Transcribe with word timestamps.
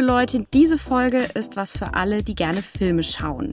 liebe 0.00 0.12
Leute, 0.12 0.46
diese 0.54 0.78
Folge 0.78 1.18
ist 1.34 1.56
was 1.56 1.76
für 1.76 1.92
alle, 1.92 2.22
die 2.22 2.34
gerne 2.34 2.62
Filme 2.62 3.02
schauen. 3.02 3.52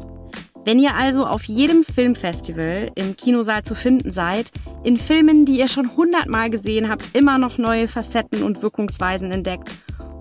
Wenn 0.64 0.80
ihr 0.80 0.96
also 0.96 1.26
auf 1.26 1.44
jedem 1.44 1.84
Filmfestival 1.84 2.90
im 2.96 3.18
Kinosaal 3.18 3.64
zu 3.64 3.76
finden 3.76 4.14
seid, 4.14 4.52
in 4.86 4.96
Filmen, 4.96 5.44
die 5.44 5.60
ihr 5.60 5.68
schon 5.68 5.98
hundertmal 5.98 6.50
gesehen 6.50 6.90
habt, 6.90 7.18
immer 7.18 7.38
noch 7.38 7.58
neue 7.58 7.90
Facetten 7.90 8.44
und 8.44 8.62
Wirkungsweisen 8.62 9.30
entdeckt 9.32 9.70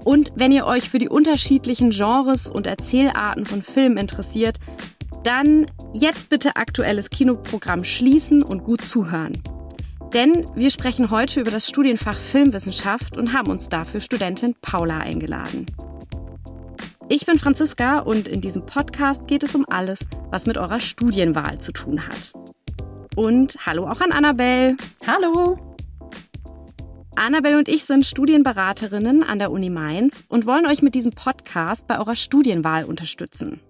und 0.04 0.32
wenn 0.34 0.50
ihr 0.50 0.66
euch 0.66 0.90
für 0.90 0.98
die 0.98 1.08
unterschiedlichen 1.08 1.90
Genres 1.90 2.50
und 2.50 2.66
Erzählarten 2.66 3.46
von 3.46 3.62
Filmen 3.62 3.96
interessiert, 3.96 4.58
dann 5.22 5.66
jetzt 5.92 6.28
bitte 6.28 6.56
aktuelles 6.56 7.10
Kinoprogramm 7.10 7.84
schließen 7.84 8.42
und 8.42 8.64
gut 8.64 8.84
zuhören. 8.84 9.40
Denn 10.12 10.46
wir 10.56 10.70
sprechen 10.70 11.12
heute 11.12 11.40
über 11.40 11.52
das 11.52 11.68
Studienfach 11.68 12.18
Filmwissenschaft 12.18 13.16
und 13.16 13.32
haben 13.32 13.50
uns 13.50 13.68
dafür 13.68 14.00
Studentin 14.00 14.56
Paula 14.60 14.98
eingeladen. 14.98 15.66
Ich 17.08 17.24
bin 17.24 17.38
Franziska 17.38 18.00
und 18.00 18.26
in 18.26 18.40
diesem 18.40 18.66
Podcast 18.66 19.28
geht 19.28 19.44
es 19.44 19.54
um 19.54 19.64
alles, 19.68 20.00
was 20.30 20.46
mit 20.46 20.58
eurer 20.58 20.80
Studienwahl 20.80 21.60
zu 21.60 21.70
tun 21.70 22.08
hat. 22.08 22.32
Und 23.14 23.64
hallo 23.64 23.88
auch 23.88 24.00
an 24.00 24.10
Annabelle. 24.10 24.76
Hallo. 25.06 25.56
Annabelle 27.14 27.58
und 27.58 27.68
ich 27.68 27.84
sind 27.84 28.04
Studienberaterinnen 28.04 29.22
an 29.22 29.38
der 29.38 29.52
Uni 29.52 29.70
Mainz 29.70 30.24
und 30.28 30.46
wollen 30.46 30.66
euch 30.66 30.82
mit 30.82 30.96
diesem 30.96 31.12
Podcast 31.12 31.86
bei 31.86 31.96
eurer 32.00 32.16
Studienwahl 32.16 32.84
unterstützen. 32.84 33.60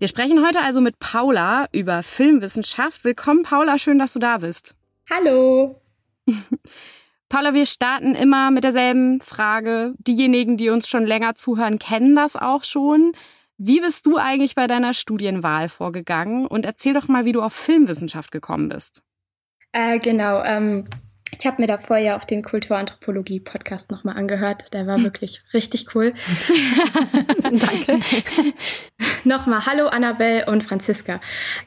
Wir 0.00 0.08
sprechen 0.08 0.44
heute 0.44 0.62
also 0.62 0.80
mit 0.80 0.98
Paula 0.98 1.68
über 1.70 2.02
Filmwissenschaft. 2.02 3.04
Willkommen, 3.04 3.44
Paula, 3.44 3.78
schön, 3.78 4.00
dass 4.00 4.14
du 4.14 4.18
da 4.18 4.38
bist. 4.38 4.74
Hallo. 5.08 5.80
Paula, 7.30 7.54
wir 7.54 7.64
starten 7.64 8.16
immer 8.16 8.50
mit 8.50 8.64
derselben 8.64 9.20
Frage. 9.20 9.94
Diejenigen, 9.98 10.56
die 10.56 10.68
uns 10.68 10.88
schon 10.88 11.06
länger 11.06 11.36
zuhören, 11.36 11.78
kennen 11.78 12.16
das 12.16 12.34
auch 12.34 12.64
schon. 12.64 13.12
Wie 13.56 13.80
bist 13.80 14.04
du 14.06 14.16
eigentlich 14.16 14.56
bei 14.56 14.66
deiner 14.66 14.94
Studienwahl 14.94 15.68
vorgegangen? 15.68 16.44
Und 16.44 16.66
erzähl 16.66 16.92
doch 16.92 17.06
mal, 17.06 17.24
wie 17.24 17.30
du 17.32 17.40
auf 17.40 17.52
Filmwissenschaft 17.52 18.32
gekommen 18.32 18.68
bist. 18.68 19.04
Äh, 19.70 20.00
genau. 20.00 20.42
Ähm, 20.42 20.86
ich 21.38 21.46
habe 21.46 21.62
mir 21.62 21.68
davor 21.68 21.98
ja 21.98 22.18
auch 22.18 22.24
den 22.24 22.42
Kulturanthropologie-Podcast 22.42 23.92
nochmal 23.92 24.16
angehört. 24.16 24.74
Der 24.74 24.88
war 24.88 25.00
wirklich 25.04 25.40
richtig 25.54 25.94
cool. 25.94 26.14
Danke. 27.42 28.00
nochmal 29.24 29.66
Hallo 29.66 29.86
Annabelle 29.86 30.46
und 30.46 30.64
Franziska. 30.64 31.20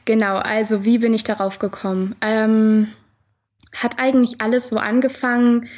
Genau, 0.04 0.36
also 0.36 0.84
wie 0.84 0.98
bin 0.98 1.14
ich 1.14 1.24
darauf 1.24 1.58
gekommen? 1.58 2.14
Ähm, 2.20 2.88
hat 3.74 3.98
eigentlich 3.98 4.40
alles 4.40 4.68
so 4.68 4.76
angefangen. 4.76 5.68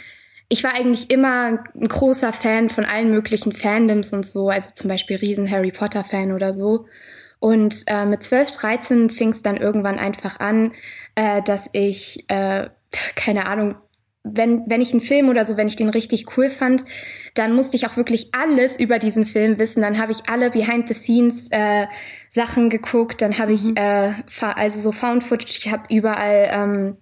Ich 0.49 0.63
war 0.63 0.75
eigentlich 0.75 1.11
immer 1.11 1.59
ein 1.75 1.89
großer 1.89 2.33
Fan 2.33 2.71
von 2.71 2.85
allen 2.85 3.11
möglichen 3.11 3.53
Fandoms 3.53 4.13
und 4.13 4.25
so, 4.25 4.49
also 4.49 4.75
zum 4.75 4.89
Beispiel 4.89 5.17
riesen 5.17 5.51
Harry 5.51 5.73
Potter 5.73 6.05
Fan 6.05 6.33
oder 6.33 6.53
so. 6.53 6.87
Und 7.39 7.85
äh, 7.87 8.07
mit 8.07 8.23
12, 8.23 8.53
13 8.53 9.11
fing 9.11 9.31
es 9.31 9.43
dann 9.43 9.57
irgendwann 9.57 9.99
einfach 9.99 10.41
an, 10.41 10.73
äh, 11.15 11.43
dass 11.43 11.69
ich 11.73 12.25
äh, 12.29 12.69
keine 13.17 13.47
Ahnung, 13.47 13.77
wenn, 14.29 14.69
wenn 14.69 14.81
ich 14.81 14.93
einen 14.93 15.01
Film 15.01 15.29
oder 15.29 15.45
so, 15.45 15.57
wenn 15.57 15.69
ich 15.69 15.77
den 15.77 15.89
richtig 15.89 16.37
cool 16.37 16.51
fand, 16.51 16.85
dann 17.35 17.55
musste 17.55 17.77
ich 17.77 17.87
auch 17.87 17.97
wirklich 17.97 18.35
alles 18.35 18.79
über 18.79 18.99
diesen 18.99 19.25
Film 19.25 19.59
wissen. 19.59 19.83
Dann 19.83 20.01
habe 20.01 20.13
ich 20.13 20.29
alle 20.29 20.51
Behind-the-Scenes 20.51 21.49
äh, 21.53 21.87
Sachen 22.29 22.69
geguckt, 22.69 23.23
dann 23.23 23.39
habe 23.39 23.53
ich 23.53 23.63
mhm. 23.63 23.77
äh, 23.77 24.13
also 24.41 24.81
so 24.81 24.93
Found 24.93 25.23
Footage, 25.23 25.59
ich 25.59 25.73
habe 25.73 25.95
überall 25.95 26.49
ähm, 26.51 26.97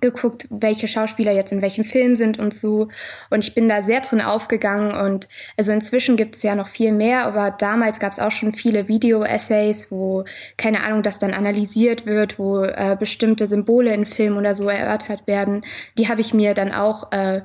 geguckt, 0.00 0.46
welche 0.50 0.88
Schauspieler 0.88 1.32
jetzt 1.32 1.52
in 1.52 1.62
welchem 1.62 1.84
Film 1.84 2.16
sind 2.16 2.38
und 2.38 2.54
so. 2.54 2.88
Und 3.30 3.44
ich 3.44 3.54
bin 3.54 3.68
da 3.68 3.82
sehr 3.82 4.00
drin 4.00 4.20
aufgegangen. 4.20 4.92
Und 4.94 5.28
also 5.56 5.72
inzwischen 5.72 6.16
gibt 6.16 6.36
es 6.36 6.42
ja 6.42 6.54
noch 6.54 6.68
viel 6.68 6.92
mehr, 6.92 7.24
aber 7.24 7.50
damals 7.50 7.98
gab 7.98 8.12
es 8.12 8.18
auch 8.18 8.30
schon 8.30 8.54
viele 8.54 8.88
Video-Essays, 8.88 9.90
wo, 9.90 10.24
keine 10.56 10.82
Ahnung, 10.82 11.02
das 11.02 11.18
dann 11.18 11.34
analysiert 11.34 12.06
wird, 12.06 12.38
wo 12.38 12.64
äh, 12.64 12.96
bestimmte 12.98 13.48
Symbole 13.48 13.92
in 13.92 14.06
Filmen 14.06 14.38
oder 14.38 14.54
so 14.54 14.68
erörtert 14.68 15.26
werden. 15.26 15.64
Die 15.98 16.08
habe 16.08 16.20
ich 16.20 16.34
mir 16.34 16.54
dann 16.54 16.72
auch 16.72 17.12
äh, 17.12 17.42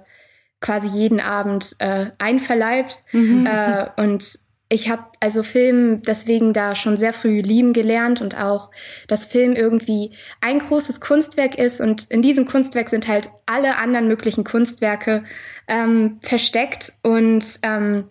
quasi 0.59 0.88
jeden 0.88 1.19
Abend 1.19 1.75
äh, 1.79 2.08
einverleibt. 2.18 3.00
Mhm. 3.12 3.46
Äh, 3.46 3.88
und 3.97 4.47
ich 4.69 4.89
habe 4.89 5.03
also 5.22 5.44
Film 5.44 6.01
deswegen 6.01 6.51
da 6.51 6.75
schon 6.75 6.97
sehr 6.97 7.13
früh 7.13 7.39
lieben 7.41 7.72
gelernt 7.72 8.22
und 8.22 8.38
auch, 8.38 8.69
dass 9.07 9.25
Film 9.25 9.53
irgendwie 9.53 10.11
ein 10.41 10.59
großes 10.59 11.00
Kunstwerk 11.00 11.57
ist 11.57 11.79
und 11.79 12.11
in 12.11 12.22
diesem 12.22 12.45
Kunstwerk 12.45 12.89
sind 12.89 13.07
halt 13.07 13.29
alle 13.45 13.78
anderen 13.78 14.07
möglichen 14.07 14.44
Kunstwerke 14.44 15.23
ähm, 15.69 16.19
versteckt 16.22 16.91
und 17.01 17.59
ähm, 17.63 18.09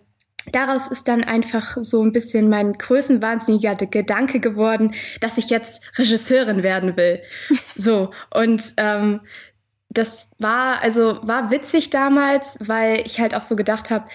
daraus 0.51 0.87
ist 0.87 1.07
dann 1.07 1.23
einfach 1.23 1.77
so 1.79 2.03
ein 2.03 2.11
bisschen 2.11 2.49
mein 2.49 2.73
größenwahnsinniger 2.73 3.75
Gedanke 3.75 4.39
geworden, 4.39 4.95
dass 5.21 5.37
ich 5.37 5.51
jetzt 5.51 5.81
Regisseurin 5.97 6.63
werden 6.63 6.97
will. 6.97 7.21
so 7.75 8.11
und 8.33 8.73
ähm, 8.77 9.21
das 9.89 10.31
war 10.39 10.81
also 10.81 11.19
war 11.21 11.51
witzig 11.51 11.91
damals, 11.91 12.57
weil 12.59 13.03
ich 13.05 13.19
halt 13.19 13.35
auch 13.35 13.43
so 13.43 13.55
gedacht 13.55 13.91
habe, 13.91 14.05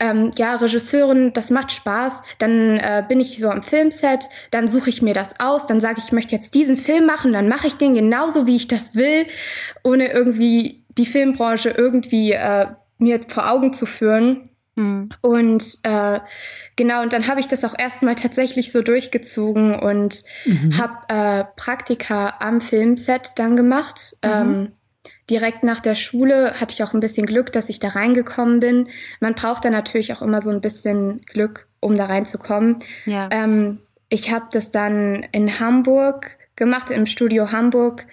ähm, 0.00 0.32
ja, 0.36 0.56
Regisseurin, 0.56 1.32
das 1.32 1.50
macht 1.50 1.72
Spaß, 1.72 2.22
dann 2.38 2.78
äh, 2.78 3.04
bin 3.06 3.20
ich 3.20 3.38
so 3.38 3.48
am 3.48 3.62
Filmset, 3.62 4.28
dann 4.50 4.68
suche 4.68 4.90
ich 4.90 5.02
mir 5.02 5.14
das 5.14 5.40
aus, 5.40 5.66
dann 5.66 5.80
sage 5.80 5.96
ich, 5.98 6.06
ich 6.06 6.12
möchte 6.12 6.34
jetzt 6.34 6.54
diesen 6.54 6.76
Film 6.76 7.06
machen, 7.06 7.32
dann 7.32 7.48
mache 7.48 7.66
ich 7.66 7.74
den 7.74 7.94
genauso, 7.94 8.46
wie 8.46 8.56
ich 8.56 8.68
das 8.68 8.94
will, 8.94 9.26
ohne 9.82 10.12
irgendwie 10.12 10.84
die 10.98 11.06
Filmbranche 11.06 11.70
irgendwie 11.70 12.32
äh, 12.32 12.66
mir 12.98 13.20
vor 13.28 13.50
Augen 13.50 13.72
zu 13.72 13.86
führen. 13.86 14.50
Mhm. 14.76 15.10
Und 15.20 15.64
äh, 15.84 16.20
genau, 16.76 17.02
und 17.02 17.12
dann 17.12 17.28
habe 17.28 17.40
ich 17.40 17.46
das 17.46 17.64
auch 17.64 17.78
erstmal 17.78 18.16
tatsächlich 18.16 18.72
so 18.72 18.82
durchgezogen 18.82 19.78
und 19.78 20.24
mhm. 20.44 20.78
habe 20.78 20.96
äh, 21.08 21.44
Praktika 21.56 22.34
am 22.40 22.60
Filmset 22.60 23.32
dann 23.36 23.56
gemacht. 23.56 24.16
Mhm. 24.24 24.30
Ähm, 24.30 24.72
direkt 25.30 25.62
nach 25.62 25.80
der 25.80 25.94
Schule 25.94 26.60
hatte 26.60 26.74
ich 26.74 26.82
auch 26.82 26.92
ein 26.92 27.00
bisschen 27.00 27.26
Glück, 27.26 27.52
dass 27.52 27.68
ich 27.68 27.80
da 27.80 27.88
reingekommen 27.88 28.60
bin. 28.60 28.88
Man 29.20 29.34
braucht 29.34 29.64
da 29.64 29.70
natürlich 29.70 30.12
auch 30.12 30.22
immer 30.22 30.42
so 30.42 30.50
ein 30.50 30.60
bisschen 30.60 31.20
Glück, 31.26 31.68
um 31.80 31.96
da 31.96 32.06
reinzukommen. 32.06 32.76
Ja. 33.06 33.28
Ähm, 33.30 33.80
ich 34.08 34.32
habe 34.32 34.46
das 34.52 34.70
dann 34.70 35.26
in 35.32 35.60
Hamburg 35.60 36.36
gemacht, 36.56 36.90
im 36.90 37.06
Studio 37.06 37.52
Hamburg, 37.52 38.06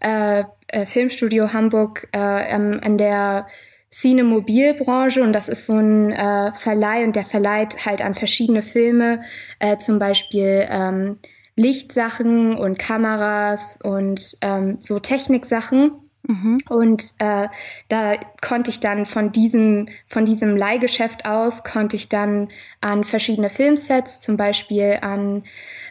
äh, 0.00 0.44
äh, 0.68 0.86
Filmstudio 0.86 1.52
Hamburg, 1.52 2.08
äh, 2.12 2.54
ähm, 2.54 2.80
an 2.82 2.98
der 2.98 3.46
Cinemobilbranche 3.90 5.22
und 5.22 5.32
das 5.32 5.48
ist 5.48 5.66
so 5.66 5.74
ein 5.74 6.12
äh, 6.12 6.52
Verleih 6.52 7.04
und 7.04 7.16
der 7.16 7.24
verleiht 7.24 7.86
halt 7.86 8.02
an 8.02 8.14
verschiedene 8.14 8.62
Filme, 8.62 9.22
äh, 9.58 9.78
zum 9.78 9.98
Beispiel 9.98 10.66
ähm, 10.68 11.18
Lichtsachen 11.54 12.56
und 12.56 12.78
Kameras 12.78 13.78
und 13.82 14.36
ähm, 14.42 14.78
so 14.80 14.98
Techniksachen. 14.98 15.92
Mhm. 16.26 16.58
Und 16.68 17.14
äh, 17.18 17.48
da 17.88 18.14
konnte 18.40 18.70
ich 18.70 18.80
dann 18.80 19.06
von 19.06 19.32
diesem, 19.32 19.86
von 20.06 20.24
diesem 20.24 20.56
Leihgeschäft 20.56 21.24
aus, 21.24 21.62
konnte 21.62 21.96
ich 21.96 22.08
dann 22.08 22.48
an 22.80 23.04
verschiedene 23.04 23.50
Filmsets, 23.50 24.20
zum 24.20 24.36
Beispiel 24.36 24.98
an 25.02 25.44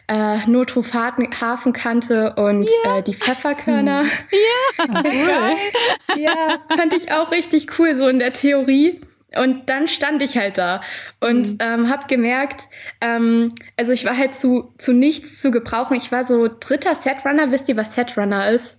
äh, 0.08 0.46
Notruf 0.46 0.92
Hafenkante 0.92 2.34
und 2.34 2.68
ja. 2.84 2.98
äh, 2.98 3.02
die 3.02 3.14
Pfefferkörner. 3.14 4.04
Ja, 4.78 5.02
cool. 5.04 6.20
ja, 6.20 6.58
fand 6.76 6.92
ich 6.92 7.10
auch 7.10 7.30
richtig 7.30 7.78
cool, 7.78 7.96
so 7.96 8.08
in 8.08 8.18
der 8.18 8.32
Theorie. 8.32 9.00
Und 9.36 9.68
dann 9.68 9.88
stand 9.88 10.22
ich 10.22 10.36
halt 10.38 10.56
da 10.56 10.80
und 11.20 11.48
mhm. 11.48 11.58
ähm, 11.60 11.90
habe 11.90 12.06
gemerkt, 12.06 12.64
ähm, 13.00 13.54
also 13.76 13.92
ich 13.92 14.04
war 14.04 14.16
halt 14.16 14.34
zu, 14.34 14.72
zu 14.78 14.92
nichts 14.92 15.40
zu 15.40 15.50
gebrauchen. 15.50 15.96
Ich 15.96 16.12
war 16.12 16.24
so 16.24 16.48
dritter 16.48 16.94
Setrunner. 16.94 17.50
Wisst 17.50 17.68
ihr, 17.68 17.76
was 17.76 17.94
Setrunner 17.94 18.50
ist? 18.50 18.78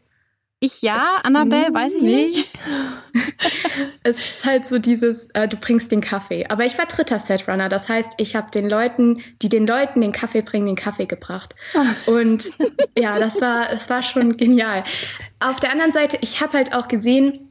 Ich 0.60 0.82
ja, 0.82 1.20
Annabelle, 1.22 1.72
weiß 1.72 1.94
ich 1.94 2.02
nicht. 2.02 2.52
es 4.04 4.18
ist 4.18 4.44
halt 4.44 4.66
so 4.66 4.80
dieses, 4.80 5.28
äh, 5.36 5.48
du 5.48 5.56
bringst 5.56 5.92
den 5.92 6.02
Kaffee. 6.02 6.48
Aber 6.50 6.66
ich 6.66 6.76
war 6.80 6.88
dritter 6.88 7.20
Setrunner. 7.20 7.70
Das 7.70 7.90
heißt, 7.90 8.14
ich 8.18 8.36
habe 8.36 8.50
den 8.50 8.68
Leuten, 8.68 9.22
die 9.44 9.50
den 9.50 9.68
Leuten 9.68 10.02
den 10.02 10.12
Kaffee 10.12 10.42
bringen, 10.42 10.66
den 10.66 10.76
Kaffee 10.76 11.06
gebracht. 11.06 11.56
Und 12.08 12.50
ja, 12.98 13.20
das 13.20 13.40
war, 13.40 13.70
das 13.70 13.88
war 13.90 14.02
schon 14.02 14.36
genial. 14.36 14.84
Auf 15.40 15.60
der 15.60 15.72
anderen 15.72 15.92
Seite, 15.92 16.18
ich 16.22 16.42
habe 16.42 16.54
halt 16.54 16.74
auch 16.74 16.88
gesehen, 16.88 17.47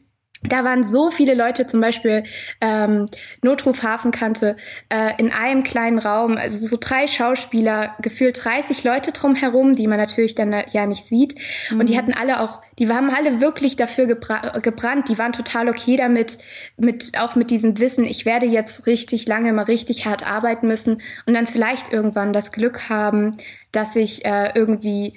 da 0.48 0.64
waren 0.64 0.84
so 0.84 1.10
viele 1.10 1.34
Leute, 1.34 1.66
zum 1.66 1.80
Beispiel 1.80 2.22
ähm, 2.60 3.08
Notruf 3.42 3.82
Hafenkante, 3.82 4.56
äh, 4.88 5.12
in 5.18 5.32
einem 5.32 5.62
kleinen 5.62 5.98
Raum, 5.98 6.36
also 6.36 6.66
so 6.66 6.76
drei 6.80 7.06
Schauspieler, 7.06 7.94
gefühlt 8.00 8.44
30 8.44 8.84
Leute 8.84 9.12
drumherum, 9.12 9.74
die 9.74 9.86
man 9.86 9.98
natürlich 9.98 10.34
dann 10.34 10.52
äh, 10.52 10.64
ja 10.70 10.86
nicht 10.86 11.04
sieht. 11.04 11.34
Mhm. 11.70 11.80
Und 11.80 11.88
die 11.88 11.94
mhm. 11.94 11.98
hatten 11.98 12.12
alle 12.12 12.40
auch, 12.40 12.62
die 12.78 12.88
haben 12.88 13.10
alle 13.10 13.40
wirklich 13.40 13.76
dafür 13.76 14.06
gebra 14.06 14.58
gebrannt, 14.60 15.08
die 15.08 15.18
waren 15.18 15.32
total 15.32 15.68
okay 15.68 15.96
damit, 15.96 16.38
mit 16.76 17.12
auch 17.18 17.34
mit 17.34 17.50
diesem 17.50 17.78
Wissen, 17.78 18.04
ich 18.04 18.26
werde 18.26 18.46
jetzt 18.46 18.86
richtig 18.86 19.26
lange 19.26 19.52
mal 19.52 19.64
richtig 19.64 20.06
hart 20.06 20.28
arbeiten 20.28 20.66
müssen 20.66 21.00
und 21.26 21.34
dann 21.34 21.46
vielleicht 21.46 21.92
irgendwann 21.92 22.32
das 22.32 22.52
Glück 22.52 22.88
haben, 22.88 23.36
dass 23.72 23.96
ich 23.96 24.24
äh, 24.24 24.52
irgendwie 24.54 25.14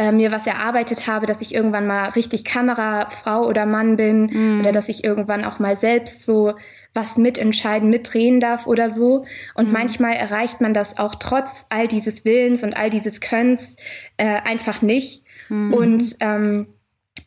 äh, 0.00 0.12
mir 0.12 0.32
was 0.32 0.46
erarbeitet 0.46 1.06
habe, 1.06 1.26
dass 1.26 1.42
ich 1.42 1.54
irgendwann 1.54 1.86
mal 1.86 2.08
richtig 2.08 2.46
Kamerafrau 2.46 3.46
oder 3.46 3.66
Mann 3.66 3.96
bin 3.96 4.30
mhm. 4.32 4.60
oder 4.60 4.72
dass 4.72 4.88
ich 4.88 5.04
irgendwann 5.04 5.44
auch 5.44 5.58
mal 5.58 5.76
selbst 5.76 6.24
so 6.24 6.54
was 6.94 7.18
mitentscheiden, 7.18 7.90
mitdrehen 7.90 8.40
darf 8.40 8.66
oder 8.66 8.88
so. 8.90 9.26
Und 9.54 9.66
mhm. 9.66 9.72
manchmal 9.74 10.14
erreicht 10.14 10.62
man 10.62 10.72
das 10.72 10.98
auch 10.98 11.16
trotz 11.16 11.66
all 11.68 11.86
dieses 11.86 12.24
Willens 12.24 12.64
und 12.64 12.74
all 12.74 12.88
dieses 12.88 13.20
Könns 13.20 13.76
äh, 14.16 14.40
einfach 14.40 14.80
nicht. 14.80 15.22
Mhm. 15.50 15.74
Und 15.74 16.16
ähm, 16.20 16.68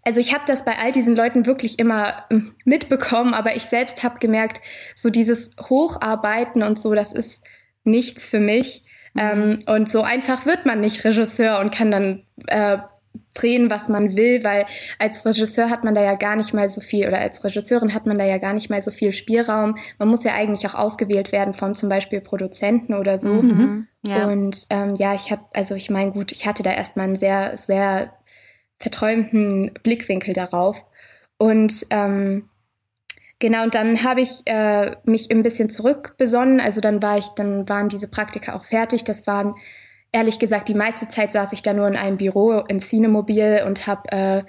also 0.02 0.20
ich 0.20 0.34
habe 0.34 0.46
das 0.48 0.66
bei 0.66 0.80
all 0.80 0.92
diesen 0.92 1.16
Leuten 1.16 1.46
wirklich 1.46 1.78
immer 1.78 2.26
ähm, 2.32 2.56
mitbekommen, 2.66 3.36
aber 3.36 3.56
ich 3.56 3.66
selbst 3.66 4.02
habe 4.02 4.18
gemerkt, 4.18 4.62
so 4.96 5.12
dieses 5.12 5.52
Hocharbeiten 5.70 6.64
und 6.64 6.80
so, 6.80 6.96
das 6.96 7.14
ist 7.14 7.44
nichts 7.84 8.28
für 8.28 8.40
mich. 8.40 8.83
Mhm. 9.14 9.22
Ähm, 9.22 9.60
und 9.68 9.90
so 9.90 10.04
einfach 10.04 10.46
wird 10.46 10.66
man 10.66 10.82
nicht 10.82 11.04
Regisseur 11.04 11.60
und 11.60 11.74
kann 11.74 11.92
dann 11.92 12.24
äh, 12.48 12.78
drehen, 13.34 13.70
was 13.70 13.90
man 13.90 14.16
will, 14.18 14.44
weil 14.44 14.66
als 15.00 15.26
Regisseur 15.26 15.70
hat 15.70 15.84
man 15.84 15.96
da 15.96 16.04
ja 16.04 16.16
gar 16.16 16.36
nicht 16.36 16.54
mal 16.54 16.70
so 16.70 16.82
viel 16.82 17.08
oder 17.08 17.20
als 17.20 17.44
Regisseurin 17.44 17.94
hat 17.94 18.06
man 18.06 18.18
da 18.18 18.26
ja 18.26 18.38
gar 18.38 18.54
nicht 18.54 18.70
mal 18.70 18.82
so 18.82 18.92
viel 18.92 19.12
Spielraum. 19.12 19.76
Man 19.98 20.08
muss 20.08 20.24
ja 20.24 20.34
eigentlich 20.34 20.66
auch 20.68 20.76
ausgewählt 20.76 21.32
werden 21.32 21.54
von 21.54 21.74
zum 21.74 21.90
Beispiel 21.90 22.22
Produzenten 22.22 22.94
oder 22.94 23.20
so. 23.20 23.34
Mhm, 23.34 23.88
ja. 24.06 24.28
Und 24.28 24.68
ähm, 24.70 24.96
ja, 24.96 25.14
ich 25.14 25.32
hatte, 25.32 25.46
also 25.54 25.76
ich 25.76 25.90
meine, 25.90 26.12
gut, 26.12 26.32
ich 26.32 26.46
hatte 26.46 26.64
da 26.64 26.72
erstmal 26.72 27.08
einen 27.08 27.16
sehr, 27.16 27.58
sehr 27.58 28.14
verträumten 28.78 29.72
Blickwinkel 29.82 30.34
darauf. 30.34 30.86
Und 31.38 31.88
ähm, 31.90 32.50
genau, 33.44 33.64
und 33.64 33.76
dann 33.76 34.04
habe 34.04 34.22
ich 34.22 34.42
äh, 34.46 34.96
mich 35.04 35.30
ein 35.30 35.44
bisschen 35.44 35.70
zurückbesonnen. 35.70 36.62
Also 36.62 36.80
dann 36.80 37.02
war 37.02 37.18
ich, 37.18 37.28
dann 37.36 37.68
waren 37.68 37.90
diese 37.90 38.08
Praktika 38.08 38.56
auch 38.56 38.64
fertig. 38.64 39.04
Das 39.04 39.28
waren 39.28 39.56
ehrlich 40.14 40.40
gesagt, 40.40 40.70
die 40.70 40.76
meiste 40.76 41.10
Zeit 41.10 41.34
saß 41.34 41.52
ich 41.52 41.62
da 41.62 41.74
nur 41.74 41.86
in 41.90 41.98
einem 41.98 42.16
Büro 42.16 42.60
in 42.70 42.80
Cinemobil 42.80 43.66
und 43.68 43.86
habe 43.86 44.10
äh, 44.14 44.44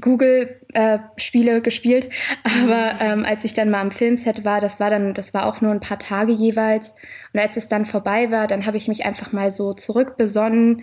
Google-Spiele 0.00 1.56
äh, 1.56 1.60
gespielt. 1.60 2.08
Aber 2.62 3.00
ähm, 3.00 3.24
als 3.24 3.42
ich 3.42 3.54
dann 3.54 3.70
mal 3.70 3.80
am 3.80 3.90
Filmset 3.90 4.44
war, 4.44 4.60
das 4.60 4.78
war 4.78 4.88
dann, 4.88 5.14
das 5.14 5.34
war 5.34 5.46
auch 5.46 5.60
nur 5.60 5.72
ein 5.72 5.80
paar 5.80 5.98
Tage 5.98 6.30
jeweils. 6.30 6.94
Und 7.34 7.40
als 7.40 7.56
es 7.56 7.66
dann 7.66 7.86
vorbei 7.86 8.30
war, 8.30 8.46
dann 8.46 8.66
habe 8.66 8.76
ich 8.76 8.86
mich 8.86 9.04
einfach 9.04 9.32
mal 9.32 9.50
so 9.50 9.72
zurückbesonnen 9.72 10.82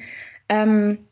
ähm, 0.49 1.07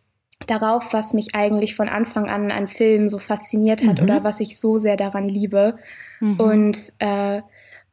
darauf, 0.47 0.93
was 0.93 1.13
mich 1.13 1.35
eigentlich 1.35 1.75
von 1.75 1.89
Anfang 1.89 2.29
an 2.29 2.51
an 2.51 2.67
Film 2.67 3.09
so 3.09 3.17
fasziniert 3.17 3.85
hat 3.87 3.97
mhm. 3.97 4.03
oder 4.03 4.23
was 4.23 4.39
ich 4.39 4.59
so 4.59 4.77
sehr 4.77 4.97
daran 4.97 5.25
liebe. 5.25 5.77
Mhm. 6.19 6.39
Und 6.39 6.77
äh, 6.99 7.41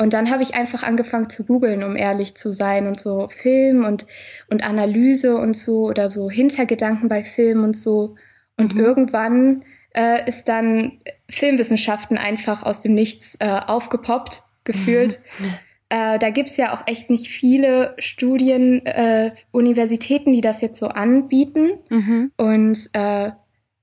und 0.01 0.15
dann 0.15 0.31
habe 0.31 0.43
ich 0.43 0.55
einfach 0.55 0.83
angefangen 0.83 1.29
zu 1.29 1.45
googeln, 1.45 1.85
um 1.85 1.95
ehrlich 1.95 2.35
zu 2.35 2.53
sein 2.53 2.87
und 2.87 2.99
so 2.99 3.29
Film 3.29 3.85
und, 3.85 4.07
und 4.49 4.65
Analyse 4.65 5.37
und 5.37 5.55
so 5.55 5.83
oder 5.89 6.09
so 6.09 6.31
Hintergedanken 6.31 7.11
bei 7.11 7.23
Film 7.23 7.65
und 7.65 7.77
so. 7.77 8.17
Und 8.57 8.75
mhm. 8.75 8.81
irgendwann 8.81 9.65
äh, 9.95 10.27
ist 10.27 10.49
dann 10.49 11.03
Filmwissenschaften 11.29 12.17
einfach 12.17 12.63
aus 12.63 12.81
dem 12.81 12.95
Nichts 12.95 13.37
äh, 13.41 13.61
aufgepoppt, 13.67 14.41
gefühlt. 14.65 15.21
Äh, 15.91 16.19
da 16.19 16.31
gibt's 16.31 16.57
ja 16.57 16.73
auch 16.73 16.87
echt 16.87 17.11
nicht 17.11 17.29
viele 17.29 17.95
Studien, 17.99 18.85
äh, 18.87 19.33
Universitäten, 19.51 20.33
die 20.33 20.41
das 20.41 20.61
jetzt 20.61 20.79
so 20.79 20.89
anbieten. 20.89 21.73
Mhm. 21.91 22.33
Und 22.37 22.91
äh, 22.95 23.33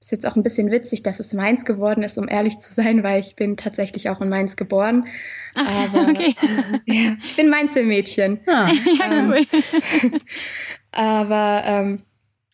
ist 0.07 0.11
jetzt 0.11 0.25
auch 0.25 0.37
ein 0.37 0.43
bisschen 0.43 0.71
witzig, 0.71 1.03
dass 1.03 1.19
es 1.19 1.33
Mainz 1.33 1.65
geworden 1.65 2.01
ist, 2.01 2.17
um 2.17 2.29
ehrlich 2.29 2.59
zu 2.59 2.73
sein, 2.73 3.03
weil 3.03 3.19
ich 3.19 3.35
bin 3.35 3.57
tatsächlich 3.57 4.09
auch 4.09 4.21
in 4.21 4.29
Mainz 4.29 4.55
geboren. 4.55 5.05
Ach, 5.53 5.93
aber 5.93 6.07
okay. 6.09 6.33
ja, 6.85 7.17
ich 7.21 7.35
bin 7.35 7.49
Mainzelmädchen. 7.49 8.39
Ah, 8.47 8.71
ja, 8.99 9.11
ähm, 9.11 9.33
cool. 9.33 10.19
aber 10.91 11.61
ähm, 11.65 12.03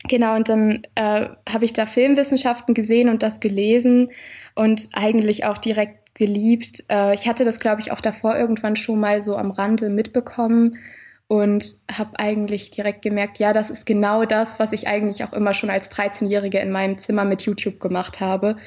genau, 0.09 0.35
und 0.35 0.49
dann 0.49 0.81
äh, 0.95 1.29
habe 1.47 1.65
ich 1.65 1.73
da 1.73 1.85
Filmwissenschaften 1.85 2.73
gesehen 2.73 3.07
und 3.07 3.21
das 3.21 3.39
gelesen 3.39 4.09
und 4.55 4.89
eigentlich 4.93 5.45
auch 5.45 5.59
direkt 5.59 6.02
geliebt. 6.13 6.83
Äh, 6.89 7.13
ich 7.15 7.27
hatte 7.27 7.45
das, 7.45 7.59
glaube 7.59 7.81
ich, 7.81 7.91
auch 7.91 8.01
davor 8.01 8.35
irgendwann 8.35 8.75
schon 8.75 8.99
mal 8.99 9.21
so 9.21 9.37
am 9.37 9.51
Rande 9.51 9.89
mitbekommen 9.89 10.77
und 11.27 11.65
habe 11.91 12.19
eigentlich 12.19 12.71
direkt 12.71 13.01
gemerkt, 13.01 13.39
ja, 13.39 13.53
das 13.53 13.69
ist 13.69 13.85
genau 13.85 14.25
das, 14.25 14.59
was 14.59 14.71
ich 14.71 14.87
eigentlich 14.87 15.23
auch 15.23 15.33
immer 15.33 15.53
schon 15.53 15.69
als 15.69 15.89
13-Jährige 15.91 16.59
in 16.59 16.71
meinem 16.71 16.97
Zimmer 16.97 17.25
mit 17.25 17.43
YouTube 17.43 17.79
gemacht 17.79 18.19
habe. 18.19 18.57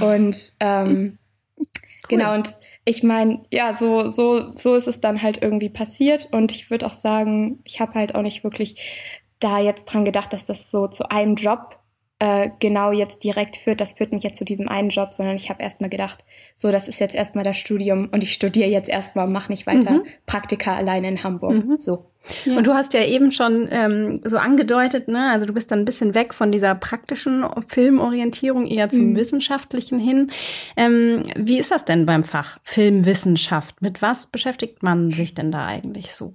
Und 0.00 0.52
ähm, 0.60 1.18
cool. 1.58 1.66
genau, 2.08 2.34
und 2.34 2.48
ich 2.84 3.02
meine, 3.02 3.42
ja, 3.50 3.72
so, 3.74 4.08
so, 4.08 4.56
so 4.56 4.74
ist 4.74 4.88
es 4.88 5.00
dann 5.00 5.22
halt 5.22 5.42
irgendwie 5.42 5.70
passiert. 5.70 6.28
Und 6.32 6.52
ich 6.52 6.70
würde 6.70 6.86
auch 6.86 6.94
sagen, 6.94 7.60
ich 7.64 7.80
habe 7.80 7.94
halt 7.94 8.14
auch 8.14 8.22
nicht 8.22 8.42
wirklich 8.44 9.14
da 9.38 9.58
jetzt 9.58 9.84
dran 9.84 10.04
gedacht, 10.04 10.32
dass 10.32 10.44
das 10.44 10.70
so 10.70 10.88
zu 10.88 11.10
einem 11.10 11.36
Job 11.36 11.81
äh, 12.22 12.50
genau 12.60 12.92
jetzt 12.92 13.24
direkt 13.24 13.56
führt, 13.56 13.80
das 13.80 13.94
führt 13.94 14.12
nicht 14.12 14.22
jetzt 14.22 14.36
zu 14.36 14.44
diesem 14.44 14.68
einen 14.68 14.90
Job, 14.90 15.12
sondern 15.12 15.34
ich 15.34 15.50
habe 15.50 15.60
erstmal 15.60 15.90
gedacht, 15.90 16.24
so, 16.54 16.70
das 16.70 16.86
ist 16.86 17.00
jetzt 17.00 17.16
erstmal 17.16 17.42
das 17.42 17.56
Studium 17.56 18.10
und 18.12 18.22
ich 18.22 18.32
studiere 18.32 18.68
jetzt 18.68 18.88
erstmal 18.88 19.26
und 19.26 19.32
mache 19.32 19.50
nicht 19.50 19.66
weiter 19.66 19.90
mhm. 19.90 20.04
Praktika 20.24 20.76
alleine 20.76 21.08
in 21.08 21.24
Hamburg. 21.24 21.64
Mhm. 21.64 21.80
So. 21.80 22.06
Ja. 22.44 22.56
Und 22.56 22.68
du 22.68 22.74
hast 22.74 22.94
ja 22.94 23.04
eben 23.04 23.32
schon 23.32 23.66
ähm, 23.72 24.20
so 24.22 24.36
angedeutet, 24.36 25.08
ne, 25.08 25.32
also 25.32 25.46
du 25.46 25.52
bist 25.52 25.72
dann 25.72 25.80
ein 25.80 25.84
bisschen 25.84 26.14
weg 26.14 26.32
von 26.32 26.52
dieser 26.52 26.76
praktischen 26.76 27.44
Filmorientierung 27.66 28.66
eher 28.66 28.88
zum 28.88 29.10
mhm. 29.10 29.16
wissenschaftlichen 29.16 29.98
hin. 29.98 30.30
Ähm, 30.76 31.24
wie 31.34 31.58
ist 31.58 31.72
das 31.72 31.84
denn 31.84 32.06
beim 32.06 32.22
Fach 32.22 32.60
Filmwissenschaft? 32.62 33.82
Mit 33.82 34.00
was 34.00 34.26
beschäftigt 34.26 34.84
man 34.84 35.10
sich 35.10 35.34
denn 35.34 35.50
da 35.50 35.66
eigentlich 35.66 36.14
so? 36.14 36.32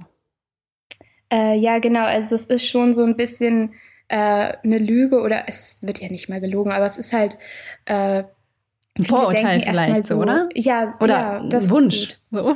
Äh, 1.31 1.57
ja, 1.57 1.80
genau, 1.80 2.04
also 2.04 2.36
es 2.36 2.44
ist 2.44 2.68
schon 2.68 2.94
so 2.94 3.06
ein 3.06 3.16
bisschen 3.16 3.72
äh, 4.09 4.54
eine 4.63 4.77
Lüge 4.77 5.21
oder 5.21 5.44
es 5.48 5.77
wird 5.81 6.00
ja 6.00 6.09
nicht 6.09 6.30
mal 6.30 6.42
gelogen, 6.42 6.71
aber 6.71 6.86
es 6.86 6.98
ist 6.98 7.13
halt 7.13 7.38
äh, 7.86 8.24
ein 8.98 9.06
Vorurteil 9.06 9.62
vielleicht 9.62 10.04
so, 10.04 10.15
oder? 10.15 10.50
Ja, 10.56 10.94
oder 11.00 11.13
ja, 11.13 11.44
das 11.48 11.69
Wunsch. 11.69 12.18
So. 12.31 12.56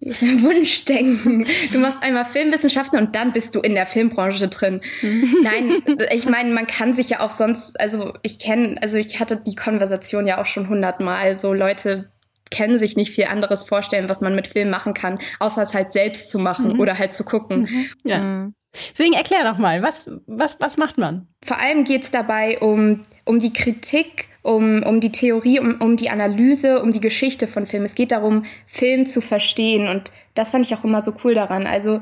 Wunschdenken. 0.00 1.46
Du 1.70 1.78
machst 1.78 2.02
einmal 2.02 2.24
Filmwissenschaften 2.24 2.98
und 2.98 3.14
dann 3.14 3.32
bist 3.32 3.54
du 3.54 3.60
in 3.60 3.74
der 3.74 3.86
Filmbranche 3.86 4.48
drin. 4.48 4.80
Mhm. 5.02 5.36
Nein, 5.42 5.82
ich 6.12 6.26
meine, 6.26 6.52
man 6.52 6.66
kann 6.66 6.94
sich 6.94 7.10
ja 7.10 7.20
auch 7.20 7.30
sonst, 7.30 7.78
also 7.78 8.14
ich 8.22 8.38
kenne, 8.38 8.76
also 8.80 8.96
ich 8.96 9.20
hatte 9.20 9.36
die 9.36 9.54
Konversation 9.54 10.26
ja 10.26 10.40
auch 10.40 10.46
schon 10.46 10.68
hundertmal. 10.68 11.36
So 11.36 11.52
Leute 11.52 12.10
kennen 12.50 12.78
sich 12.78 12.96
nicht 12.96 13.12
viel 13.12 13.24
anderes 13.24 13.62
vorstellen, 13.62 14.08
was 14.08 14.20
man 14.20 14.34
mit 14.34 14.46
Film 14.46 14.70
machen 14.70 14.94
kann, 14.94 15.18
außer 15.40 15.62
es 15.62 15.74
halt 15.74 15.92
selbst 15.92 16.30
zu 16.30 16.38
machen 16.38 16.74
mhm. 16.74 16.80
oder 16.80 16.98
halt 16.98 17.12
zu 17.12 17.24
gucken. 17.24 17.62
Mhm. 17.62 17.86
Ja. 18.04 18.52
Mhm. 18.72 18.78
Deswegen 18.92 19.14
erklär 19.14 19.44
doch 19.44 19.58
mal, 19.58 19.82
was, 19.82 20.06
was, 20.26 20.60
was 20.60 20.76
macht 20.76 20.98
man? 20.98 21.26
Vor 21.44 21.58
allem 21.58 21.84
geht 21.84 22.02
es 22.02 22.10
dabei 22.10 22.58
um, 22.58 23.02
um 23.24 23.38
die 23.38 23.52
Kritik, 23.52 24.28
um, 24.42 24.82
um 24.82 25.00
die 25.00 25.12
Theorie, 25.12 25.60
um, 25.60 25.80
um 25.80 25.96
die 25.96 26.10
Analyse, 26.10 26.82
um 26.82 26.92
die 26.92 27.00
Geschichte 27.00 27.46
von 27.46 27.66
Film. 27.66 27.84
Es 27.84 27.94
geht 27.94 28.12
darum, 28.12 28.44
Film 28.66 29.06
zu 29.06 29.20
verstehen. 29.20 29.88
Und 29.88 30.12
das 30.34 30.50
fand 30.50 30.66
ich 30.66 30.74
auch 30.74 30.84
immer 30.84 31.02
so 31.02 31.14
cool 31.24 31.34
daran. 31.34 31.66
Also 31.66 32.00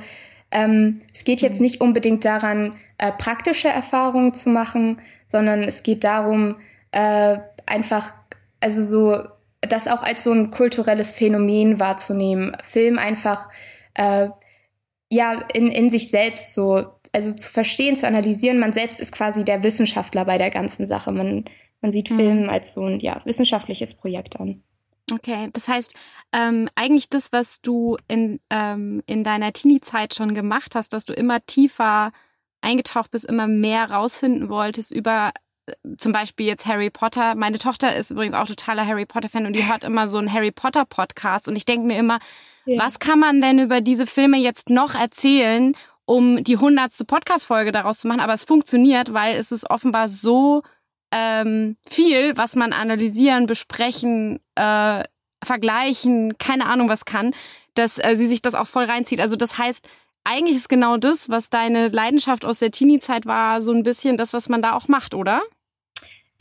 ähm, 0.50 1.02
es 1.12 1.24
geht 1.24 1.42
jetzt 1.42 1.60
nicht 1.60 1.80
unbedingt 1.80 2.24
daran, 2.24 2.76
äh, 2.98 3.12
praktische 3.12 3.68
Erfahrungen 3.68 4.34
zu 4.34 4.50
machen, 4.50 5.00
sondern 5.28 5.62
es 5.62 5.82
geht 5.82 6.04
darum, 6.04 6.56
äh, 6.92 7.38
einfach, 7.66 8.14
also 8.60 8.82
so, 8.82 9.28
das 9.60 9.86
auch 9.86 10.02
als 10.02 10.24
so 10.24 10.32
ein 10.32 10.50
kulturelles 10.50 11.12
Phänomen 11.12 11.78
wahrzunehmen. 11.78 12.56
Film 12.64 12.98
einfach 12.98 13.48
äh, 13.94 14.28
ja 15.10 15.42
in, 15.52 15.68
in 15.68 15.90
sich 15.90 16.08
selbst 16.08 16.54
so, 16.54 16.86
also 17.12 17.34
zu 17.34 17.50
verstehen, 17.50 17.96
zu 17.96 18.06
analysieren. 18.06 18.58
Man 18.58 18.72
selbst 18.72 19.00
ist 19.00 19.12
quasi 19.12 19.44
der 19.44 19.62
Wissenschaftler 19.62 20.24
bei 20.24 20.38
der 20.38 20.50
ganzen 20.50 20.86
Sache. 20.86 21.12
Man, 21.12 21.44
man 21.82 21.92
sieht 21.92 22.10
mhm. 22.10 22.16
Film 22.16 22.50
als 22.50 22.74
so 22.74 22.84
ein 22.84 23.00
ja, 23.00 23.20
wissenschaftliches 23.24 23.94
Projekt 23.94 24.40
an. 24.40 24.62
Okay, 25.12 25.48
das 25.52 25.66
heißt, 25.66 25.94
ähm, 26.32 26.68
eigentlich 26.76 27.08
das, 27.08 27.32
was 27.32 27.60
du 27.60 27.96
in, 28.06 28.38
ähm, 28.48 29.02
in 29.06 29.24
deiner 29.24 29.52
Teenie-Zeit 29.52 30.14
schon 30.14 30.34
gemacht 30.34 30.76
hast, 30.76 30.92
dass 30.92 31.04
du 31.04 31.12
immer 31.12 31.44
tiefer 31.46 32.12
eingetaucht 32.60 33.10
bist, 33.10 33.24
immer 33.24 33.48
mehr 33.48 33.90
rausfinden 33.90 34.48
wolltest 34.48 34.92
über 34.92 35.32
äh, 35.66 35.72
zum 35.98 36.12
Beispiel 36.12 36.46
jetzt 36.46 36.66
Harry 36.66 36.90
Potter. 36.90 37.34
Meine 37.34 37.58
Tochter 37.58 37.96
ist 37.96 38.12
übrigens 38.12 38.34
auch 38.34 38.46
totaler 38.46 38.86
Harry 38.86 39.06
Potter-Fan 39.06 39.46
und 39.46 39.56
die 39.56 39.66
hört 39.66 39.82
immer 39.82 40.06
so 40.06 40.18
einen 40.18 40.32
Harry 40.32 40.52
Potter-Podcast 40.52 41.48
und 41.48 41.56
ich 41.56 41.64
denke 41.64 41.86
mir 41.86 41.98
immer, 41.98 42.18
Was 42.78 42.98
kann 42.98 43.18
man 43.18 43.40
denn 43.40 43.58
über 43.58 43.80
diese 43.80 44.06
Filme 44.06 44.38
jetzt 44.38 44.70
noch 44.70 44.94
erzählen, 44.94 45.74
um 46.04 46.42
die 46.42 46.56
hundertste 46.56 47.04
Podcast-Folge 47.04 47.72
daraus 47.72 47.98
zu 47.98 48.08
machen? 48.08 48.20
Aber 48.20 48.32
es 48.32 48.44
funktioniert, 48.44 49.12
weil 49.12 49.36
es 49.36 49.52
ist 49.52 49.70
offenbar 49.70 50.08
so 50.08 50.62
ähm, 51.12 51.76
viel, 51.88 52.36
was 52.36 52.56
man 52.56 52.72
analysieren, 52.72 53.46
besprechen, 53.46 54.40
äh, 54.54 55.04
vergleichen, 55.42 56.38
keine 56.38 56.66
Ahnung 56.66 56.88
was 56.88 57.04
kann, 57.04 57.32
dass 57.74 57.98
äh, 57.98 58.14
sie 58.16 58.28
sich 58.28 58.42
das 58.42 58.54
auch 58.54 58.66
voll 58.66 58.84
reinzieht. 58.84 59.20
Also 59.20 59.36
das 59.36 59.58
heißt, 59.58 59.88
eigentlich 60.24 60.56
ist 60.56 60.68
genau 60.68 60.96
das, 60.96 61.30
was 61.30 61.50
deine 61.50 61.88
Leidenschaft 61.88 62.44
aus 62.44 62.58
der 62.58 62.70
Teenie-Zeit 62.70 63.26
war, 63.26 63.62
so 63.62 63.72
ein 63.72 63.82
bisschen 63.82 64.16
das, 64.16 64.32
was 64.32 64.48
man 64.48 64.62
da 64.62 64.74
auch 64.74 64.88
macht, 64.88 65.14
oder? 65.14 65.40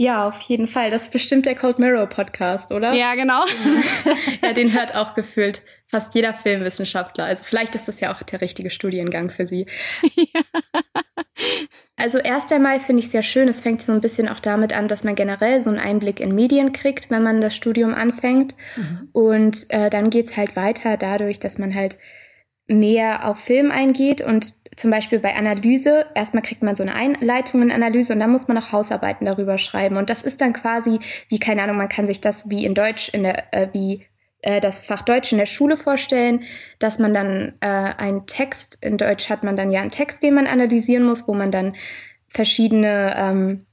Ja, 0.02 0.30
auf 0.30 0.40
jeden 0.42 0.70
Fall. 0.70 0.92
Das 0.92 1.04
ist 1.04 1.12
bestimmt 1.12 1.46
der 1.46 1.56
Cold 1.56 1.78
Mirror 1.78 2.08
Podcast, 2.08 2.72
oder? 2.72 2.94
Ja, 2.94 3.16
genau. 3.16 3.44
ja, 4.42 4.54
den 4.54 4.72
hört 4.72 4.96
auch 4.96 5.14
gefühlt 5.14 5.62
fast 5.88 6.16
jeder 6.16 6.34
Filmwissenschaftler. 6.34 7.26
Also 7.26 7.44
vielleicht 7.44 7.76
ist 7.76 7.90
das 7.90 8.00
ja 8.00 8.14
auch 8.14 8.24
der 8.24 8.40
richtige 8.40 8.72
Studiengang 8.72 9.30
für 9.30 9.46
Sie. 9.46 9.66
Ja. 10.16 10.42
Also 11.96 12.18
erst 12.18 12.52
einmal 12.52 12.80
finde 12.80 13.02
ich 13.02 13.10
sehr 13.10 13.24
schön, 13.24 13.48
es 13.48 13.62
fängt 13.62 13.82
so 13.82 13.92
ein 13.92 14.02
bisschen 14.02 14.30
auch 14.30 14.40
damit 14.40 14.74
an, 14.74 14.88
dass 14.88 15.04
man 15.04 15.16
generell 15.16 15.60
so 15.62 15.70
einen 15.70 15.80
Einblick 15.80 16.20
in 16.20 16.36
Medien 16.36 16.72
kriegt, 16.74 17.10
wenn 17.10 17.24
man 17.24 17.42
das 17.42 17.56
Studium 17.56 17.94
anfängt. 17.94 18.56
Mhm. 18.76 19.10
Und 19.12 19.66
äh, 19.70 19.90
dann 19.90 20.10
geht's 20.10 20.36
halt 20.38 20.56
weiter 20.56 20.98
dadurch, 20.98 21.40
dass 21.40 21.58
man 21.58 21.76
halt 21.76 21.98
mehr 22.70 23.28
auf 23.28 23.40
Film 23.40 23.72
eingeht 23.72 24.22
und 24.22 24.54
zum 24.76 24.92
Beispiel 24.92 25.20
bei 25.20 25.36
Analyse, 25.36 26.06
erstmal 26.16 26.42
kriegt 26.42 26.64
man 26.64 26.76
so 26.76 26.84
eine 26.84 26.96
Einleitung 26.96 27.62
in 27.62 27.72
Analyse 27.72 28.14
und 28.14 28.20
dann 28.22 28.32
muss 28.32 28.48
man 28.48 28.58
auch 28.58 28.72
Hausarbeiten 28.72 29.26
darüber 29.26 29.58
schreiben. 29.58 29.98
Und 29.98 30.10
das 30.10 30.22
ist 30.22 30.40
dann 30.40 30.54
quasi, 30.54 31.00
wie, 31.28 31.40
keine 31.40 31.64
Ahnung, 31.64 31.76
man 31.76 31.90
kann 31.90 32.08
sich 32.08 32.22
das 32.22 32.50
wie 32.50 32.66
in 32.66 32.76
Deutsch, 32.76 33.10
in 33.10 33.24
der, 33.24 33.54
äh, 33.54 33.68
wie 33.74 34.06
äh, 34.42 34.62
das 34.62 34.86
Fach 34.86 35.02
Deutsch 35.02 35.34
in 35.34 35.38
der 35.38 35.48
Schule 35.48 35.76
vorstellen, 35.76 36.44
dass 36.80 36.98
man 36.98 37.14
dann 37.14 37.56
äh, 37.60 37.68
einen 37.68 38.26
Text, 38.26 38.78
in 38.82 38.98
Deutsch 38.98 39.30
hat 39.30 39.44
man 39.44 39.58
dann 39.58 39.70
ja 39.70 39.82
einen 39.82 39.92
Text, 39.92 40.24
den 40.24 40.36
man 40.36 40.48
analysieren 40.48 41.04
muss, 41.04 41.28
wo 41.28 41.34
man 41.34 41.52
dann 41.52 41.76
verschiedene 42.30 43.16
ähm, 43.18 43.66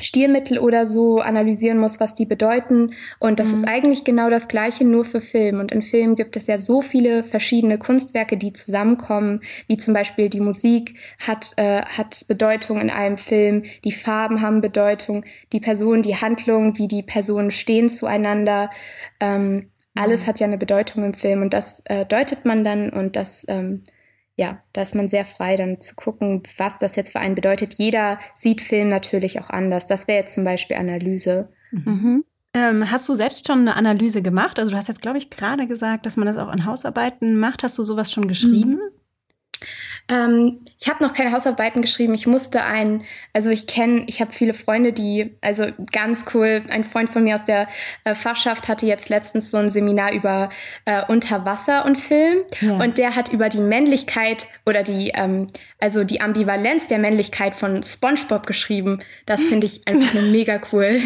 Stilmittel 0.00 0.58
oder 0.58 0.86
so 0.86 1.20
analysieren 1.20 1.78
muss, 1.78 2.00
was 2.00 2.14
die 2.14 2.26
bedeuten. 2.26 2.92
Und 3.18 3.40
das 3.40 3.48
mhm. 3.48 3.54
ist 3.54 3.68
eigentlich 3.68 4.04
genau 4.04 4.30
das 4.30 4.48
Gleiche, 4.48 4.84
nur 4.84 5.04
für 5.04 5.20
Film. 5.20 5.60
Und 5.60 5.72
in 5.72 5.82
Film 5.82 6.14
gibt 6.14 6.36
es 6.36 6.46
ja 6.46 6.58
so 6.58 6.82
viele 6.82 7.24
verschiedene 7.24 7.78
Kunstwerke, 7.78 8.36
die 8.36 8.52
zusammenkommen, 8.52 9.40
wie 9.66 9.76
zum 9.76 9.94
Beispiel 9.94 10.28
die 10.28 10.40
Musik 10.40 10.94
hat, 11.18 11.52
äh, 11.56 11.82
hat 11.82 12.24
Bedeutung 12.28 12.80
in 12.80 12.90
einem 12.90 13.18
Film, 13.18 13.62
die 13.84 13.92
Farben 13.92 14.42
haben 14.42 14.60
Bedeutung, 14.60 15.24
die 15.52 15.60
Personen, 15.60 16.02
die 16.02 16.16
Handlung, 16.16 16.78
wie 16.78 16.88
die 16.88 17.02
Personen 17.02 17.50
stehen 17.50 17.88
zueinander. 17.88 18.70
Ähm, 19.20 19.70
alles 19.94 20.22
mhm. 20.22 20.26
hat 20.26 20.40
ja 20.40 20.46
eine 20.46 20.58
Bedeutung 20.58 21.04
im 21.04 21.14
Film 21.14 21.42
und 21.42 21.54
das 21.54 21.82
äh, 21.86 22.06
deutet 22.06 22.44
man 22.44 22.64
dann 22.64 22.90
und 22.90 23.16
das 23.16 23.44
ähm, 23.48 23.82
ja, 24.36 24.62
da 24.72 24.82
ist 24.82 24.94
man 24.94 25.08
sehr 25.08 25.26
frei, 25.26 25.56
dann 25.56 25.80
zu 25.80 25.94
gucken, 25.94 26.42
was 26.56 26.78
das 26.78 26.96
jetzt 26.96 27.12
für 27.12 27.20
einen 27.20 27.34
bedeutet. 27.34 27.74
Jeder 27.74 28.18
sieht 28.34 28.62
Film 28.62 28.88
natürlich 28.88 29.40
auch 29.40 29.50
anders. 29.50 29.86
Das 29.86 30.08
wäre 30.08 30.20
jetzt 30.20 30.34
zum 30.34 30.44
Beispiel 30.44 30.76
Analyse. 30.76 31.50
Mhm. 31.72 32.24
Ähm, 32.52 32.90
hast 32.90 33.08
du 33.08 33.14
selbst 33.14 33.46
schon 33.46 33.60
eine 33.60 33.76
Analyse 33.76 34.22
gemacht? 34.22 34.58
Also 34.58 34.72
du 34.72 34.76
hast 34.76 34.88
jetzt, 34.88 35.02
glaube 35.02 35.18
ich, 35.18 35.30
gerade 35.30 35.66
gesagt, 35.66 36.04
dass 36.06 36.16
man 36.16 36.26
das 36.26 36.36
auch 36.36 36.52
in 36.52 36.64
Hausarbeiten 36.64 37.38
macht. 37.38 37.62
Hast 37.62 37.78
du 37.78 37.84
sowas 37.84 38.10
schon 38.10 38.26
geschrieben? 38.26 38.72
Mhm. 38.72 38.99
Ähm, 40.10 40.58
ich 40.80 40.88
habe 40.88 41.04
noch 41.04 41.12
keine 41.12 41.32
Hausarbeiten 41.32 41.82
geschrieben. 41.82 42.14
Ich 42.14 42.26
musste 42.26 42.64
ein, 42.64 43.04
also 43.32 43.48
ich 43.50 43.66
kenne, 43.66 44.04
ich 44.08 44.20
habe 44.20 44.32
viele 44.32 44.54
Freunde, 44.54 44.92
die, 44.92 45.36
also 45.40 45.66
ganz 45.92 46.24
cool, 46.34 46.62
ein 46.68 46.84
Freund 46.84 47.08
von 47.08 47.22
mir 47.22 47.36
aus 47.36 47.44
der 47.44 47.68
äh, 48.04 48.14
Fachschaft 48.14 48.68
hatte 48.68 48.86
jetzt 48.86 49.08
letztens 49.08 49.50
so 49.50 49.58
ein 49.58 49.70
Seminar 49.70 50.12
über 50.12 50.50
äh, 50.84 51.04
Unterwasser 51.06 51.84
und 51.84 51.96
Film 51.96 52.38
ja. 52.60 52.78
und 52.78 52.98
der 52.98 53.14
hat 53.14 53.32
über 53.32 53.48
die 53.48 53.60
Männlichkeit 53.60 54.46
oder 54.66 54.82
die, 54.82 55.12
ähm, 55.14 55.46
also 55.78 56.02
die 56.02 56.20
Ambivalenz 56.20 56.88
der 56.88 56.98
Männlichkeit 56.98 57.54
von 57.54 57.82
SpongeBob 57.82 58.46
geschrieben. 58.46 58.98
Das 59.26 59.40
finde 59.40 59.66
ich 59.66 59.86
einfach 59.86 60.12
nur 60.14 60.24
mega 60.24 60.60
cool. 60.72 61.00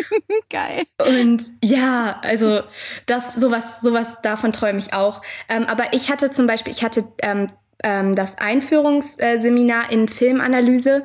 Geil. 0.50 0.84
Und 0.98 1.44
ja, 1.62 2.18
also 2.22 2.62
das 3.06 3.34
sowas, 3.34 3.80
sowas 3.80 4.18
davon 4.22 4.52
träume 4.52 4.78
ich 4.78 4.92
auch. 4.92 5.22
Ähm, 5.48 5.66
aber 5.66 5.92
ich 5.92 6.10
hatte 6.10 6.32
zum 6.32 6.46
Beispiel, 6.46 6.72
ich 6.72 6.82
hatte 6.82 7.04
ähm, 7.22 7.48
ähm, 7.82 8.14
das 8.14 8.38
Einführungsseminar 8.38 9.90
in 9.90 10.08
Filmanalyse 10.08 11.04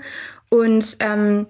und 0.49 0.97
ähm, 0.99 1.47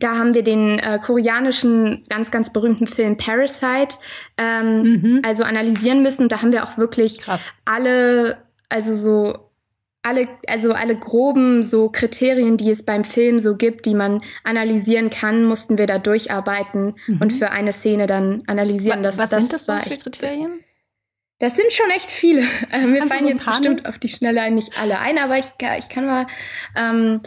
da 0.00 0.16
haben 0.18 0.34
wir 0.34 0.42
den 0.42 0.78
äh, 0.78 0.98
koreanischen 1.02 2.04
ganz, 2.08 2.30
ganz 2.30 2.52
berühmten 2.52 2.86
Film 2.86 3.16
Parasite 3.16 3.96
ähm, 4.36 4.82
mhm. 4.82 5.22
also 5.24 5.44
analysieren 5.44 6.02
müssen. 6.02 6.28
Da 6.28 6.42
haben 6.42 6.52
wir 6.52 6.64
auch 6.64 6.78
wirklich 6.78 7.20
Krass. 7.20 7.52
alle, 7.64 8.38
also 8.68 8.96
so 8.96 9.50
alle, 10.02 10.28
also 10.46 10.72
alle 10.72 10.96
groben 10.96 11.62
so 11.62 11.88
Kriterien, 11.88 12.56
die 12.56 12.70
es 12.70 12.84
beim 12.84 13.04
Film 13.04 13.38
so 13.38 13.56
gibt, 13.56 13.86
die 13.86 13.94
man 13.94 14.20
analysieren 14.44 15.10
kann, 15.10 15.44
mussten 15.44 15.78
wir 15.78 15.86
da 15.86 15.98
durcharbeiten 15.98 16.94
mhm. 17.06 17.22
und 17.22 17.32
für 17.32 17.50
eine 17.50 17.72
Szene 17.72 18.06
dann 18.06 18.42
analysieren. 18.46 19.02
Das, 19.02 19.16
was 19.16 19.30
das 19.30 19.40
sind 19.40 19.52
das 19.52 19.66
so 19.66 19.72
für 19.76 19.96
Kriterien? 19.96 20.60
Das 21.44 21.56
sind 21.56 21.74
schon 21.74 21.90
echt 21.90 22.10
viele. 22.10 22.42
Äh, 22.70 22.86
mir 22.86 23.06
fallen 23.06 23.20
so 23.20 23.28
jetzt 23.28 23.44
bestimmt 23.44 23.86
auf 23.86 23.98
die 23.98 24.08
Schnelle 24.08 24.50
nicht 24.50 24.80
alle 24.80 24.98
ein, 24.98 25.18
aber 25.18 25.38
ich, 25.38 25.46
ich 25.78 25.88
kann 25.88 26.06
mal, 26.06 26.26
ähm, 26.74 27.20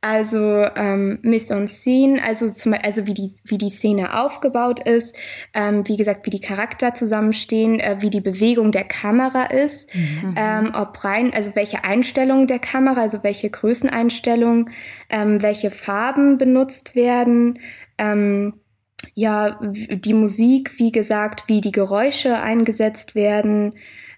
also 0.00 0.38
ähm, 0.76 1.18
Mise 1.22 1.54
en 1.54 1.66
Scene, 1.66 2.22
also 2.22 2.50
zum 2.50 2.74
also 2.74 3.06
wie 3.06 3.14
die 3.14 3.34
wie 3.44 3.58
die 3.58 3.70
Szene 3.70 4.18
aufgebaut 4.22 4.86
ist, 4.86 5.16
ähm, 5.52 5.88
wie 5.88 5.96
gesagt 5.96 6.26
wie 6.26 6.30
die 6.30 6.40
Charakter 6.40 6.94
zusammenstehen, 6.94 7.80
äh, 7.80 7.96
wie 8.00 8.10
die 8.10 8.20
Bewegung 8.20 8.70
der 8.70 8.84
Kamera 8.84 9.46
ist, 9.46 9.94
mhm. 9.94 10.34
ähm, 10.36 10.72
ob 10.74 11.02
rein 11.04 11.32
also 11.34 11.56
welche 11.56 11.84
Einstellung 11.84 12.46
der 12.46 12.60
Kamera, 12.60 13.00
also 13.00 13.24
welche 13.24 13.50
Größeneinstellung, 13.50 14.70
ähm, 15.10 15.42
welche 15.42 15.70
Farben 15.70 16.38
benutzt 16.38 16.94
werden. 16.94 17.58
Ähm, 17.98 18.54
ja, 19.14 19.58
die 19.62 20.14
Musik, 20.14 20.78
wie 20.78 20.92
gesagt, 20.92 21.44
wie 21.48 21.60
die 21.60 21.72
Geräusche 21.72 22.40
eingesetzt 22.40 23.14
werden, 23.14 23.74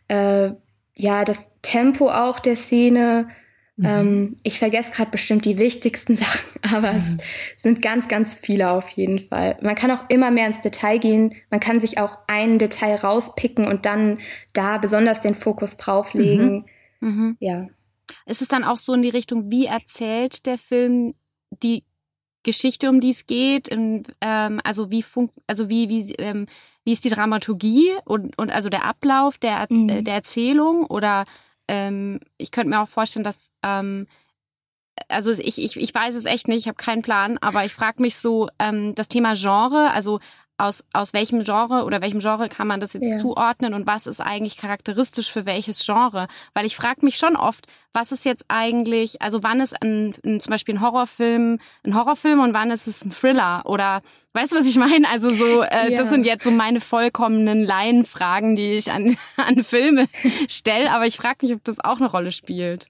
äh, 0.09 0.51
ja, 0.95 1.25
das 1.25 1.51
Tempo 1.63 2.11
auch 2.11 2.39
der 2.39 2.57
Szene. 2.57 3.29
Mhm. 3.77 3.87
Ähm, 3.87 4.37
ich 4.43 4.59
vergesse 4.59 4.93
gerade 4.93 5.11
bestimmt 5.11 5.45
die 5.45 5.59
wichtigsten 5.59 6.17
Sachen, 6.17 6.47
aber 6.63 6.93
mhm. 6.95 7.19
es 7.55 7.63
sind 7.63 7.83
ganz, 7.83 8.09
ganz 8.09 8.35
viele 8.35 8.71
auf 8.71 8.89
jeden 8.91 9.19
Fall. 9.19 9.59
Man 9.61 9.75
kann 9.75 9.91
auch 9.91 10.05
immer 10.09 10.31
mehr 10.31 10.47
ins 10.47 10.61
Detail 10.61 10.99
gehen. 10.99 11.35
Man 11.51 11.61
kann 11.61 11.81
sich 11.81 11.99
auch 11.99 12.19
ein 12.27 12.59
Detail 12.59 12.97
rauspicken 12.97 13.67
und 13.67 13.85
dann 13.85 14.19
da 14.55 14.79
besonders 14.79 15.21
den 15.21 15.35
Fokus 15.35 15.77
drauflegen. 15.77 16.65
Mhm. 17.01 17.09
mhm. 17.09 17.37
Ja. 17.41 17.69
Ist 18.25 18.41
es 18.41 18.49
dann 18.49 18.65
auch 18.65 18.79
so 18.79 18.95
in 18.95 19.03
die 19.03 19.09
Richtung, 19.09 19.51
wie 19.51 19.67
erzählt 19.67 20.47
der 20.47 20.59
Film 20.59 21.15
die 21.51 21.85
Geschichte, 22.47 22.89
um 22.89 23.01
die 23.01 23.11
es 23.11 23.27
geht, 23.27 23.69
in, 23.69 24.05
ähm, 24.23 24.61
also 24.65 24.91
wie 24.91 25.03
fun 25.03 25.31
also 25.47 25.69
wie 25.69 25.91
wie 25.91 26.15
ähm, 26.15 26.47
wie 26.85 26.93
ist 26.93 27.05
die 27.05 27.11
Dramaturgie 27.11 27.93
und 28.07 28.39
und 28.39 28.51
also 28.51 28.71
der 28.71 28.85
Ablauf 28.85 29.37
der 29.37 29.67
mhm. 29.69 30.05
der 30.05 30.15
Erzählung 30.15 30.87
oder 30.87 31.25
ähm, 31.69 32.21
ich 32.39 32.53
könnte 32.53 32.71
mir 32.71 32.81
auch 32.81 32.89
vorstellen, 32.89 33.25
dass 33.25 33.51
ähm, 33.63 34.07
also 35.09 35.33
ich, 35.33 35.63
ich, 35.63 35.77
ich 35.77 35.95
weiß 35.95 36.15
es 36.15 36.25
echt 36.25 36.49
nicht, 36.49 36.61
ich 36.61 36.69
habe 36.69 36.77
keinen 36.77 37.03
Plan, 37.03 37.39
aber 37.39 37.65
ich 37.65 37.75
frage 37.75 38.01
mich 38.01 38.17
so, 38.17 38.49
ähm, 38.59 38.95
das 38.95 39.09
Thema 39.09 39.35
Genre, 39.35 39.91
also 39.91 40.21
aus, 40.59 40.87
aus 40.93 41.13
welchem 41.13 41.45
Genre 41.45 41.85
oder 41.85 42.01
welchem 42.01 42.21
Genre 42.21 42.49
kann 42.49 42.67
man 42.67 42.81
das 42.81 42.95
jetzt 42.95 43.09
ja. 43.09 43.17
zuordnen 43.17 43.75
und 43.75 43.87
was 43.87 44.07
ist 44.07 44.21
eigentlich 44.21 44.57
charakteristisch 44.57 45.31
für 45.31 45.47
welches 45.47 45.85
Genre? 45.85 46.29
Weil 46.55 46.67
ich 46.67 46.77
frage 46.77 47.05
mich 47.05 47.17
schon 47.17 47.37
oft, 47.37 47.67
was 47.93 48.13
ist 48.13 48.25
jetzt 48.25 48.47
eigentlich, 48.49 49.21
also 49.23 49.43
wann 49.43 49.61
ist 49.61 49.81
ein, 49.83 50.15
ein, 50.25 50.41
zum 50.41 50.51
Beispiel 50.51 50.77
ein 50.77 50.81
Horrorfilm 50.81 51.59
ein 51.85 51.95
Horrorfilm 51.95 52.41
und 52.41 52.55
wann 52.55 52.71
ist 52.71 52.87
es 52.87 53.05
ein 53.05 53.11
Thriller? 53.11 53.63
Oder 53.65 54.01
weißt 54.33 54.53
du, 54.53 54.57
was 54.57 54.67
ich 54.67 54.77
meine? 54.77 55.09
Also 55.09 55.29
so, 55.29 55.63
äh, 55.63 55.91
ja. 55.91 55.97
das 55.97 56.09
sind 56.09 56.25
jetzt 56.25 56.45
so 56.45 56.51
meine 56.51 56.81
vollkommenen 56.81 57.63
Laienfragen, 57.63 58.57
die 58.57 58.75
ich 58.75 58.91
an, 58.91 59.17
an 59.37 59.63
Filme 59.63 60.09
stelle, 60.49 60.91
aber 60.91 61.07
ich 61.07 61.17
frage 61.17 61.47
mich, 61.47 61.55
ob 61.55 61.65
das 61.65 61.81
auch 61.81 61.99
eine 61.99 62.11
Rolle 62.11 62.33
spielt. 62.33 62.87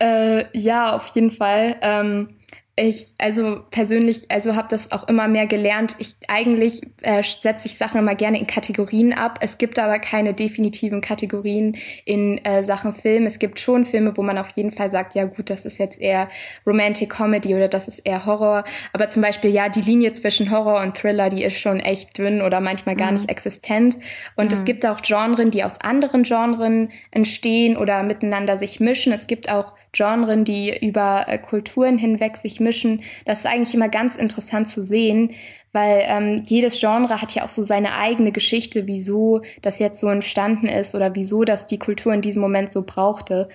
Äh, 0.00 0.46
ja, 0.56 0.94
auf 0.94 1.08
jeden 1.14 1.30
Fall. 1.30 1.76
Ähm 1.82 2.34
ich 2.78 3.12
also 3.18 3.60
persönlich 3.70 4.30
also 4.30 4.54
habe 4.54 4.68
das 4.70 4.92
auch 4.92 5.08
immer 5.08 5.26
mehr 5.26 5.46
gelernt. 5.46 5.96
Ich 5.98 6.14
eigentlich 6.28 6.82
äh, 7.02 7.22
setze 7.22 7.66
ich 7.66 7.76
Sachen 7.76 7.98
immer 7.98 8.14
gerne 8.14 8.38
in 8.38 8.46
Kategorien 8.46 9.12
ab. 9.12 9.38
Es 9.42 9.58
gibt 9.58 9.78
aber 9.78 9.98
keine 9.98 10.32
definitiven 10.32 11.00
Kategorien 11.00 11.76
in 12.04 12.38
äh, 12.44 12.62
Sachen 12.62 12.94
Film. 12.94 13.26
Es 13.26 13.38
gibt 13.38 13.58
schon 13.58 13.84
Filme, 13.84 14.16
wo 14.16 14.22
man 14.22 14.38
auf 14.38 14.50
jeden 14.50 14.70
Fall 14.70 14.90
sagt, 14.90 15.14
ja 15.14 15.24
gut, 15.24 15.50
das 15.50 15.66
ist 15.66 15.78
jetzt 15.78 16.00
eher 16.00 16.28
Romantic 16.66 17.10
Comedy 17.10 17.54
oder 17.54 17.68
das 17.68 17.88
ist 17.88 18.00
eher 18.00 18.24
Horror. 18.26 18.64
Aber 18.92 19.08
zum 19.08 19.22
Beispiel 19.22 19.50
ja 19.50 19.68
die 19.68 19.82
Linie 19.82 20.12
zwischen 20.12 20.50
Horror 20.50 20.80
und 20.80 20.96
Thriller, 20.96 21.30
die 21.30 21.42
ist 21.42 21.58
schon 21.58 21.80
echt 21.80 22.16
dünn 22.16 22.42
oder 22.42 22.60
manchmal 22.60 22.94
gar 22.94 23.08
mhm. 23.08 23.18
nicht 23.18 23.30
existent. 23.30 23.96
Und 24.36 24.52
mhm. 24.52 24.58
es 24.58 24.64
gibt 24.64 24.86
auch 24.86 25.02
Genren, 25.02 25.50
die 25.50 25.64
aus 25.64 25.80
anderen 25.80 26.22
Genren 26.22 26.90
entstehen 27.10 27.76
oder 27.76 28.02
miteinander 28.04 28.56
sich 28.56 28.78
mischen. 28.78 29.12
Es 29.12 29.26
gibt 29.26 29.50
auch 29.50 29.72
Genren, 29.92 30.44
die 30.44 30.86
über 30.86 31.24
äh, 31.26 31.38
Kulturen 31.38 31.98
hinweg 31.98 32.36
sich 32.36 32.60
mischen. 32.60 33.02
Das 33.24 33.40
ist 33.40 33.46
eigentlich 33.46 33.74
immer 33.74 33.88
ganz 33.88 34.16
interessant 34.16 34.68
zu 34.68 34.82
sehen, 34.82 35.32
weil 35.72 36.02
ähm, 36.06 36.42
jedes 36.44 36.80
Genre 36.80 37.20
hat 37.20 37.34
ja 37.34 37.44
auch 37.44 37.48
so 37.48 37.62
seine 37.62 37.94
eigene 37.96 38.32
Geschichte, 38.32 38.86
wieso 38.86 39.42
das 39.62 39.78
jetzt 39.78 40.00
so 40.00 40.08
entstanden 40.08 40.66
ist 40.66 40.94
oder 40.94 41.14
wieso 41.14 41.44
das 41.44 41.66
die 41.66 41.78
Kultur 41.78 42.12
in 42.12 42.20
diesem 42.20 42.42
Moment 42.42 42.70
so 42.70 42.84
brauchte. 42.84 43.48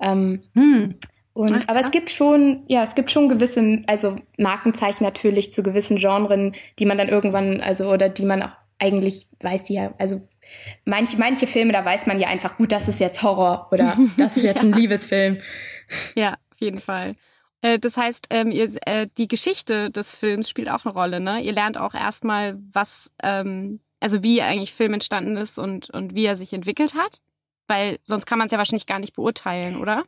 Ähm, 0.00 0.42
hm. 0.54 0.94
Und, 1.34 1.64
Ach, 1.64 1.68
aber 1.68 1.80
es 1.80 1.92
gibt 1.92 2.10
schon, 2.10 2.64
ja, 2.66 2.82
es 2.82 2.96
gibt 2.96 3.12
schon 3.12 3.28
gewisse, 3.28 3.82
also 3.86 4.16
Markenzeichen 4.38 5.04
natürlich 5.04 5.52
zu 5.52 5.62
gewissen 5.62 5.98
Genren, 5.98 6.54
die 6.80 6.84
man 6.84 6.98
dann 6.98 7.08
irgendwann, 7.08 7.60
also, 7.60 7.88
oder 7.92 8.08
die 8.08 8.24
man 8.24 8.42
auch 8.42 8.56
eigentlich 8.80 9.28
weiß, 9.40 9.64
die 9.64 9.74
ja, 9.74 9.94
also 9.98 10.26
manche, 10.84 11.16
manche 11.16 11.46
Filme, 11.46 11.72
da 11.72 11.84
weiß 11.84 12.06
man 12.06 12.18
ja 12.18 12.28
einfach, 12.28 12.56
gut, 12.56 12.72
das 12.72 12.88
ist 12.88 13.00
jetzt 13.00 13.22
Horror 13.22 13.68
oder 13.70 13.96
das 14.16 14.36
ist 14.36 14.44
jetzt 14.44 14.62
ja. 14.62 14.68
ein 14.68 14.72
Liebesfilm. 14.72 15.38
Ja, 16.14 16.34
auf 16.50 16.58
jeden 16.58 16.80
Fall. 16.80 17.16
Äh, 17.60 17.78
das 17.78 17.96
heißt, 17.96 18.28
ähm, 18.30 18.50
äh, 18.50 19.08
die 19.18 19.28
Geschichte 19.28 19.90
des 19.90 20.14
Films 20.14 20.48
spielt 20.48 20.70
auch 20.70 20.84
eine 20.84 20.94
Rolle, 20.94 21.20
ne? 21.20 21.40
Ihr 21.40 21.52
lernt 21.52 21.78
auch 21.78 21.94
erstmal, 21.94 22.58
was, 22.72 23.10
ähm, 23.22 23.80
also 24.00 24.22
wie 24.22 24.42
eigentlich 24.42 24.72
Film 24.72 24.94
entstanden 24.94 25.36
ist 25.36 25.58
und, 25.58 25.90
und 25.90 26.14
wie 26.14 26.24
er 26.24 26.36
sich 26.36 26.52
entwickelt 26.52 26.94
hat. 26.94 27.20
Weil 27.66 27.98
sonst 28.04 28.26
kann 28.26 28.38
man 28.38 28.46
es 28.46 28.52
ja 28.52 28.58
wahrscheinlich 28.58 28.86
gar 28.86 28.98
nicht 28.98 29.14
beurteilen, 29.14 29.76
oder? 29.80 30.04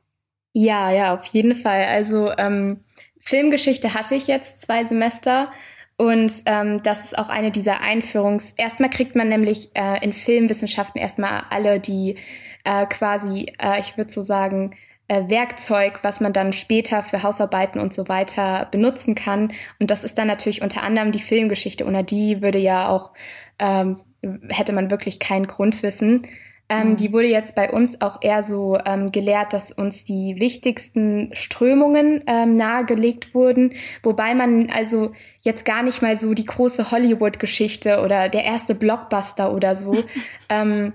Ja, 0.52 0.90
ja, 0.90 1.14
auf 1.14 1.26
jeden 1.26 1.54
Fall. 1.54 1.84
Also 1.84 2.32
ähm, 2.38 2.84
Filmgeschichte 3.18 3.94
hatte 3.94 4.14
ich 4.14 4.26
jetzt 4.26 4.62
zwei 4.62 4.84
Semester 4.84 5.52
und 5.96 6.32
ähm, 6.46 6.82
das 6.82 7.04
ist 7.04 7.18
auch 7.18 7.28
eine 7.28 7.50
dieser 7.50 7.82
Einführungs. 7.82 8.52
Erstmal 8.52 8.88
kriegt 8.88 9.14
man 9.14 9.28
nämlich 9.28 9.70
äh, 9.74 10.02
in 10.02 10.12
Filmwissenschaften 10.14 11.00
erstmal 11.00 11.44
alle 11.50 11.78
die 11.78 12.16
äh, 12.64 12.86
quasi, 12.86 13.52
äh, 13.60 13.80
ich 13.80 13.96
würde 13.98 14.10
so 14.10 14.22
sagen, 14.22 14.74
Werkzeug, 15.10 16.00
was 16.02 16.20
man 16.20 16.32
dann 16.32 16.52
später 16.52 17.02
für 17.02 17.22
Hausarbeiten 17.22 17.80
und 17.80 17.92
so 17.92 18.08
weiter 18.08 18.68
benutzen 18.70 19.14
kann. 19.14 19.52
Und 19.78 19.90
das 19.90 20.04
ist 20.04 20.18
dann 20.18 20.28
natürlich 20.28 20.62
unter 20.62 20.82
anderem 20.82 21.12
die 21.12 21.18
Filmgeschichte. 21.18 21.86
Ohne 21.86 22.04
die 22.04 22.42
würde 22.42 22.58
ja 22.58 22.88
auch 22.88 23.10
ähm, 23.58 24.00
hätte 24.48 24.72
man 24.72 24.90
wirklich 24.90 25.18
kein 25.18 25.46
Grundwissen. 25.46 26.22
Ähm, 26.68 26.90
mhm. 26.90 26.96
Die 26.96 27.12
wurde 27.12 27.26
jetzt 27.26 27.54
bei 27.56 27.70
uns 27.70 28.00
auch 28.00 28.18
eher 28.22 28.42
so 28.42 28.78
ähm, 28.86 29.10
gelehrt, 29.10 29.52
dass 29.52 29.72
uns 29.72 30.04
die 30.04 30.36
wichtigsten 30.38 31.30
Strömungen 31.32 32.22
ähm, 32.26 32.56
nahegelegt 32.56 33.34
wurden, 33.34 33.74
wobei 34.02 34.34
man 34.34 34.70
also 34.70 35.12
jetzt 35.42 35.64
gar 35.64 35.82
nicht 35.82 36.00
mal 36.00 36.16
so 36.16 36.32
die 36.32 36.44
große 36.44 36.92
Hollywood-Geschichte 36.92 38.02
oder 38.02 38.28
der 38.28 38.44
erste 38.44 38.76
Blockbuster 38.76 39.52
oder 39.52 39.74
so, 39.74 39.96
ähm, 40.48 40.92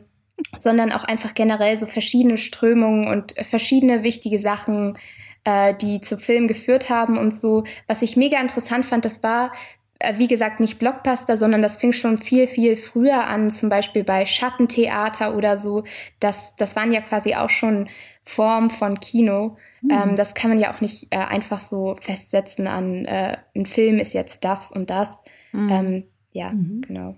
sondern 0.57 0.91
auch 0.91 1.03
einfach 1.03 1.33
generell 1.33 1.77
so 1.77 1.85
verschiedene 1.85 2.37
Strömungen 2.37 3.07
und 3.07 3.33
verschiedene 3.47 4.03
wichtige 4.03 4.39
Sachen, 4.39 4.97
äh, 5.43 5.73
die 5.75 6.01
zu 6.01 6.17
Film 6.17 6.47
geführt 6.47 6.89
haben 6.89 7.17
und 7.17 7.33
so. 7.33 7.63
Was 7.87 8.01
ich 8.01 8.17
mega 8.17 8.39
interessant 8.39 8.85
fand, 8.85 9.05
das 9.05 9.23
war 9.23 9.51
äh, 9.99 10.17
wie 10.17 10.27
gesagt, 10.27 10.59
nicht 10.59 10.77
Blockbuster, 10.77 11.37
sondern 11.37 11.61
das 11.61 11.77
fing 11.77 11.93
schon 11.93 12.17
viel, 12.17 12.47
viel 12.47 12.75
früher 12.75 13.27
an, 13.27 13.49
zum 13.49 13.69
Beispiel 13.69 14.03
bei 14.03 14.25
Schattentheater 14.25 15.35
oder 15.35 15.57
so. 15.57 15.83
Das, 16.19 16.55
das 16.57 16.75
waren 16.75 16.91
ja 16.91 17.01
quasi 17.01 17.35
auch 17.35 17.49
schon 17.49 17.87
Form 18.23 18.69
von 18.69 18.99
Kino. 18.99 19.57
Mhm. 19.81 19.91
Ähm, 19.91 20.15
das 20.15 20.33
kann 20.33 20.49
man 20.49 20.59
ja 20.59 20.73
auch 20.73 20.81
nicht 20.81 21.07
äh, 21.11 21.17
einfach 21.17 21.61
so 21.61 21.95
festsetzen 22.01 22.67
an, 22.67 23.05
äh, 23.05 23.37
ein 23.55 23.65
Film 23.65 23.97
ist 23.97 24.13
jetzt 24.13 24.43
das 24.43 24.71
und 24.71 24.89
das. 24.89 25.19
Mhm. 25.53 25.69
Ähm, 25.69 26.03
ja, 26.35 26.51
mhm. 26.51 26.81
genau. 26.81 27.07
Und 27.07 27.17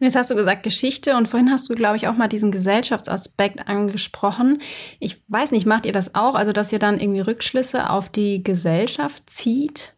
jetzt 0.00 0.14
hast 0.14 0.30
du 0.30 0.34
gesagt 0.34 0.62
Geschichte 0.62 1.16
und 1.16 1.26
vorhin 1.26 1.50
hast 1.50 1.70
du, 1.70 1.74
glaube 1.74 1.96
ich, 1.96 2.06
auch 2.06 2.16
mal 2.16 2.28
diesen 2.28 2.50
Gesellschaftsaspekt 2.50 3.66
angesprochen. 3.66 4.60
Ich 5.00 5.22
weiß 5.28 5.52
nicht, 5.52 5.64
macht 5.64 5.86
ihr 5.86 5.92
das 5.92 6.14
auch? 6.14 6.34
Also, 6.34 6.52
dass 6.52 6.70
ihr 6.70 6.78
dann 6.78 7.00
irgendwie 7.00 7.20
Rückschlüsse 7.20 7.88
auf 7.88 8.10
die 8.10 8.44
Gesellschaft 8.44 9.30
zieht? 9.30 9.94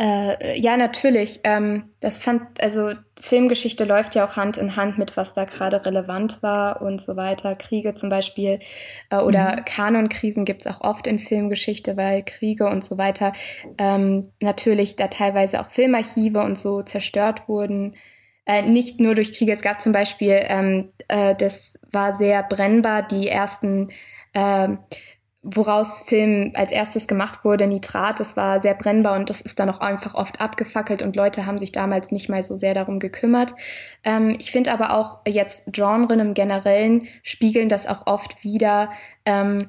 Äh, 0.00 0.58
ja, 0.58 0.78
natürlich. 0.78 1.40
Ähm, 1.44 1.90
das 2.00 2.16
fand, 2.16 2.62
also 2.62 2.94
Filmgeschichte 3.20 3.84
läuft 3.84 4.14
ja 4.14 4.24
auch 4.24 4.36
Hand 4.36 4.56
in 4.56 4.74
Hand 4.74 4.96
mit, 4.96 5.18
was 5.18 5.34
da 5.34 5.44
gerade 5.44 5.84
relevant 5.84 6.42
war 6.42 6.80
und 6.80 7.02
so 7.02 7.16
weiter. 7.16 7.54
Kriege 7.54 7.92
zum 7.92 8.08
Beispiel 8.08 8.60
äh, 9.10 9.18
oder 9.18 9.56
mhm. 9.58 9.64
Kanonkrisen 9.66 10.46
gibt's 10.46 10.66
auch 10.66 10.80
oft 10.80 11.06
in 11.06 11.18
Filmgeschichte, 11.18 11.98
weil 11.98 12.24
Kriege 12.24 12.66
und 12.66 12.82
so 12.82 12.96
weiter 12.96 13.34
ähm, 13.76 14.32
natürlich 14.40 14.96
da 14.96 15.08
teilweise 15.08 15.60
auch 15.60 15.68
Filmarchive 15.68 16.40
und 16.40 16.56
so 16.56 16.80
zerstört 16.80 17.46
wurden. 17.46 17.94
Äh, 18.46 18.62
nicht 18.62 19.00
nur 19.00 19.14
durch 19.14 19.34
Kriege, 19.34 19.52
es 19.52 19.60
gab 19.60 19.82
zum 19.82 19.92
Beispiel, 19.92 20.40
ähm, 20.44 20.92
äh, 21.08 21.34
das 21.34 21.78
war 21.92 22.14
sehr 22.14 22.42
brennbar, 22.42 23.06
die 23.06 23.28
ersten 23.28 23.88
äh, 24.32 24.68
woraus 25.42 26.00
Film 26.00 26.52
als 26.54 26.70
erstes 26.70 27.06
gemacht 27.06 27.44
wurde, 27.44 27.66
Nitrat, 27.66 28.20
das 28.20 28.36
war 28.36 28.60
sehr 28.60 28.74
brennbar 28.74 29.18
und 29.18 29.30
das 29.30 29.40
ist 29.40 29.58
dann 29.58 29.70
auch 29.70 29.80
einfach 29.80 30.14
oft 30.14 30.40
abgefackelt 30.40 31.02
und 31.02 31.16
Leute 31.16 31.46
haben 31.46 31.58
sich 31.58 31.72
damals 31.72 32.12
nicht 32.12 32.28
mal 32.28 32.42
so 32.42 32.56
sehr 32.56 32.74
darum 32.74 32.98
gekümmert. 32.98 33.54
Ähm, 34.04 34.36
ich 34.38 34.52
finde 34.52 34.72
aber 34.72 34.96
auch 34.96 35.20
jetzt 35.26 35.72
Genren 35.72 36.20
im 36.20 36.34
Generellen 36.34 37.06
spiegeln 37.22 37.70
das 37.70 37.86
auch 37.86 38.06
oft 38.06 38.44
wieder, 38.44 38.90
ähm, 39.24 39.68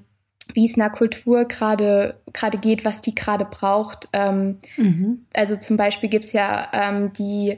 wie 0.53 0.65
es 0.65 0.75
einer 0.75 0.89
Kultur 0.89 1.45
gerade 1.45 2.19
gerade 2.33 2.57
geht, 2.57 2.83
was 2.83 2.99
die 2.99 3.15
gerade 3.15 3.45
braucht. 3.45 4.09
Ähm, 4.11 4.59
mhm. 4.75 5.25
Also 5.33 5.55
zum 5.55 5.77
Beispiel 5.77 6.09
gibt's 6.09 6.33
ja 6.33 6.67
ähm, 6.73 7.13
die 7.13 7.57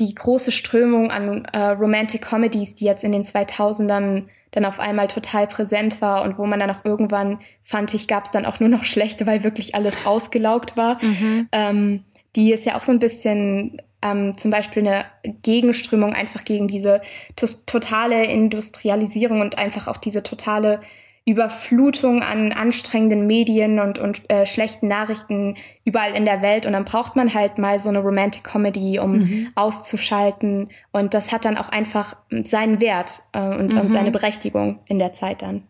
die 0.00 0.14
große 0.14 0.50
Strömung 0.50 1.10
an 1.10 1.44
äh, 1.52 1.68
Romantic 1.68 2.22
Comedies, 2.22 2.74
die 2.74 2.84
jetzt 2.84 3.04
in 3.04 3.12
den 3.12 3.22
2000ern 3.22 4.24
dann 4.54 4.64
auf 4.64 4.78
einmal 4.78 5.08
total 5.08 5.48
präsent 5.48 6.00
war 6.00 6.22
und 6.22 6.38
wo 6.38 6.46
man 6.46 6.60
dann 6.60 6.70
auch 6.70 6.84
irgendwann, 6.84 7.40
fand 7.60 7.92
ich, 7.92 8.06
gab 8.06 8.26
es 8.26 8.30
dann 8.30 8.46
auch 8.46 8.60
nur 8.60 8.68
noch 8.68 8.84
schlechte, 8.84 9.26
weil 9.26 9.42
wirklich 9.42 9.74
alles 9.74 10.06
ausgelaugt 10.06 10.76
war. 10.76 11.02
Mhm. 11.04 11.48
Ähm, 11.50 12.04
die 12.36 12.52
ist 12.52 12.64
ja 12.64 12.76
auch 12.76 12.82
so 12.82 12.92
ein 12.92 13.00
bisschen 13.00 13.82
ähm, 14.00 14.34
zum 14.34 14.52
Beispiel 14.52 14.86
eine 14.86 15.06
Gegenströmung 15.42 16.12
einfach 16.12 16.44
gegen 16.44 16.68
diese 16.68 17.00
totale 17.66 18.26
Industrialisierung 18.26 19.40
und 19.40 19.58
einfach 19.58 19.88
auch 19.88 19.96
diese 19.96 20.22
totale 20.22 20.80
Überflutung 21.26 22.22
an 22.22 22.52
anstrengenden 22.52 23.26
Medien 23.26 23.78
und, 23.78 23.98
und 23.98 24.30
äh, 24.30 24.44
schlechten 24.44 24.88
Nachrichten 24.88 25.56
überall 25.84 26.12
in 26.12 26.26
der 26.26 26.42
Welt. 26.42 26.66
Und 26.66 26.74
dann 26.74 26.84
braucht 26.84 27.16
man 27.16 27.32
halt 27.32 27.56
mal 27.56 27.78
so 27.78 27.88
eine 27.88 28.00
Romantic 28.00 28.44
Comedy, 28.44 28.98
um 28.98 29.18
mhm. 29.18 29.52
auszuschalten. 29.54 30.68
Und 30.92 31.14
das 31.14 31.32
hat 31.32 31.46
dann 31.46 31.56
auch 31.56 31.70
einfach 31.70 32.16
seinen 32.42 32.80
Wert 32.80 33.22
äh, 33.32 33.40
und, 33.40 33.72
mhm. 33.72 33.80
und 33.80 33.90
seine 33.90 34.10
Berechtigung 34.10 34.80
in 34.86 34.98
der 34.98 35.14
Zeit 35.14 35.40
dann. 35.40 35.64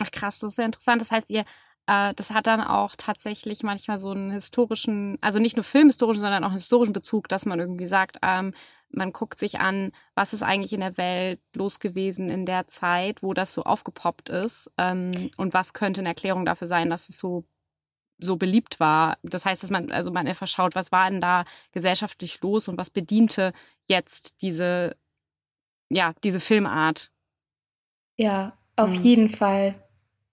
Ach 0.00 0.10
krass, 0.12 0.38
das 0.38 0.52
ist 0.52 0.58
ja 0.58 0.64
interessant. 0.64 1.00
Das 1.00 1.10
heißt, 1.10 1.30
ihr 1.30 1.44
äh, 1.86 2.14
das 2.14 2.30
hat 2.30 2.46
dann 2.46 2.60
auch 2.60 2.94
tatsächlich 2.96 3.62
manchmal 3.62 3.98
so 3.98 4.10
einen 4.10 4.30
historischen, 4.30 5.18
also 5.20 5.38
nicht 5.38 5.56
nur 5.56 5.64
filmhistorischen, 5.64 6.20
sondern 6.20 6.44
auch 6.44 6.50
einen 6.50 6.58
historischen 6.58 6.92
Bezug, 6.92 7.28
dass 7.28 7.46
man 7.46 7.58
irgendwie 7.58 7.86
sagt, 7.86 8.18
ähm, 8.22 8.54
man 8.92 9.12
guckt 9.12 9.38
sich 9.38 9.60
an, 9.60 9.92
was 10.14 10.32
ist 10.32 10.42
eigentlich 10.42 10.72
in 10.72 10.80
der 10.80 10.96
Welt 10.96 11.40
los 11.54 11.80
gewesen 11.80 12.28
in 12.28 12.46
der 12.46 12.68
Zeit, 12.68 13.22
wo 13.22 13.34
das 13.34 13.54
so 13.54 13.64
aufgepoppt 13.64 14.28
ist 14.28 14.70
ähm, 14.78 15.30
und 15.36 15.54
was 15.54 15.72
könnte 15.72 16.00
eine 16.00 16.10
Erklärung 16.10 16.44
dafür 16.44 16.66
sein, 16.66 16.90
dass 16.90 17.08
es 17.08 17.18
so 17.18 17.44
so 18.18 18.36
beliebt 18.36 18.78
war. 18.78 19.18
Das 19.22 19.44
heißt, 19.44 19.62
dass 19.62 19.70
man 19.70 19.90
also 19.90 20.12
man 20.12 20.28
einfach 20.28 20.46
schaut, 20.46 20.74
was 20.74 20.92
war 20.92 21.10
denn 21.10 21.20
da 21.20 21.44
gesellschaftlich 21.72 22.40
los 22.40 22.68
und 22.68 22.78
was 22.78 22.90
bediente 22.90 23.52
jetzt 23.88 24.40
diese 24.42 24.96
ja 25.90 26.14
diese 26.22 26.40
Filmart. 26.40 27.10
Ja, 28.16 28.56
auf 28.76 28.90
mhm. 28.90 29.00
jeden 29.00 29.28
Fall. 29.28 29.81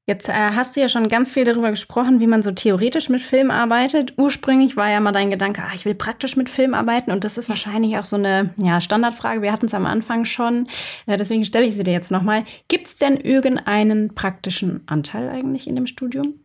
Jetzt 0.09 0.27
äh, 0.27 0.33
hast 0.33 0.75
du 0.75 0.79
ja 0.79 0.89
schon 0.89 1.07
ganz 1.07 1.29
viel 1.29 1.43
darüber 1.43 1.69
gesprochen, 1.69 2.19
wie 2.19 2.25
man 2.25 2.41
so 2.41 2.51
theoretisch 2.51 3.09
mit 3.09 3.21
Film 3.21 3.51
arbeitet. 3.51 4.15
Ursprünglich 4.17 4.75
war 4.75 4.89
ja 4.89 4.99
mal 4.99 5.11
dein 5.11 5.29
Gedanke, 5.29 5.61
ah, 5.61 5.69
ich 5.75 5.85
will 5.85 5.93
praktisch 5.93 6.35
mit 6.35 6.49
Film 6.49 6.73
arbeiten 6.73 7.11
und 7.11 7.23
das 7.23 7.37
ist 7.37 7.47
wahrscheinlich 7.47 7.95
auch 7.95 8.03
so 8.03 8.15
eine 8.15 8.51
ja, 8.57 8.81
Standardfrage. 8.81 9.43
Wir 9.43 9.51
hatten 9.51 9.67
es 9.67 9.75
am 9.75 9.85
Anfang 9.85 10.25
schon, 10.25 10.67
äh, 11.05 11.15
deswegen 11.15 11.45
stelle 11.45 11.67
ich 11.67 11.75
sie 11.75 11.83
dir 11.83 11.93
jetzt 11.93 12.09
nochmal. 12.09 12.43
Gibt 12.67 12.87
es 12.87 12.95
denn 12.95 13.17
irgendeinen 13.17 14.15
praktischen 14.15 14.81
Anteil 14.87 15.29
eigentlich 15.29 15.67
in 15.67 15.75
dem 15.75 15.85
Studium? 15.85 16.39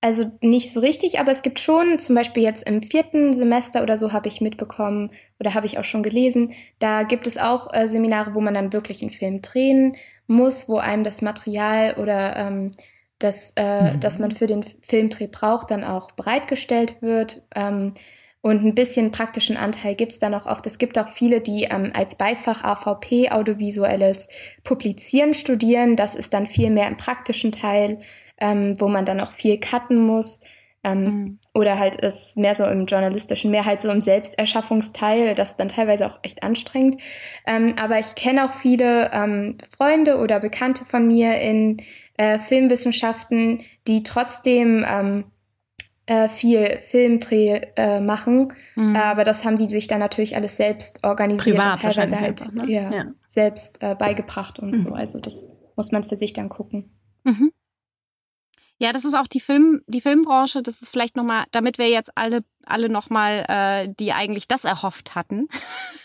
Also 0.00 0.32
nicht 0.40 0.72
so 0.72 0.80
richtig, 0.80 1.20
aber 1.20 1.30
es 1.30 1.42
gibt 1.42 1.60
schon, 1.60 2.00
zum 2.00 2.16
Beispiel 2.16 2.42
jetzt 2.42 2.68
im 2.68 2.82
vierten 2.82 3.34
Semester 3.34 3.84
oder 3.84 3.96
so 3.96 4.12
habe 4.12 4.26
ich 4.26 4.40
mitbekommen 4.40 5.10
oder 5.38 5.54
habe 5.54 5.66
ich 5.66 5.78
auch 5.78 5.84
schon 5.84 6.02
gelesen, 6.02 6.52
da 6.80 7.04
gibt 7.04 7.28
es 7.28 7.36
auch 7.36 7.72
äh, 7.72 7.86
Seminare, 7.86 8.34
wo 8.34 8.40
man 8.40 8.54
dann 8.54 8.72
wirklich 8.72 9.02
einen 9.02 9.12
Film 9.12 9.42
drehen 9.42 9.96
muss, 10.28 10.68
wo 10.68 10.78
einem 10.78 11.02
das 11.02 11.22
Material 11.22 11.96
oder 11.98 12.36
ähm, 12.36 12.70
das, 13.18 13.52
äh, 13.56 13.94
mhm. 13.94 14.00
das 14.00 14.20
man 14.20 14.30
für 14.30 14.46
den 14.46 14.62
Filmdreh 14.62 15.26
braucht, 15.26 15.72
dann 15.72 15.82
auch 15.82 16.12
bereitgestellt 16.12 17.02
wird. 17.02 17.42
Ähm, 17.54 17.92
und 18.40 18.64
ein 18.64 18.76
bisschen 18.76 19.10
praktischen 19.10 19.56
Anteil 19.56 19.96
gibt 19.96 20.12
es 20.12 20.20
dann 20.20 20.32
auch 20.32 20.46
oft. 20.46 20.64
Es 20.68 20.78
gibt 20.78 20.96
auch 20.96 21.08
viele, 21.08 21.40
die 21.40 21.64
ähm, 21.64 21.90
als 21.92 22.14
Beifach 22.14 22.62
AVP, 22.62 23.32
audiovisuelles 23.32 24.28
Publizieren 24.62 25.34
studieren. 25.34 25.96
Das 25.96 26.14
ist 26.14 26.32
dann 26.32 26.46
viel 26.46 26.70
mehr 26.70 26.86
im 26.86 26.96
praktischen 26.96 27.50
Teil 27.50 27.98
ähm, 28.40 28.80
wo 28.80 28.88
man 28.88 29.04
dann 29.04 29.20
auch 29.20 29.32
viel 29.32 29.58
cutten 29.58 30.04
muss. 30.06 30.40
Ähm, 30.84 31.04
mhm. 31.04 31.38
Oder 31.54 31.78
halt 31.78 31.96
ist 31.96 32.36
mehr 32.36 32.54
so 32.54 32.64
im 32.64 32.86
journalistischen, 32.86 33.50
mehr 33.50 33.64
halt 33.64 33.80
so 33.80 33.90
im 33.90 34.00
Selbsterschaffungsteil, 34.00 35.34
das 35.34 35.50
ist 35.50 35.56
dann 35.60 35.68
teilweise 35.68 36.06
auch 36.06 36.20
echt 36.22 36.42
anstrengend. 36.42 37.00
Ähm, 37.46 37.74
aber 37.80 37.98
ich 37.98 38.14
kenne 38.14 38.44
auch 38.44 38.54
viele 38.54 39.10
ähm, 39.12 39.56
Freunde 39.76 40.18
oder 40.18 40.38
Bekannte 40.38 40.84
von 40.84 41.06
mir 41.06 41.40
in 41.40 41.82
äh, 42.16 42.38
Filmwissenschaften, 42.38 43.62
die 43.88 44.04
trotzdem 44.04 44.84
ähm, 44.88 45.24
äh, 46.06 46.28
viel 46.28 46.78
Filmdreh 46.80 47.60
äh, 47.76 48.00
machen. 48.00 48.48
Mhm. 48.76 48.96
aber 48.96 49.24
das 49.24 49.44
haben 49.44 49.56
die 49.56 49.68
sich 49.68 49.88
dann 49.88 49.98
natürlich 49.98 50.36
alles 50.36 50.56
selbst 50.56 51.04
organisiert 51.04 51.56
Privat 51.56 51.74
und 51.74 51.82
teilweise 51.82 52.20
halt 52.20 52.40
einfach, 52.40 52.52
ne? 52.52 52.72
ja, 52.72 52.92
ja. 52.92 53.04
selbst 53.26 53.82
äh, 53.82 53.94
beigebracht 53.96 54.58
und 54.60 54.70
mhm. 54.70 54.82
so. 54.84 54.92
Also 54.92 55.18
das 55.18 55.48
muss 55.76 55.90
man 55.90 56.04
für 56.04 56.16
sich 56.16 56.32
dann 56.32 56.48
gucken. 56.48 56.90
Mhm. 57.24 57.52
Ja, 58.80 58.92
das 58.92 59.04
ist 59.04 59.14
auch 59.14 59.26
die 59.26 59.40
Film, 59.40 59.82
die 59.88 60.00
Filmbranche. 60.00 60.62
Das 60.62 60.80
ist 60.80 60.90
vielleicht 60.90 61.16
nochmal, 61.16 61.46
damit 61.50 61.78
wir 61.78 61.88
jetzt 61.88 62.16
alle, 62.16 62.44
alle 62.64 62.88
nochmal, 62.88 63.44
äh, 63.48 63.92
die 63.98 64.12
eigentlich 64.12 64.46
das 64.46 64.64
erhofft 64.64 65.16
hatten, 65.16 65.48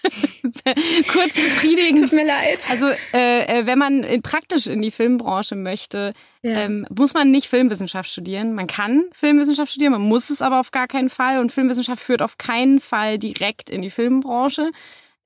kurz 1.07 1.35
befriedigen. 1.35 2.01
Tut 2.01 2.13
mir 2.13 2.25
leid. 2.25 2.65
Also 2.71 2.87
äh, 3.13 3.59
äh, 3.59 3.65
wenn 3.67 3.77
man 3.77 4.03
in, 4.03 4.23
praktisch 4.23 4.65
in 4.65 4.81
die 4.81 4.89
Filmbranche 4.89 5.55
möchte, 5.55 6.15
ja. 6.41 6.61
ähm, 6.61 6.87
muss 6.89 7.13
man 7.13 7.29
nicht 7.29 7.47
Filmwissenschaft 7.47 8.09
studieren. 8.09 8.55
Man 8.55 8.65
kann 8.65 9.05
Filmwissenschaft 9.11 9.71
studieren, 9.71 9.91
man 9.91 10.01
muss 10.01 10.31
es 10.31 10.41
aber 10.41 10.59
auf 10.59 10.71
gar 10.71 10.87
keinen 10.87 11.09
Fall. 11.09 11.37
Und 11.37 11.51
Filmwissenschaft 11.51 12.01
führt 12.01 12.23
auf 12.23 12.39
keinen 12.39 12.79
Fall 12.79 13.19
direkt 13.19 13.69
in 13.69 13.83
die 13.83 13.91
Filmbranche. 13.91 14.71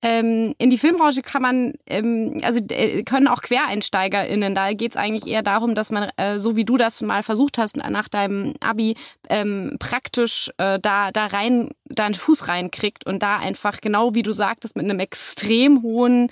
Ähm, 0.03 0.53
in 0.59 0.69
die 0.69 0.77
Filmbranche 0.77 1.23
kann 1.23 1.41
man, 1.41 1.73
ähm, 1.87 2.37
also 2.43 2.59
äh, 2.69 3.01
können 3.03 3.27
auch 3.27 3.41
QuereinsteigerInnen. 3.41 4.53
Da 4.53 4.73
geht 4.73 4.91
es 4.91 4.97
eigentlich 4.97 5.25
eher 5.25 5.41
darum, 5.41 5.73
dass 5.73 5.89
man, 5.89 6.11
äh, 6.17 6.37
so 6.37 6.55
wie 6.55 6.65
du 6.65 6.77
das 6.77 7.01
mal 7.01 7.23
versucht 7.23 7.57
hast 7.57 7.77
nach 7.77 8.07
deinem 8.07 8.53
Abi, 8.59 8.95
ähm, 9.27 9.77
praktisch 9.79 10.51
äh, 10.57 10.79
da, 10.79 11.11
da 11.11 11.25
rein, 11.25 11.71
da 11.85 12.05
einen 12.05 12.13
Fuß 12.13 12.47
reinkriegt 12.47 13.07
und 13.07 13.23
da 13.23 13.37
einfach, 13.37 13.81
genau 13.81 14.13
wie 14.13 14.21
du 14.21 14.33
sagtest, 14.33 14.75
mit 14.75 14.85
einem 14.85 14.99
extrem 14.99 15.81
hohen 15.81 16.31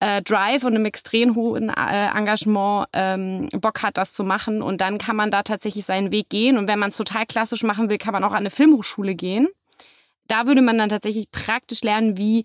äh, 0.00 0.20
Drive 0.22 0.64
und 0.64 0.74
einem 0.74 0.84
extrem 0.84 1.36
hohen 1.36 1.68
äh, 1.70 2.08
Engagement 2.08 2.88
ähm, 2.94 3.48
Bock 3.52 3.82
hat, 3.84 3.96
das 3.96 4.12
zu 4.12 4.24
machen. 4.24 4.60
Und 4.60 4.80
dann 4.80 4.98
kann 4.98 5.14
man 5.14 5.30
da 5.30 5.44
tatsächlich 5.44 5.84
seinen 5.84 6.10
Weg 6.10 6.30
gehen. 6.30 6.58
Und 6.58 6.66
wenn 6.66 6.80
man 6.80 6.88
es 6.88 6.96
total 6.96 7.26
klassisch 7.26 7.62
machen 7.62 7.90
will, 7.90 7.98
kann 7.98 8.12
man 8.12 8.24
auch 8.24 8.32
an 8.32 8.38
eine 8.38 8.50
Filmhochschule 8.50 9.14
gehen. 9.14 9.46
Da 10.26 10.46
würde 10.46 10.62
man 10.62 10.76
dann 10.78 10.90
tatsächlich 10.90 11.30
praktisch 11.30 11.82
lernen, 11.82 12.18
wie 12.18 12.44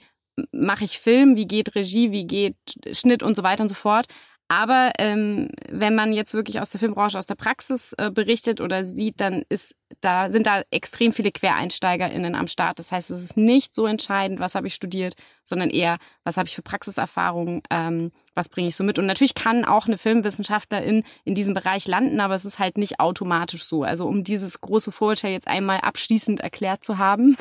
mache 0.51 0.85
ich 0.85 0.99
Film, 0.99 1.35
wie 1.35 1.47
geht 1.47 1.75
Regie, 1.75 2.11
wie 2.11 2.25
geht 2.25 2.55
Schnitt 2.91 3.23
und 3.23 3.35
so 3.35 3.43
weiter 3.43 3.63
und 3.63 3.69
so 3.69 3.75
fort. 3.75 4.07
Aber 4.47 4.91
ähm, 4.99 5.49
wenn 5.69 5.95
man 5.95 6.13
jetzt 6.13 6.33
wirklich 6.33 6.59
aus 6.59 6.69
der 6.69 6.79
Filmbranche, 6.79 7.17
aus 7.17 7.25
der 7.25 7.35
Praxis 7.35 7.93
äh, 7.97 8.11
berichtet 8.11 8.61
oder 8.61 8.83
sieht, 8.83 9.19
dann 9.19 9.43
ist 9.49 9.75
da 10.01 10.29
sind 10.29 10.47
da 10.47 10.63
extrem 10.71 11.13
viele 11.13 11.31
QuereinsteigerInnen 11.31 12.35
am 12.35 12.47
Start. 12.47 12.79
Das 12.79 12.91
heißt, 12.91 13.11
es 13.11 13.21
ist 13.21 13.37
nicht 13.37 13.75
so 13.75 13.85
entscheidend, 13.85 14.39
was 14.39 14.55
habe 14.55 14.67
ich 14.67 14.73
studiert, 14.73 15.15
sondern 15.43 15.69
eher, 15.69 15.97
was 16.23 16.37
habe 16.37 16.47
ich 16.47 16.55
für 16.55 16.61
Praxiserfahrung, 16.61 17.63
ähm, 17.69 18.11
was 18.35 18.49
bringe 18.49 18.67
ich 18.67 18.75
so 18.75 18.83
mit. 18.83 18.99
Und 18.99 19.05
natürlich 19.05 19.35
kann 19.35 19.65
auch 19.65 19.87
eine 19.87 19.97
Filmwissenschaftlerin 19.97 21.03
in 21.23 21.35
diesem 21.35 21.53
Bereich 21.53 21.87
landen, 21.87 22.19
aber 22.19 22.35
es 22.35 22.45
ist 22.45 22.59
halt 22.59 22.77
nicht 22.77 22.99
automatisch 22.99 23.63
so. 23.63 23.83
Also 23.83 24.07
um 24.07 24.23
dieses 24.23 24.61
große 24.61 24.91
Vorurteil 24.91 25.31
jetzt 25.31 25.47
einmal 25.47 25.79
abschließend 25.79 26.39
erklärt 26.41 26.83
zu 26.83 26.97
haben. 26.97 27.37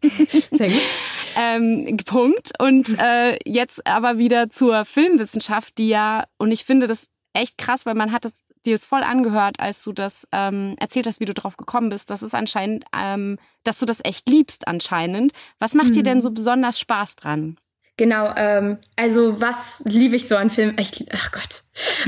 Sehr 0.50 0.68
gut. 0.68 0.88
ähm, 1.36 1.96
Punkt. 2.04 2.52
Und 2.58 2.98
äh, 2.98 3.38
jetzt 3.44 3.86
aber 3.86 4.18
wieder 4.18 4.50
zur 4.50 4.84
Filmwissenschaft, 4.84 5.78
die 5.78 5.88
ja, 5.88 6.24
und 6.38 6.52
ich 6.52 6.64
finde 6.64 6.86
das 6.86 7.08
echt 7.32 7.58
krass, 7.58 7.86
weil 7.86 7.94
man 7.94 8.12
hat 8.12 8.24
es 8.24 8.44
dir 8.68 8.78
voll 8.78 9.02
angehört, 9.02 9.60
als 9.60 9.82
du 9.82 9.92
das 9.92 10.26
ähm, 10.32 10.74
erzählt 10.78 11.06
hast, 11.06 11.20
wie 11.20 11.24
du 11.24 11.34
drauf 11.34 11.56
gekommen 11.56 11.90
bist. 11.90 12.10
Das 12.10 12.22
ist 12.22 12.34
anscheinend, 12.34 12.84
ähm, 12.96 13.38
dass 13.64 13.78
du 13.78 13.86
das 13.86 14.00
echt 14.04 14.28
liebst 14.28 14.68
anscheinend. 14.68 15.32
Was 15.58 15.74
macht 15.74 15.88
mhm. 15.88 15.92
dir 15.92 16.02
denn 16.02 16.20
so 16.20 16.30
besonders 16.30 16.78
Spaß 16.78 17.16
dran? 17.16 17.56
Genau, 17.98 18.32
ähm, 18.36 18.78
also 18.94 19.40
was 19.40 19.82
liebe 19.84 20.14
ich 20.14 20.28
so 20.28 20.36
an 20.36 20.50
Filmen? 20.50 20.76
Ich, 20.78 21.04
ach 21.12 21.32
Gott. 21.32 21.64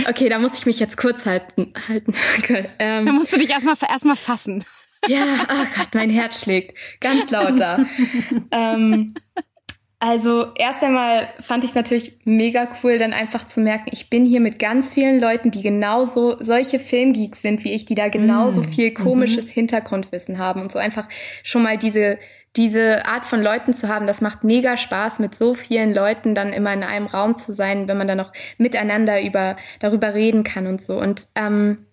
Okay, 0.08 0.28
da 0.28 0.38
muss 0.38 0.56
ich 0.56 0.64
mich 0.64 0.78
jetzt 0.78 0.96
kurz 0.96 1.26
halten. 1.26 1.74
halten. 1.88 2.14
Okay, 2.38 2.70
ähm, 2.78 3.06
da 3.06 3.12
musst 3.12 3.32
du 3.32 3.38
dich 3.38 3.50
erstmal 3.50 3.76
erstmal 3.88 4.16
fassen. 4.16 4.64
Ja, 5.08 5.24
oh 5.48 5.66
Gott, 5.76 5.88
mein 5.94 6.10
Herz 6.10 6.42
schlägt 6.42 6.76
ganz 7.00 7.30
lauter. 7.30 7.86
ähm, 8.52 9.14
also 10.00 10.46
erst 10.56 10.82
einmal 10.82 11.28
fand 11.40 11.62
ich 11.62 11.70
es 11.70 11.76
natürlich 11.76 12.18
mega 12.24 12.66
cool, 12.82 12.96
dann 12.96 13.12
einfach 13.12 13.44
zu 13.44 13.60
merken, 13.60 13.90
ich 13.92 14.08
bin 14.08 14.24
hier 14.24 14.40
mit 14.40 14.58
ganz 14.58 14.88
vielen 14.88 15.20
Leuten, 15.20 15.50
die 15.50 15.60
genauso 15.60 16.36
solche 16.40 16.80
Filmgeeks 16.80 17.42
sind 17.42 17.64
wie 17.64 17.72
ich, 17.72 17.84
die 17.84 17.94
da 17.94 18.08
genauso 18.08 18.62
mm. 18.62 18.72
viel 18.72 18.94
komisches 18.94 19.48
mhm. 19.48 19.52
Hintergrundwissen 19.52 20.38
haben 20.38 20.62
und 20.62 20.72
so 20.72 20.78
einfach 20.78 21.06
schon 21.42 21.62
mal 21.62 21.76
diese 21.76 22.18
diese 22.56 23.06
Art 23.06 23.26
von 23.26 23.42
Leuten 23.42 23.74
zu 23.74 23.88
haben, 23.88 24.08
das 24.08 24.20
macht 24.20 24.42
mega 24.42 24.76
Spaß, 24.76 25.20
mit 25.20 25.36
so 25.36 25.54
vielen 25.54 25.94
Leuten 25.94 26.34
dann 26.34 26.52
immer 26.52 26.72
in 26.72 26.82
einem 26.82 27.06
Raum 27.06 27.36
zu 27.36 27.54
sein, 27.54 27.86
wenn 27.86 27.96
man 27.96 28.08
dann 28.08 28.18
noch 28.18 28.32
miteinander 28.58 29.22
über 29.22 29.56
darüber 29.78 30.14
reden 30.14 30.42
kann 30.42 30.66
und 30.66 30.82
so. 30.82 30.98
Und 30.98 31.28
ähm, 31.36 31.86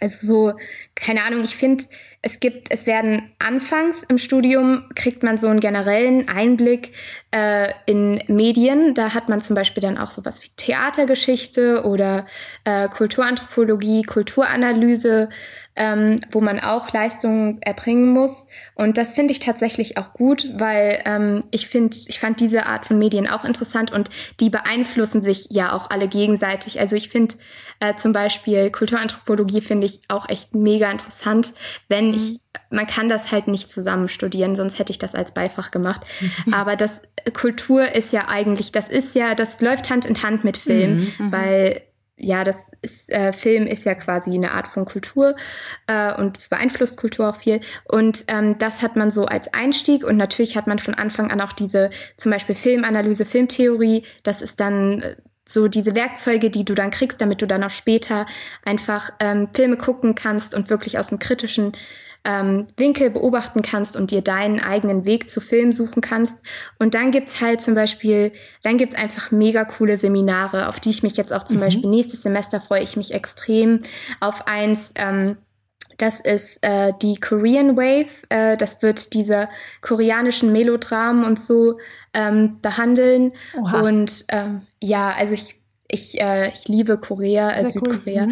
also 0.00 0.26
so, 0.26 0.52
keine 0.94 1.22
Ahnung, 1.22 1.44
ich 1.44 1.56
finde, 1.56 1.84
es 2.22 2.38
gibt, 2.38 2.70
es 2.70 2.86
werden 2.86 3.32
anfangs 3.38 4.02
im 4.02 4.18
Studium 4.18 4.84
kriegt 4.94 5.22
man 5.22 5.38
so 5.38 5.48
einen 5.48 5.60
generellen 5.60 6.28
Einblick 6.28 6.92
äh, 7.30 7.72
in 7.86 8.22
Medien. 8.28 8.94
Da 8.94 9.14
hat 9.14 9.30
man 9.30 9.40
zum 9.40 9.56
Beispiel 9.56 9.82
dann 9.82 9.96
auch 9.96 10.10
sowas 10.10 10.42
wie 10.42 10.50
Theatergeschichte 10.56 11.84
oder 11.84 12.26
äh, 12.64 12.88
Kulturanthropologie, 12.88 14.02
Kulturanalyse 14.02 15.30
ähm, 15.76 16.20
wo 16.30 16.40
man 16.40 16.60
auch 16.60 16.92
Leistungen 16.92 17.62
erbringen 17.62 18.10
muss. 18.10 18.46
Und 18.74 18.98
das 18.98 19.14
finde 19.14 19.32
ich 19.32 19.40
tatsächlich 19.40 19.96
auch 19.96 20.12
gut, 20.12 20.52
weil 20.58 21.00
ähm, 21.06 21.44
ich 21.50 21.68
finde, 21.68 21.96
ich 22.06 22.18
fand 22.18 22.40
diese 22.40 22.66
Art 22.66 22.86
von 22.86 22.98
Medien 22.98 23.28
auch 23.28 23.44
interessant 23.44 23.92
und 23.92 24.10
die 24.40 24.50
beeinflussen 24.50 25.22
sich 25.22 25.46
ja 25.50 25.72
auch 25.72 25.88
alle 25.90 26.08
gegenseitig. 26.08 26.80
Also 26.80 26.96
ich 26.96 27.08
finde 27.08 27.36
äh, 27.80 27.96
zum 27.96 28.12
Beispiel 28.12 28.70
Kulturanthropologie 28.70 29.60
finde 29.60 29.86
ich 29.86 30.00
auch 30.08 30.28
echt 30.28 30.54
mega 30.54 30.90
interessant, 30.90 31.54
wenn 31.88 32.08
mhm. 32.08 32.14
ich 32.14 32.40
man 32.70 32.86
kann 32.86 33.08
das 33.08 33.32
halt 33.32 33.48
nicht 33.48 33.70
zusammen 33.70 34.08
studieren, 34.08 34.54
sonst 34.54 34.78
hätte 34.78 34.92
ich 34.92 34.98
das 34.98 35.14
als 35.14 35.34
Beifach 35.34 35.70
gemacht. 35.70 36.02
Aber 36.52 36.76
das 36.76 37.02
Kultur 37.32 37.92
ist 37.94 38.12
ja 38.12 38.28
eigentlich, 38.28 38.72
das 38.72 38.88
ist 38.88 39.14
ja, 39.14 39.34
das 39.34 39.60
läuft 39.60 39.90
Hand 39.90 40.06
in 40.06 40.22
Hand 40.22 40.44
mit 40.44 40.56
Film, 40.56 40.98
mhm, 40.98 41.26
mhm. 41.26 41.32
weil 41.32 41.82
ja, 42.22 42.44
das 42.44 42.70
ist, 42.82 43.10
äh, 43.10 43.32
Film 43.32 43.66
ist 43.66 43.86
ja 43.86 43.94
quasi 43.94 44.34
eine 44.34 44.52
Art 44.52 44.68
von 44.68 44.84
Kultur 44.84 45.34
äh, 45.86 46.14
und 46.14 46.50
beeinflusst 46.50 46.98
Kultur 46.98 47.30
auch 47.30 47.36
viel. 47.36 47.60
Und 47.88 48.24
ähm, 48.28 48.58
das 48.58 48.82
hat 48.82 48.94
man 48.94 49.10
so 49.10 49.24
als 49.24 49.52
Einstieg 49.54 50.04
und 50.04 50.18
natürlich 50.18 50.56
hat 50.56 50.66
man 50.66 50.78
von 50.78 50.94
Anfang 50.94 51.30
an 51.30 51.40
auch 51.40 51.52
diese 51.52 51.88
zum 52.18 52.30
Beispiel 52.30 52.54
Filmanalyse, 52.54 53.24
Filmtheorie. 53.24 54.04
Das 54.22 54.42
ist 54.42 54.60
dann 54.60 55.00
äh, 55.00 55.16
so 55.52 55.68
diese 55.68 55.94
Werkzeuge, 55.94 56.50
die 56.50 56.64
du 56.64 56.74
dann 56.74 56.90
kriegst, 56.90 57.20
damit 57.20 57.42
du 57.42 57.46
dann 57.46 57.64
auch 57.64 57.70
später 57.70 58.26
einfach 58.64 59.10
ähm, 59.20 59.48
Filme 59.52 59.76
gucken 59.76 60.14
kannst 60.14 60.54
und 60.54 60.70
wirklich 60.70 60.98
aus 60.98 61.08
dem 61.08 61.18
kritischen 61.18 61.72
ähm, 62.24 62.66
Winkel 62.76 63.10
beobachten 63.10 63.62
kannst 63.62 63.96
und 63.96 64.10
dir 64.10 64.20
deinen 64.22 64.60
eigenen 64.60 65.04
Weg 65.04 65.28
zu 65.28 65.40
Film 65.40 65.72
suchen 65.72 66.02
kannst. 66.02 66.38
Und 66.78 66.94
dann 66.94 67.10
gibt's 67.10 67.40
halt 67.40 67.62
zum 67.62 67.74
Beispiel, 67.74 68.32
dann 68.62 68.76
gibt's 68.76 68.96
einfach 68.96 69.30
mega 69.30 69.64
coole 69.64 69.98
Seminare, 69.98 70.68
auf 70.68 70.80
die 70.80 70.90
ich 70.90 71.02
mich 71.02 71.16
jetzt 71.16 71.32
auch 71.32 71.44
zum 71.44 71.56
mhm. 71.56 71.60
Beispiel 71.60 71.90
nächstes 71.90 72.22
Semester 72.22 72.60
freue 72.60 72.82
ich 72.82 72.96
mich 72.96 73.14
extrem 73.14 73.80
auf 74.20 74.46
eins. 74.46 74.92
Ähm, 74.96 75.38
das 75.96 76.18
ist 76.20 76.58
äh, 76.62 76.92
die 77.02 77.16
Korean 77.16 77.76
Wave. 77.76 78.08
Äh, 78.30 78.56
das 78.56 78.82
wird 78.82 79.12
diese 79.12 79.48
koreanischen 79.82 80.50
Melodramen 80.52 81.24
und 81.24 81.38
so 81.38 81.78
ähm, 82.14 82.58
behandeln. 82.62 83.32
Oha. 83.54 83.82
Und 83.82 84.24
ähm, 84.30 84.62
ja, 84.80 85.12
also 85.12 85.34
ich 85.34 85.60
ich, 85.92 86.20
äh, 86.20 86.50
ich 86.50 86.68
liebe 86.68 86.98
Korea, 86.98 87.52
äh, 87.52 87.68
Südkorea. 87.68 88.26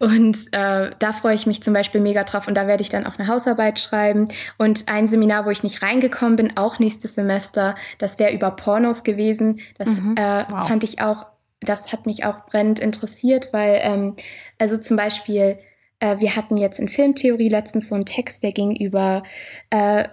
Cool. 0.00 0.08
Mhm. 0.08 0.16
Und 0.16 0.38
äh, 0.52 0.90
da 0.98 1.12
freue 1.12 1.34
ich 1.34 1.46
mich 1.46 1.62
zum 1.62 1.74
Beispiel 1.74 2.00
mega 2.00 2.24
drauf. 2.24 2.48
Und 2.48 2.56
da 2.56 2.66
werde 2.66 2.82
ich 2.82 2.88
dann 2.88 3.06
auch 3.06 3.18
eine 3.18 3.28
Hausarbeit 3.28 3.78
schreiben. 3.78 4.28
Und 4.58 4.88
ein 4.88 5.08
Seminar, 5.08 5.46
wo 5.46 5.50
ich 5.50 5.62
nicht 5.62 5.82
reingekommen 5.82 6.36
bin, 6.36 6.56
auch 6.56 6.78
nächstes 6.78 7.14
Semester, 7.14 7.74
das 7.98 8.18
wäre 8.18 8.32
über 8.32 8.50
Pornos 8.52 9.04
gewesen. 9.04 9.60
Das 9.78 9.88
mhm. 9.88 10.14
äh, 10.16 10.44
wow. 10.48 10.66
fand 10.66 10.84
ich 10.84 11.00
auch, 11.00 11.26
das 11.60 11.92
hat 11.92 12.06
mich 12.06 12.24
auch 12.24 12.46
brennend 12.46 12.80
interessiert, 12.80 13.52
weil, 13.52 13.80
ähm, 13.82 14.16
also 14.58 14.76
zum 14.78 14.96
Beispiel, 14.96 15.58
äh, 16.00 16.18
wir 16.18 16.34
hatten 16.34 16.56
jetzt 16.56 16.80
in 16.80 16.88
Filmtheorie 16.88 17.48
letztens 17.48 17.88
so 17.88 17.94
einen 17.94 18.06
Text, 18.06 18.42
der 18.42 18.52
ging 18.52 18.74
über 18.74 19.22
äh, 19.70 20.04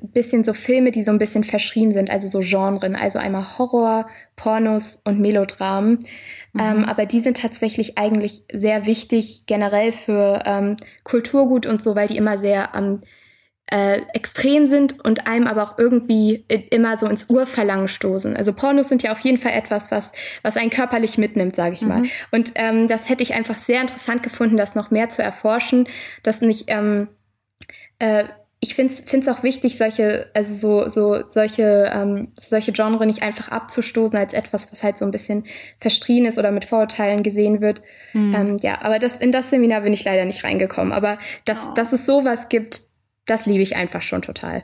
bisschen 0.00 0.44
so 0.44 0.54
Filme, 0.54 0.90
die 0.90 1.04
so 1.04 1.10
ein 1.10 1.18
bisschen 1.18 1.44
verschrien 1.44 1.92
sind, 1.92 2.10
also 2.10 2.28
so 2.28 2.40
Genren, 2.40 2.96
also 2.96 3.18
einmal 3.18 3.58
Horror, 3.58 4.06
Pornos 4.36 5.00
und 5.04 5.20
Melodramen. 5.20 5.98
Mhm. 6.52 6.60
Ähm, 6.60 6.84
aber 6.84 7.06
die 7.06 7.20
sind 7.20 7.38
tatsächlich 7.38 7.98
eigentlich 7.98 8.44
sehr 8.52 8.86
wichtig 8.86 9.44
generell 9.46 9.92
für 9.92 10.42
ähm, 10.44 10.76
Kulturgut 11.04 11.66
und 11.66 11.82
so, 11.82 11.94
weil 11.94 12.08
die 12.08 12.16
immer 12.16 12.38
sehr 12.38 12.70
ähm, 12.74 13.00
äh, 13.72 14.02
extrem 14.12 14.66
sind 14.66 15.02
und 15.02 15.26
einem 15.26 15.46
aber 15.46 15.62
auch 15.62 15.78
irgendwie 15.78 16.44
immer 16.70 16.98
so 16.98 17.06
ins 17.06 17.30
Urverlangen 17.30 17.88
stoßen. 17.88 18.36
Also 18.36 18.52
Pornos 18.52 18.88
sind 18.88 19.02
ja 19.02 19.12
auf 19.12 19.20
jeden 19.20 19.38
Fall 19.38 19.52
etwas, 19.52 19.90
was, 19.90 20.12
was 20.42 20.58
einen 20.58 20.68
körperlich 20.68 21.16
mitnimmt, 21.16 21.56
sage 21.56 21.74
ich 21.74 21.82
mhm. 21.82 21.88
mal. 21.88 22.02
Und 22.32 22.52
ähm, 22.56 22.86
das 22.86 23.08
hätte 23.08 23.22
ich 23.22 23.32
einfach 23.34 23.56
sehr 23.56 23.80
interessant 23.80 24.22
gefunden, 24.22 24.58
das 24.58 24.74
noch 24.74 24.90
mehr 24.90 25.08
zu 25.08 25.22
erforschen, 25.22 25.88
dass 26.22 26.42
nicht 26.42 26.64
ähm, 26.66 27.08
äh, 27.98 28.24
ich 28.64 28.76
finde 28.76 28.94
es 28.94 29.28
auch 29.28 29.42
wichtig, 29.42 29.76
solche, 29.76 30.30
also 30.34 30.54
so, 30.54 30.88
so 30.88 31.26
solche, 31.26 31.90
ähm, 31.92 32.28
solche 32.34 32.70
Genre 32.70 33.04
nicht 33.06 33.24
einfach 33.24 33.48
abzustoßen 33.48 34.16
als 34.16 34.34
etwas, 34.34 34.70
was 34.70 34.84
halt 34.84 34.98
so 34.98 35.04
ein 35.04 35.10
bisschen 35.10 35.46
verstrien 35.80 36.26
ist 36.26 36.38
oder 36.38 36.52
mit 36.52 36.66
Vorurteilen 36.66 37.24
gesehen 37.24 37.60
wird. 37.60 37.82
Mhm. 38.12 38.34
Ähm, 38.34 38.58
ja, 38.58 38.80
aber 38.80 39.00
das, 39.00 39.16
in 39.16 39.32
das 39.32 39.50
Seminar 39.50 39.80
bin 39.80 39.92
ich 39.92 40.04
leider 40.04 40.24
nicht 40.26 40.44
reingekommen. 40.44 40.92
Aber 40.92 41.18
dass, 41.44 41.66
oh. 41.66 41.74
dass 41.74 41.92
es 41.92 42.06
sowas 42.06 42.48
gibt, 42.48 42.82
das 43.26 43.46
liebe 43.46 43.62
ich 43.62 43.74
einfach 43.74 44.00
schon 44.00 44.22
total. 44.22 44.62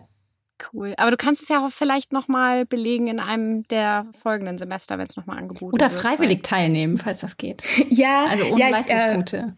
Cool. 0.73 0.95
Aber 0.97 1.11
du 1.11 1.17
kannst 1.17 1.43
es 1.43 1.49
ja 1.49 1.67
auch 1.67 1.71
vielleicht 1.71 2.13
nochmal 2.13 2.67
belegen 2.67 3.09
in 3.09 3.19
einem 3.19 3.65
der 3.65 4.07
folgenden 4.23 4.59
Semester, 4.59 4.97
wenn 4.99 5.07
es 5.07 5.17
nochmal 5.17 5.39
angeboten 5.39 5.75
Oder 5.75 5.91
wird. 5.91 5.93
Oder 5.93 6.01
freiwillig 6.01 6.45
teilnehmen, 6.45 6.99
falls 6.99 7.19
das 7.19 7.37
geht. 7.37 7.65
ja. 7.91 8.27
Also 8.27 8.45
ohne 8.45 8.61
ja, 8.61 8.69
Leistungspunkte. 8.69 9.57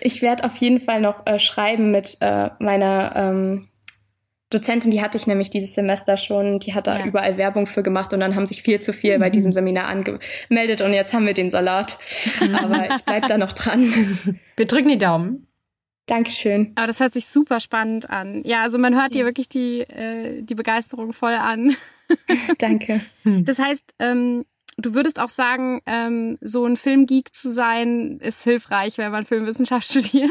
Ich, 0.00 0.04
äh, 0.04 0.06
ich 0.06 0.22
werde 0.22 0.44
auf 0.44 0.56
jeden 0.56 0.80
Fall 0.80 1.02
noch 1.02 1.26
äh, 1.26 1.38
schreiben 1.38 1.90
mit 1.90 2.16
äh, 2.20 2.48
meiner 2.60 3.12
ähm, 3.14 3.68
Dozentin, 4.54 4.90
die 4.90 5.02
hatte 5.02 5.18
ich 5.18 5.26
nämlich 5.26 5.50
dieses 5.50 5.74
Semester 5.74 6.16
schon, 6.16 6.60
die 6.60 6.74
hat 6.74 6.86
da 6.86 6.98
ja. 6.98 7.06
überall 7.06 7.36
Werbung 7.36 7.66
für 7.66 7.82
gemacht 7.82 8.12
und 8.12 8.20
dann 8.20 8.36
haben 8.36 8.46
sich 8.46 8.62
viel 8.62 8.80
zu 8.80 8.92
viel 8.92 9.16
mhm. 9.16 9.20
bei 9.20 9.30
diesem 9.30 9.52
Seminar 9.52 9.86
angemeldet 9.88 10.80
und 10.80 10.92
jetzt 10.92 11.12
haben 11.12 11.26
wir 11.26 11.34
den 11.34 11.50
Salat. 11.50 11.98
Aber 12.62 12.94
ich 12.94 13.02
bleib 13.04 13.26
da 13.26 13.38
noch 13.38 13.52
dran. 13.52 13.92
Wir 14.56 14.66
drücken 14.66 14.88
die 14.88 14.98
Daumen. 14.98 15.46
Dankeschön. 16.06 16.72
Aber 16.74 16.86
das 16.86 17.00
hört 17.00 17.14
sich 17.14 17.26
super 17.26 17.60
spannend 17.60 18.10
an. 18.10 18.42
Ja, 18.44 18.62
also 18.62 18.78
man 18.78 18.94
hört 18.94 19.14
ja. 19.14 19.22
dir 19.22 19.24
wirklich 19.26 19.48
die, 19.48 19.80
äh, 19.80 20.42
die 20.42 20.54
Begeisterung 20.54 21.12
voll 21.12 21.34
an. 21.34 21.74
Danke. 22.58 23.00
Das 23.24 23.58
heißt, 23.58 23.94
ähm, 23.98 24.44
du 24.76 24.94
würdest 24.94 25.20
auch 25.20 25.30
sagen, 25.30 25.80
ähm, 25.86 26.38
so 26.40 26.64
ein 26.64 26.76
Filmgeek 26.76 27.34
zu 27.34 27.52
sein, 27.52 28.18
ist 28.20 28.44
hilfreich, 28.44 28.98
wenn 28.98 29.12
man 29.12 29.24
Filmwissenschaft 29.24 29.86
studiert? 29.90 30.30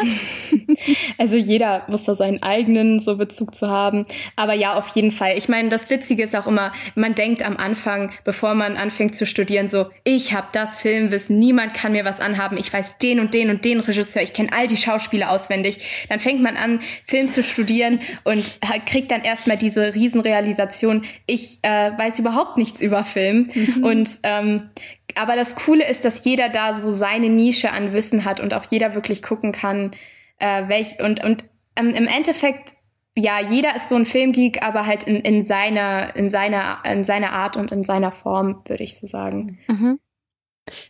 Also 1.17 1.35
jeder 1.35 1.83
muss 1.87 2.03
da 2.03 2.15
seinen 2.15 2.41
eigenen 2.43 2.99
so 2.99 3.17
Bezug 3.17 3.55
zu 3.55 3.69
haben. 3.69 4.05
Aber 4.35 4.53
ja, 4.53 4.73
auf 4.73 4.89
jeden 4.95 5.11
Fall. 5.11 5.37
Ich 5.37 5.49
meine, 5.49 5.69
das 5.69 5.89
Witzige 5.89 6.23
ist 6.23 6.35
auch 6.35 6.47
immer, 6.47 6.73
man 6.95 7.15
denkt 7.15 7.45
am 7.45 7.57
Anfang, 7.57 8.11
bevor 8.23 8.53
man 8.53 8.77
anfängt 8.77 9.15
zu 9.15 9.25
studieren, 9.25 9.67
so, 9.67 9.87
ich 10.03 10.33
habe 10.33 10.47
das 10.51 10.75
Filmwissen, 10.75 11.39
niemand 11.39 11.73
kann 11.73 11.93
mir 11.93 12.05
was 12.05 12.19
anhaben, 12.19 12.57
ich 12.57 12.71
weiß 12.71 12.97
den 12.97 13.19
und 13.19 13.33
den 13.33 13.49
und 13.49 13.65
den 13.65 13.79
Regisseur, 13.79 14.21
ich 14.21 14.33
kenne 14.33 14.49
all 14.51 14.67
die 14.67 14.77
Schauspieler 14.77 15.31
auswendig. 15.31 16.07
Dann 16.09 16.19
fängt 16.19 16.41
man 16.41 16.57
an, 16.57 16.79
Film 17.05 17.29
zu 17.29 17.43
studieren 17.43 17.99
und 18.23 18.53
kriegt 18.85 19.11
dann 19.11 19.21
erstmal 19.21 19.57
diese 19.57 19.93
Riesenrealisation, 19.93 21.03
ich 21.25 21.59
äh, 21.61 21.91
weiß 21.97 22.19
überhaupt 22.19 22.57
nichts 22.57 22.81
über 22.81 23.03
Film. 23.03 23.49
Mhm. 23.53 23.83
Und 23.83 24.19
ähm, 24.41 24.69
aber 25.15 25.35
das 25.35 25.55
Coole 25.55 25.87
ist, 25.87 26.05
dass 26.05 26.23
jeder 26.25 26.49
da 26.49 26.73
so 26.73 26.91
seine 26.91 27.29
Nische 27.29 27.71
an 27.71 27.93
Wissen 27.93 28.25
hat 28.25 28.39
und 28.39 28.53
auch 28.53 28.65
jeder 28.69 28.95
wirklich 28.95 29.21
gucken 29.21 29.51
kann, 29.51 29.91
äh, 30.39 30.67
welch 30.67 30.99
und 30.99 31.23
und 31.23 31.43
ähm, 31.75 31.89
im 31.89 32.07
Endeffekt 32.07 32.73
ja, 33.15 33.39
jeder 33.39 33.75
ist 33.75 33.89
so 33.89 33.95
ein 33.95 34.07
Filmgeek, 34.07 34.65
aber 34.65 34.87
halt 34.87 35.03
in, 35.03 35.17
in 35.17 35.43
seiner 35.43 36.15
in 36.15 36.29
seiner 36.29 36.79
in 36.83 37.03
seiner 37.03 37.31
Art 37.31 37.57
und 37.57 37.71
in 37.71 37.83
seiner 37.83 38.11
Form, 38.11 38.63
würde 38.65 38.83
ich 38.83 38.97
so 38.97 39.05
sagen. 39.05 39.59
Mhm. 39.67 39.99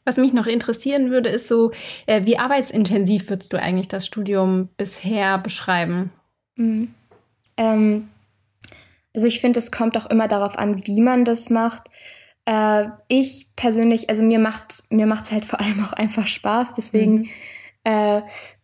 Was 0.05 0.17
mich 0.17 0.33
noch 0.33 0.47
interessieren 0.47 1.09
würde, 1.09 1.29
ist 1.29 1.47
so, 1.47 1.71
äh, 2.05 2.25
wie 2.25 2.37
arbeitsintensiv 2.37 3.29
würdest 3.29 3.51
du 3.53 3.59
eigentlich 3.59 3.87
das 3.87 4.05
Studium 4.05 4.69
bisher 4.77 5.37
beschreiben? 5.37 6.11
Mhm. 6.55 6.93
Ähm, 7.57 8.09
also 9.15 9.27
ich 9.27 9.41
finde, 9.41 9.59
es 9.59 9.71
kommt 9.71 9.97
auch 9.97 10.05
immer 10.07 10.27
darauf 10.27 10.57
an, 10.57 10.85
wie 10.85 11.01
man 11.01 11.25
das 11.25 11.49
macht. 11.49 11.89
Äh, 12.45 12.87
ich 13.07 13.47
persönlich, 13.55 14.09
also 14.09 14.23
mir 14.23 14.39
macht 14.39 14.83
mir 14.89 15.05
macht's 15.05 15.31
halt 15.31 15.45
vor 15.45 15.59
allem 15.59 15.83
auch 15.85 15.93
einfach 15.93 16.27
Spaß. 16.27 16.73
Deswegen 16.73 17.19
mhm. 17.19 17.29
äh, 17.83 18.21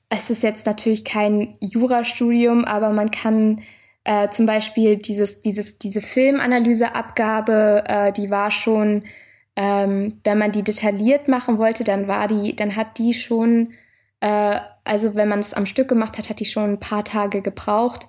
es 0.09 0.29
ist 0.29 0.43
jetzt 0.43 0.65
natürlich 0.65 1.05
kein 1.05 1.57
Jurastudium, 1.61 2.65
aber 2.65 2.91
man 2.91 3.11
kann 3.11 3.61
äh, 4.03 4.29
zum 4.29 4.45
Beispiel 4.45 4.97
dieses 4.97 5.41
dieses 5.41 5.79
diese 5.79 6.01
Filmanalyseabgabe, 6.01 7.83
äh, 7.87 8.11
die 8.11 8.29
war 8.31 8.51
schon, 8.51 9.03
ähm, 9.55 10.19
wenn 10.23 10.37
man 10.37 10.51
die 10.51 10.63
detailliert 10.63 11.27
machen 11.27 11.57
wollte, 11.57 11.83
dann 11.83 12.07
war 12.07 12.27
die, 12.27 12.55
dann 12.55 12.75
hat 12.75 12.97
die 12.97 13.13
schon, 13.13 13.73
äh, 14.19 14.59
also 14.83 15.15
wenn 15.15 15.29
man 15.29 15.39
es 15.39 15.53
am 15.53 15.65
Stück 15.65 15.87
gemacht 15.87 16.17
hat, 16.17 16.29
hat 16.29 16.39
die 16.39 16.45
schon 16.45 16.71
ein 16.71 16.79
paar 16.79 17.03
Tage 17.03 17.41
gebraucht. 17.41 18.07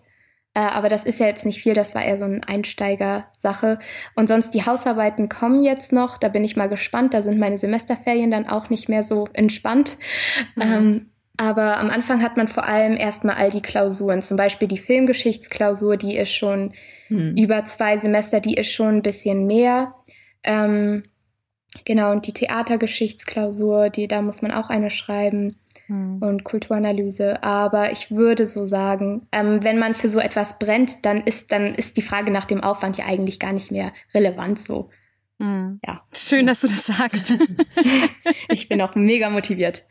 Äh, 0.54 0.60
aber 0.60 0.88
das 0.88 1.04
ist 1.04 1.20
ja 1.20 1.26
jetzt 1.26 1.46
nicht 1.46 1.62
viel, 1.62 1.74
das 1.74 1.94
war 1.94 2.04
eher 2.04 2.16
so 2.16 2.24
eine 2.24 2.40
Einsteiger-Sache. 2.46 3.78
Und 4.16 4.28
sonst 4.28 4.50
die 4.50 4.66
Hausarbeiten 4.66 5.28
kommen 5.28 5.62
jetzt 5.62 5.92
noch, 5.92 6.18
da 6.18 6.28
bin 6.28 6.42
ich 6.42 6.56
mal 6.56 6.68
gespannt. 6.68 7.14
Da 7.14 7.22
sind 7.22 7.38
meine 7.38 7.58
Semesterferien 7.58 8.30
dann 8.30 8.48
auch 8.48 8.68
nicht 8.68 8.88
mehr 8.88 9.02
so 9.02 9.28
entspannt. 9.32 9.96
Mhm. 10.56 10.62
Ähm, 10.62 11.10
aber 11.36 11.78
am 11.78 11.88
Anfang 11.88 12.22
hat 12.22 12.36
man 12.36 12.48
vor 12.48 12.66
allem 12.66 12.96
erstmal 12.96 13.36
all 13.36 13.50
die 13.50 13.62
Klausuren. 13.62 14.20
Zum 14.20 14.36
Beispiel 14.36 14.68
die 14.68 14.76
Filmgeschichtsklausur, 14.76 15.96
die 15.96 16.16
ist 16.16 16.34
schon 16.34 16.74
mhm. 17.08 17.34
über 17.38 17.64
zwei 17.64 17.96
Semester, 17.96 18.40
die 18.40 18.54
ist 18.54 18.72
schon 18.72 18.96
ein 18.96 19.02
bisschen 19.02 19.46
mehr. 19.46 19.94
Ähm, 20.42 21.04
genau, 21.86 22.10
und 22.10 22.26
die 22.26 22.34
Theatergeschichtsklausur, 22.34 23.88
die, 23.88 24.06
da 24.06 24.20
muss 24.20 24.42
man 24.42 24.50
auch 24.52 24.68
eine 24.68 24.90
schreiben 24.90 25.56
hm. 25.90 26.18
und 26.22 26.44
Kulturanalyse. 26.44 27.42
Aber 27.42 27.90
ich 27.90 28.12
würde 28.12 28.46
so 28.46 28.64
sagen, 28.64 29.26
ähm, 29.32 29.64
wenn 29.64 29.78
man 29.78 29.94
für 29.94 30.08
so 30.08 30.20
etwas 30.20 30.58
brennt, 30.60 31.04
dann 31.04 31.20
ist, 31.20 31.50
dann 31.50 31.74
ist 31.74 31.96
die 31.96 32.02
Frage 32.02 32.30
nach 32.30 32.44
dem 32.44 32.62
Aufwand 32.62 32.96
ja 32.96 33.06
eigentlich 33.06 33.40
gar 33.40 33.52
nicht 33.52 33.72
mehr 33.72 33.92
relevant 34.14 34.60
so. 34.60 34.88
Hm. 35.40 35.80
Ja. 35.84 36.02
Schön, 36.14 36.46
dass 36.46 36.60
du 36.60 36.68
das 36.68 36.86
sagst. 36.86 37.34
ich 38.48 38.68
bin 38.68 38.80
auch 38.80 38.94
mega 38.94 39.30
motiviert. 39.30 39.82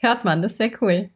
Hört 0.00 0.24
man, 0.24 0.42
das 0.42 0.52
ist 0.52 0.58
sehr 0.58 0.72
cool. 0.80 1.10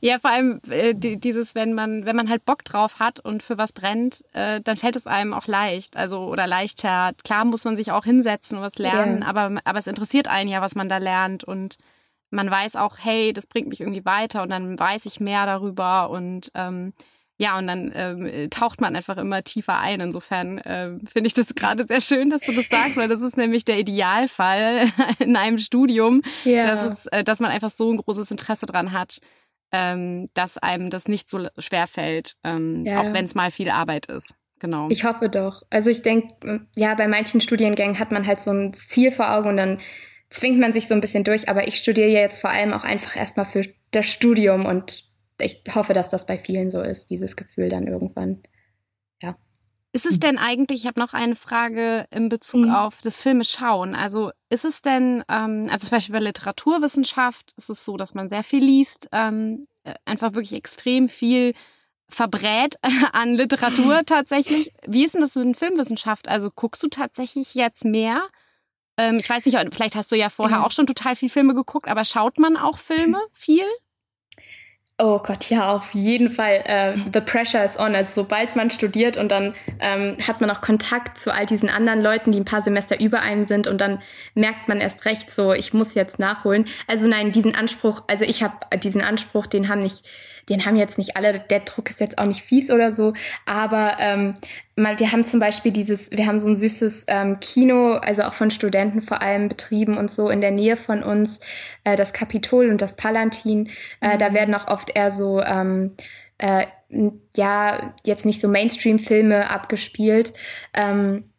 Ja, 0.00 0.18
vor 0.18 0.30
allem 0.30 0.60
äh, 0.70 0.94
dieses, 0.94 1.54
wenn 1.54 1.74
man, 1.74 2.06
wenn 2.06 2.16
man 2.16 2.30
halt 2.30 2.44
Bock 2.46 2.64
drauf 2.64 2.98
hat 2.98 3.20
und 3.20 3.42
für 3.42 3.58
was 3.58 3.72
brennt, 3.72 4.24
äh, 4.32 4.62
dann 4.62 4.78
fällt 4.78 4.96
es 4.96 5.06
einem 5.06 5.34
auch 5.34 5.46
leicht, 5.46 5.96
also 5.96 6.24
oder 6.24 6.46
leichter. 6.46 7.12
Klar 7.22 7.44
muss 7.44 7.64
man 7.64 7.76
sich 7.76 7.92
auch 7.92 8.04
hinsetzen 8.04 8.56
und 8.56 8.64
was 8.64 8.78
lernen, 8.78 9.20
ja. 9.20 9.26
aber, 9.28 9.60
aber 9.64 9.78
es 9.78 9.86
interessiert 9.86 10.26
einen 10.26 10.48
ja, 10.48 10.62
was 10.62 10.74
man 10.74 10.88
da 10.88 10.96
lernt 10.96 11.44
und 11.44 11.76
man 12.32 12.50
weiß 12.50 12.76
auch, 12.76 12.96
hey, 12.98 13.32
das 13.32 13.46
bringt 13.46 13.68
mich 13.68 13.80
irgendwie 13.80 14.04
weiter 14.04 14.42
und 14.42 14.48
dann 14.48 14.78
weiß 14.78 15.06
ich 15.06 15.20
mehr 15.20 15.46
darüber 15.46 16.10
und 16.10 16.50
ähm, 16.54 16.92
ja, 17.38 17.58
und 17.58 17.66
dann 17.66 17.90
ähm, 17.94 18.50
taucht 18.50 18.80
man 18.80 18.94
einfach 18.94 19.16
immer 19.16 19.42
tiefer 19.42 19.78
ein. 19.78 20.00
Insofern 20.00 20.60
ähm, 20.64 21.00
finde 21.06 21.26
ich 21.26 21.34
das 21.34 21.54
gerade 21.54 21.86
sehr 21.86 22.00
schön, 22.00 22.30
dass 22.30 22.42
du 22.42 22.52
das 22.52 22.68
sagst, 22.68 22.96
weil 22.96 23.08
das 23.08 23.20
ist 23.20 23.36
nämlich 23.36 23.64
der 23.64 23.78
Idealfall 23.78 24.86
in 25.18 25.36
einem 25.36 25.58
Studium, 25.58 26.22
ja. 26.44 26.66
dass, 26.66 26.82
es, 26.82 27.06
äh, 27.06 27.24
dass 27.24 27.40
man 27.40 27.50
einfach 27.50 27.70
so 27.70 27.90
ein 27.90 27.96
großes 27.96 28.30
Interesse 28.30 28.66
dran 28.66 28.92
hat, 28.92 29.18
ähm, 29.72 30.28
dass 30.34 30.58
einem 30.58 30.88
das 30.88 31.08
nicht 31.08 31.28
so 31.28 31.48
schwer 31.58 31.86
fällt, 31.86 32.34
ähm, 32.44 32.84
ja. 32.84 33.00
auch 33.00 33.12
wenn 33.12 33.24
es 33.24 33.34
mal 33.34 33.50
viel 33.50 33.70
Arbeit 33.70 34.06
ist. 34.06 34.34
Genau. 34.60 34.88
Ich 34.90 35.02
hoffe 35.04 35.28
doch. 35.28 35.62
Also 35.70 35.90
ich 35.90 36.02
denke, 36.02 36.66
ja, 36.76 36.94
bei 36.94 37.08
manchen 37.08 37.40
Studiengängen 37.40 37.98
hat 37.98 38.12
man 38.12 38.24
halt 38.26 38.38
so 38.38 38.52
ein 38.52 38.72
Ziel 38.74 39.10
vor 39.10 39.34
Augen 39.34 39.48
und 39.48 39.56
dann 39.56 39.80
zwingt 40.32 40.58
man 40.58 40.72
sich 40.72 40.88
so 40.88 40.94
ein 40.94 41.00
bisschen 41.00 41.24
durch, 41.24 41.48
aber 41.48 41.68
ich 41.68 41.76
studiere 41.76 42.08
ja 42.08 42.20
jetzt 42.20 42.40
vor 42.40 42.50
allem 42.50 42.72
auch 42.72 42.84
einfach 42.84 43.16
erstmal 43.16 43.46
für 43.46 43.62
das 43.90 44.06
Studium 44.06 44.64
und 44.66 45.04
ich 45.40 45.62
hoffe, 45.74 45.92
dass 45.92 46.08
das 46.08 46.26
bei 46.26 46.38
vielen 46.38 46.70
so 46.70 46.80
ist, 46.80 47.10
dieses 47.10 47.36
Gefühl 47.36 47.68
dann 47.68 47.86
irgendwann. 47.86 48.42
Ja. 49.22 49.36
Ist 49.92 50.06
es 50.06 50.20
denn 50.20 50.38
eigentlich, 50.38 50.82
ich 50.82 50.86
habe 50.86 51.00
noch 51.00 51.12
eine 51.12 51.36
Frage 51.36 52.06
in 52.10 52.28
Bezug 52.28 52.66
mhm. 52.66 52.74
auf 52.74 53.02
das 53.02 53.20
Filme 53.20 53.44
schauen. 53.44 53.94
Also 53.94 54.30
ist 54.48 54.64
es 54.64 54.82
denn, 54.82 55.22
ähm, 55.28 55.66
also 55.70 55.88
zum 55.88 55.96
Beispiel 55.96 56.14
bei 56.14 56.20
Literaturwissenschaft 56.20 57.52
ist 57.56 57.68
es 57.68 57.84
so, 57.84 57.96
dass 57.96 58.14
man 58.14 58.28
sehr 58.28 58.42
viel 58.42 58.64
liest, 58.64 59.08
ähm, 59.12 59.66
äh, 59.84 59.94
einfach 60.04 60.32
wirklich 60.32 60.54
extrem 60.54 61.08
viel 61.08 61.54
verbrät 62.08 62.76
an 63.12 63.34
Literatur 63.34 64.02
tatsächlich. 64.06 64.72
Wie 64.86 65.04
ist 65.04 65.14
denn 65.14 65.20
das 65.20 65.36
in 65.36 65.54
Filmwissenschaft? 65.54 66.28
Also 66.28 66.50
guckst 66.50 66.82
du 66.82 66.88
tatsächlich 66.88 67.54
jetzt 67.54 67.84
mehr? 67.84 68.22
Ähm, 68.96 69.18
ich 69.18 69.28
weiß 69.28 69.46
nicht, 69.46 69.58
vielleicht 69.72 69.96
hast 69.96 70.12
du 70.12 70.16
ja 70.16 70.28
vorher 70.28 70.58
mhm. 70.58 70.64
auch 70.64 70.70
schon 70.70 70.86
total 70.86 71.16
viel 71.16 71.28
Filme 71.28 71.54
geguckt, 71.54 71.88
aber 71.88 72.04
schaut 72.04 72.38
man 72.38 72.56
auch 72.56 72.78
Filme 72.78 73.20
viel? 73.34 73.64
Oh 74.98 75.18
Gott, 75.18 75.50
ja, 75.50 75.74
auf 75.74 75.94
jeden 75.94 76.30
Fall. 76.30 76.62
Äh, 76.64 76.96
the 77.12 77.20
pressure 77.20 77.64
is 77.64 77.76
on. 77.76 77.94
Also 77.94 78.22
sobald 78.22 78.54
man 78.54 78.70
studiert 78.70 79.16
und 79.16 79.32
dann 79.32 79.54
ähm, 79.80 80.16
hat 80.28 80.40
man 80.40 80.48
auch 80.50 80.60
Kontakt 80.60 81.18
zu 81.18 81.34
all 81.34 81.44
diesen 81.44 81.70
anderen 81.70 82.02
Leuten, 82.02 82.30
die 82.30 82.38
ein 82.38 82.44
paar 82.44 82.62
Semester 82.62 83.00
über 83.00 83.20
einem 83.20 83.42
sind 83.42 83.66
und 83.66 83.80
dann 83.80 84.00
merkt 84.34 84.68
man 84.68 84.80
erst 84.80 85.04
recht 85.04 85.32
so, 85.32 85.54
ich 85.54 85.72
muss 85.72 85.94
jetzt 85.94 86.18
nachholen. 86.18 86.66
Also 86.86 87.08
nein, 87.08 87.32
diesen 87.32 87.54
Anspruch, 87.54 88.02
also 88.06 88.24
ich 88.24 88.42
habe 88.44 88.54
diesen 88.78 89.00
Anspruch, 89.00 89.46
den 89.46 89.68
haben 89.68 89.80
nicht 89.80 90.08
den 90.48 90.64
haben 90.64 90.76
jetzt 90.76 90.98
nicht 90.98 91.16
alle, 91.16 91.40
der 91.40 91.60
Druck 91.60 91.90
ist 91.90 92.00
jetzt 92.00 92.18
auch 92.18 92.26
nicht 92.26 92.42
fies 92.42 92.70
oder 92.70 92.92
so, 92.92 93.12
aber 93.46 93.96
ähm, 93.98 94.34
man, 94.76 94.98
wir 94.98 95.12
haben 95.12 95.24
zum 95.24 95.40
Beispiel 95.40 95.72
dieses, 95.72 96.10
wir 96.10 96.26
haben 96.26 96.40
so 96.40 96.48
ein 96.48 96.56
süßes 96.56 97.06
ähm, 97.08 97.40
Kino, 97.40 97.92
also 97.94 98.22
auch 98.22 98.34
von 98.34 98.50
Studenten 98.50 99.02
vor 99.02 99.22
allem 99.22 99.48
betrieben 99.48 99.96
und 99.96 100.10
so 100.10 100.30
in 100.30 100.40
der 100.40 100.50
Nähe 100.50 100.76
von 100.76 101.02
uns, 101.02 101.40
äh, 101.84 101.96
das 101.96 102.12
Kapitol 102.12 102.68
und 102.68 102.80
das 102.80 102.96
Palantin. 102.96 103.68
Äh, 104.00 104.14
mhm. 104.14 104.18
Da 104.18 104.34
werden 104.34 104.54
auch 104.54 104.68
oft 104.68 104.90
eher 104.94 105.10
so 105.10 105.42
ähm, 105.42 105.94
äh, 106.38 106.66
ja, 107.36 107.94
jetzt 108.04 108.26
nicht 108.26 108.40
so 108.40 108.48
Mainstream-Filme 108.48 109.48
abgespielt. 109.48 110.32
Ähm, 110.74 111.30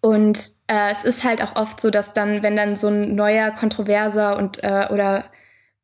und 0.00 0.38
äh, 0.66 0.90
es 0.92 1.04
ist 1.04 1.24
halt 1.24 1.42
auch 1.42 1.56
oft 1.56 1.80
so, 1.80 1.90
dass 1.90 2.12
dann, 2.12 2.42
wenn 2.42 2.56
dann 2.56 2.76
so 2.76 2.88
ein 2.88 3.14
neuer, 3.14 3.50
kontroverser 3.50 4.36
und 4.36 4.62
äh, 4.62 4.88
oder 4.90 5.24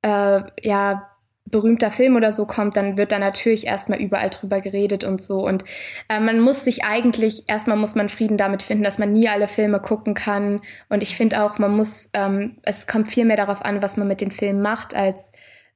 äh, 0.03 0.43
ja, 0.63 1.10
berühmter 1.51 1.91
Film 1.91 2.17
oder 2.17 2.33
so 2.33 2.47
kommt, 2.47 2.77
dann 2.77 2.97
wird 2.97 3.13
da 3.13 3.19
natürlich 3.19 3.67
erstmal 3.67 4.01
überall 4.01 4.31
drüber 4.31 4.61
geredet 4.61 5.05
und 5.05 5.21
so. 5.21 5.47
Und 5.47 5.65
äh, 6.09 6.21
man 6.21 6.41
muss 6.41 6.65
sich 6.65 6.85
eigentlich, 6.85 7.45
erstmal 7.49 7.77
muss 7.77 7.95
man 7.95 8.09
Frieden 8.09 8.37
damit 8.37 8.63
finden, 8.63 8.85
dass 8.85 8.99
man 8.99 9.13
nie 9.13 9.29
alle 9.29 9.49
Filme 9.49 9.81
gucken 9.81 10.15
kann. 10.15 10.61
Und 10.89 11.03
ich 11.03 11.17
finde 11.17 11.43
auch, 11.43 11.59
man 11.59 11.77
muss, 11.77 12.11
ähm, 12.15 12.57
es 12.63 12.87
kommt 12.87 13.11
viel 13.11 13.25
mehr 13.25 13.37
darauf 13.37 13.65
an, 13.65 13.83
was 13.83 13.97
man 13.97 14.09
mit 14.09 14.21
den 14.21 14.31
Filmen 14.31 14.63
macht, 14.63 14.95
als 14.95 15.31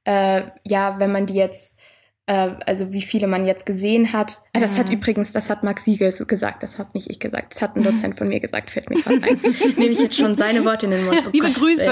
äh, 0.05 0.43
ja, 0.63 0.99
wenn 0.99 1.11
man 1.11 1.25
die 1.25 1.35
jetzt 1.35 1.74
also 2.27 2.91
wie 2.91 3.03
viele 3.03 3.27
man 3.27 3.45
jetzt 3.45 3.67
gesehen 3.67 4.11
hat. 4.11 4.39
Ah, 4.53 4.59
das 4.59 4.79
hat 4.79 4.87
mhm. 4.87 4.95
übrigens, 4.95 5.31
das 5.31 5.49
hat 5.49 5.63
Max 5.63 5.83
Siegel 5.83 6.11
gesagt, 6.11 6.63
das 6.63 6.79
hat 6.79 6.95
nicht 6.95 7.07
ich 7.09 7.19
gesagt, 7.19 7.53
das 7.53 7.61
hat 7.61 7.75
ein 7.75 7.83
Dozent 7.83 8.17
von 8.17 8.27
mir 8.27 8.39
gesagt, 8.39 8.71
fällt 8.71 8.89
mir 8.89 8.99
gerade 8.99 9.21
ein. 9.23 9.39
Nehme 9.75 9.93
ich 9.93 9.99
jetzt 9.99 10.17
schon 10.17 10.33
seine 10.35 10.65
Worte 10.65 10.87
in 10.87 10.93
den 10.93 11.05
Mund. 11.05 11.21
Oh 11.25 11.29
Liebe 11.31 11.47
Gott, 11.47 11.55
Grüße 11.55 11.91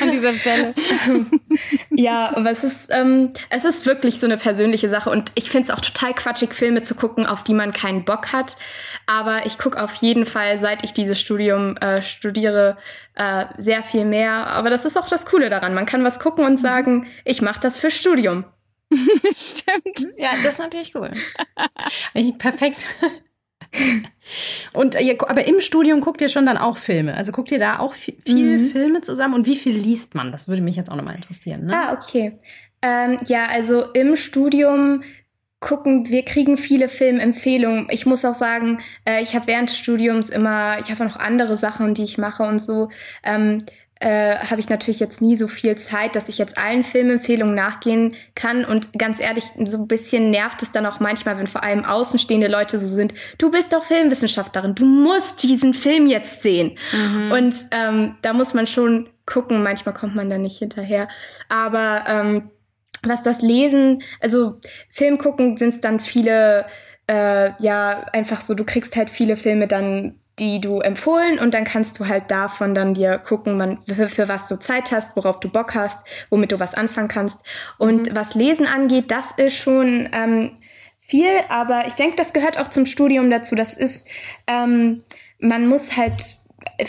an 0.00 0.10
dieser 0.10 0.32
Stelle. 0.32 0.74
ja, 1.90 2.34
aber 2.34 2.50
es 2.50 2.64
ist, 2.64 2.88
ähm, 2.90 3.32
es 3.50 3.66
ist 3.66 3.84
wirklich 3.84 4.18
so 4.18 4.26
eine 4.26 4.38
persönliche 4.38 4.88
Sache 4.88 5.10
und 5.10 5.30
ich 5.34 5.50
finde 5.50 5.64
es 5.64 5.70
auch 5.70 5.80
total 5.80 6.14
quatschig, 6.14 6.54
Filme 6.54 6.82
zu 6.82 6.94
gucken, 6.94 7.26
auf 7.26 7.44
die 7.44 7.54
man 7.54 7.72
keinen 7.72 8.06
Bock 8.06 8.32
hat. 8.32 8.56
Aber 9.06 9.44
ich 9.44 9.58
gucke 9.58 9.82
auf 9.82 9.94
jeden 9.96 10.24
Fall, 10.24 10.58
seit 10.58 10.84
ich 10.84 10.94
dieses 10.94 11.20
Studium 11.20 11.76
äh, 11.76 12.00
studiere, 12.00 12.78
äh, 13.14 13.44
sehr 13.58 13.82
viel 13.82 14.06
mehr. 14.06 14.46
Aber 14.46 14.70
das 14.70 14.86
ist 14.86 14.96
auch 14.96 15.06
das 15.06 15.26
Coole 15.26 15.50
daran. 15.50 15.74
Man 15.74 15.84
kann 15.84 16.02
was 16.02 16.18
gucken 16.18 16.46
und 16.46 16.58
sagen, 16.58 17.06
ich 17.24 17.42
mache 17.42 17.60
das 17.60 17.76
für 17.76 17.90
Studium. 17.90 18.44
Stimmt. 19.34 20.14
Ja, 20.16 20.30
das 20.42 20.54
ist 20.54 20.58
natürlich 20.58 20.94
cool. 20.94 21.10
perfekt. 22.38 22.86
Und 24.72 25.00
ihr, 25.00 25.16
aber 25.28 25.46
im 25.46 25.60
Studium 25.60 26.00
guckt 26.00 26.20
ihr 26.20 26.28
schon 26.28 26.46
dann 26.46 26.56
auch 26.56 26.78
Filme. 26.78 27.14
Also 27.14 27.32
guckt 27.32 27.50
ihr 27.50 27.58
da 27.58 27.78
auch 27.78 27.92
viel, 27.92 28.16
viel 28.24 28.58
mhm. 28.58 28.68
Filme 28.68 29.00
zusammen 29.00 29.34
und 29.34 29.46
wie 29.46 29.56
viel 29.56 29.76
liest 29.76 30.14
man? 30.14 30.32
Das 30.32 30.48
würde 30.48 30.62
mich 30.62 30.76
jetzt 30.76 30.90
auch 30.90 30.96
nochmal 30.96 31.16
interessieren. 31.16 31.66
Ne? 31.66 31.76
Ah, 31.76 31.92
okay. 31.92 32.38
Ähm, 32.82 33.18
ja, 33.26 33.46
also 33.46 33.92
im 33.92 34.16
Studium 34.16 35.02
gucken, 35.60 36.10
wir 36.10 36.24
kriegen 36.24 36.58
viele 36.58 36.88
Filmempfehlungen. 36.88 37.86
Ich 37.90 38.04
muss 38.04 38.24
auch 38.24 38.34
sagen, 38.34 38.80
äh, 39.08 39.22
ich 39.22 39.34
habe 39.34 39.46
während 39.46 39.70
des 39.70 39.78
Studiums 39.78 40.28
immer, 40.28 40.78
ich 40.78 40.90
habe 40.90 41.04
noch 41.04 41.16
andere 41.16 41.56
Sachen, 41.56 41.94
die 41.94 42.04
ich 42.04 42.18
mache 42.18 42.42
und 42.42 42.58
so. 42.58 42.90
Ähm, 43.22 43.64
äh, 44.00 44.36
habe 44.36 44.60
ich 44.60 44.68
natürlich 44.68 45.00
jetzt 45.00 45.22
nie 45.22 45.36
so 45.36 45.48
viel 45.48 45.76
Zeit, 45.76 46.16
dass 46.16 46.28
ich 46.28 46.38
jetzt 46.38 46.58
allen 46.58 46.84
Filmempfehlungen 46.84 47.54
nachgehen 47.54 48.14
kann. 48.34 48.64
Und 48.64 48.92
ganz 48.98 49.20
ehrlich, 49.20 49.44
so 49.64 49.78
ein 49.78 49.88
bisschen 49.88 50.30
nervt 50.30 50.62
es 50.62 50.72
dann 50.72 50.84
auch 50.86 51.00
manchmal, 51.00 51.38
wenn 51.38 51.46
vor 51.46 51.62
allem 51.62 51.84
außenstehende 51.84 52.48
Leute 52.48 52.78
so 52.78 52.86
sind, 52.86 53.14
du 53.38 53.50
bist 53.50 53.72
doch 53.72 53.84
Filmwissenschaftlerin, 53.84 54.74
du 54.74 54.84
musst 54.84 55.42
diesen 55.42 55.74
Film 55.74 56.06
jetzt 56.06 56.42
sehen. 56.42 56.76
Mhm. 56.92 57.32
Und 57.32 57.56
ähm, 57.70 58.16
da 58.22 58.32
muss 58.32 58.52
man 58.52 58.66
schon 58.66 59.08
gucken, 59.26 59.62
manchmal 59.62 59.94
kommt 59.94 60.14
man 60.14 60.28
da 60.28 60.38
nicht 60.38 60.58
hinterher. 60.58 61.08
Aber 61.48 62.04
ähm, 62.08 62.50
was 63.04 63.22
das 63.22 63.42
Lesen, 63.42 64.02
also 64.20 64.58
Film 64.90 65.18
gucken 65.18 65.56
sind 65.56 65.74
es 65.74 65.80
dann 65.80 66.00
viele, 66.00 66.66
äh, 67.06 67.50
ja, 67.62 68.06
einfach 68.12 68.40
so, 68.40 68.54
du 68.54 68.64
kriegst 68.64 68.96
halt 68.96 69.10
viele 69.10 69.36
Filme 69.36 69.68
dann 69.68 70.18
die 70.38 70.60
du 70.60 70.80
empfohlen 70.80 71.38
und 71.38 71.54
dann 71.54 71.64
kannst 71.64 71.98
du 71.98 72.08
halt 72.08 72.30
davon 72.30 72.74
dann 72.74 72.94
dir 72.94 73.18
gucken, 73.18 73.56
man, 73.56 73.78
für, 73.86 74.08
für 74.08 74.28
was 74.28 74.48
du 74.48 74.58
Zeit 74.58 74.90
hast, 74.90 75.16
worauf 75.16 75.38
du 75.40 75.48
Bock 75.48 75.74
hast, 75.74 76.04
womit 76.30 76.52
du 76.52 76.58
was 76.58 76.74
anfangen 76.74 77.08
kannst. 77.08 77.40
Und 77.78 78.10
mhm. 78.10 78.16
was 78.16 78.34
Lesen 78.34 78.66
angeht, 78.66 79.10
das 79.10 79.30
ist 79.36 79.56
schon 79.56 80.08
ähm, 80.12 80.54
viel, 81.00 81.30
aber 81.48 81.86
ich 81.86 81.94
denke, 81.94 82.16
das 82.16 82.32
gehört 82.32 82.58
auch 82.58 82.68
zum 82.68 82.86
Studium 82.86 83.30
dazu. 83.30 83.54
Das 83.54 83.74
ist, 83.74 84.08
ähm, 84.46 85.04
man 85.38 85.68
muss 85.68 85.96
halt 85.96 86.38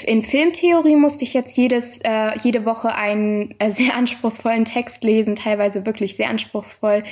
in 0.05 0.23
Filmtheorie 0.23 0.95
musste 0.95 1.25
ich 1.25 1.33
jetzt 1.33 1.57
jedes, 1.57 1.99
äh, 1.99 2.31
jede 2.39 2.65
Woche 2.65 2.95
einen 2.95 3.53
äh, 3.59 3.71
sehr 3.71 3.95
anspruchsvollen 3.95 4.65
Text 4.65 5.03
lesen, 5.03 5.35
teilweise 5.35 5.85
wirklich 5.85 6.15
sehr 6.15 6.29
anspruchsvoll. 6.29 7.03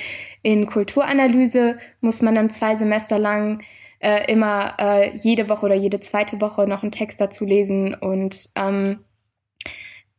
In 0.42 0.66
Kulturanalyse 0.66 1.78
muss 2.00 2.22
man 2.22 2.34
dann 2.34 2.50
zwei 2.50 2.76
Semester 2.76 3.18
lang 3.18 3.62
äh, 4.04 4.30
immer 4.30 4.74
äh, 4.78 5.16
jede 5.16 5.48
Woche 5.48 5.66
oder 5.66 5.74
jede 5.74 6.00
zweite 6.00 6.40
Woche 6.40 6.68
noch 6.68 6.82
einen 6.82 6.92
Text 6.92 7.20
dazu 7.20 7.44
lesen 7.44 7.94
und 7.94 8.50
ähm, 8.56 9.00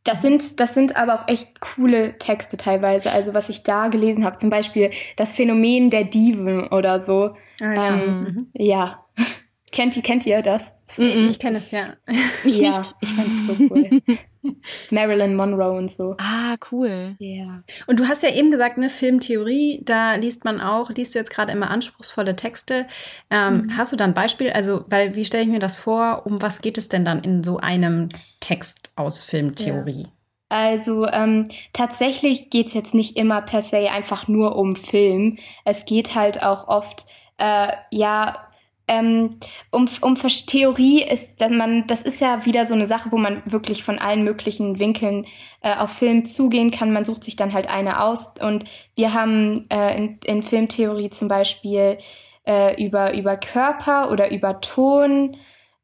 das 0.06 0.22
sind, 0.22 0.60
das 0.60 0.74
sind 0.74 0.96
aber 0.96 1.14
auch 1.14 1.28
echt 1.28 1.60
coole 1.60 2.16
Texte 2.18 2.56
teilweise. 2.56 3.10
Also 3.10 3.34
was 3.34 3.48
ich 3.48 3.64
da 3.64 3.88
gelesen 3.88 4.24
habe, 4.24 4.36
zum 4.36 4.50
Beispiel 4.50 4.90
das 5.16 5.32
Phänomen 5.32 5.90
der 5.90 6.04
Diven 6.04 6.68
oder 6.68 7.02
so. 7.02 7.34
Ah, 7.60 7.74
ja. 7.74 7.88
Ähm, 7.88 8.22
mhm. 8.22 8.46
ja. 8.54 9.04
kennt, 9.72 9.96
ihr, 9.96 10.02
kennt 10.02 10.24
ihr 10.24 10.42
das? 10.42 10.72
Ich 10.96 11.38
kenne 11.40 11.58
es 11.58 11.72
ja. 11.72 11.94
Ich 12.44 12.60
ja, 12.60 12.78
nicht. 12.78 12.94
Ich 13.00 13.08
fand 13.08 13.28
es 13.28 13.46
so 13.46 13.56
cool. 13.68 14.00
Marilyn 14.90 15.34
Monroe 15.34 15.72
und 15.72 15.90
so. 15.90 16.14
Ah, 16.18 16.56
cool. 16.70 17.16
Ja. 17.18 17.26
Yeah. 17.26 17.62
Und 17.86 18.00
du 18.00 18.06
hast 18.06 18.22
ja 18.22 18.30
eben 18.30 18.50
gesagt, 18.50 18.78
ne, 18.78 18.90
Filmtheorie, 18.90 19.80
da 19.84 20.14
liest 20.14 20.44
man 20.44 20.60
auch, 20.60 20.90
liest 20.90 21.14
du 21.14 21.18
jetzt 21.18 21.30
gerade 21.30 21.52
immer 21.52 21.70
anspruchsvolle 21.70 22.36
Texte. 22.36 22.86
Ähm, 23.30 23.62
mhm. 23.62 23.76
Hast 23.76 23.92
du 23.92 23.96
da 23.96 24.04
ein 24.04 24.14
Beispiel? 24.14 24.50
Also, 24.50 24.84
weil, 24.88 25.14
wie 25.14 25.24
stelle 25.24 25.44
ich 25.44 25.50
mir 25.50 25.58
das 25.58 25.76
vor? 25.76 26.22
Um 26.24 26.40
was 26.42 26.60
geht 26.60 26.78
es 26.78 26.88
denn 26.88 27.04
dann 27.04 27.20
in 27.20 27.42
so 27.42 27.58
einem 27.58 28.08
Text 28.40 28.92
aus 28.96 29.20
Filmtheorie? 29.20 30.02
Ja. 30.02 30.10
Also 30.48 31.06
ähm, 31.08 31.48
tatsächlich 31.72 32.50
geht's 32.50 32.72
jetzt 32.72 32.94
nicht 32.94 33.16
immer 33.16 33.42
per 33.42 33.62
se 33.62 33.90
einfach 33.90 34.28
nur 34.28 34.56
um 34.56 34.76
Film. 34.76 35.38
Es 35.64 35.86
geht 35.86 36.14
halt 36.14 36.42
auch 36.44 36.68
oft 36.68 37.06
äh, 37.38 37.72
ja 37.90 38.45
ähm, 38.88 39.38
um, 39.70 39.88
um 40.00 40.14
Theorie 40.14 41.02
ist 41.02 41.40
dann 41.40 41.56
man, 41.56 41.86
das 41.86 42.02
ist 42.02 42.20
ja 42.20 42.44
wieder 42.46 42.66
so 42.66 42.74
eine 42.74 42.86
Sache, 42.86 43.10
wo 43.10 43.16
man 43.16 43.42
wirklich 43.44 43.82
von 43.82 43.98
allen 43.98 44.22
möglichen 44.22 44.78
Winkeln 44.78 45.26
äh, 45.60 45.74
auf 45.74 45.90
Film 45.90 46.24
zugehen 46.24 46.70
kann. 46.70 46.92
Man 46.92 47.04
sucht 47.04 47.24
sich 47.24 47.34
dann 47.34 47.52
halt 47.52 47.68
eine 47.68 48.02
aus. 48.02 48.34
Und 48.40 48.64
wir 48.94 49.12
haben 49.12 49.66
äh, 49.70 49.96
in, 49.96 50.18
in 50.24 50.42
Filmtheorie 50.42 51.10
zum 51.10 51.26
Beispiel 51.26 51.98
äh, 52.46 52.82
über, 52.82 53.14
über 53.14 53.36
Körper 53.36 54.10
oder 54.12 54.30
über 54.30 54.60
Ton 54.60 55.36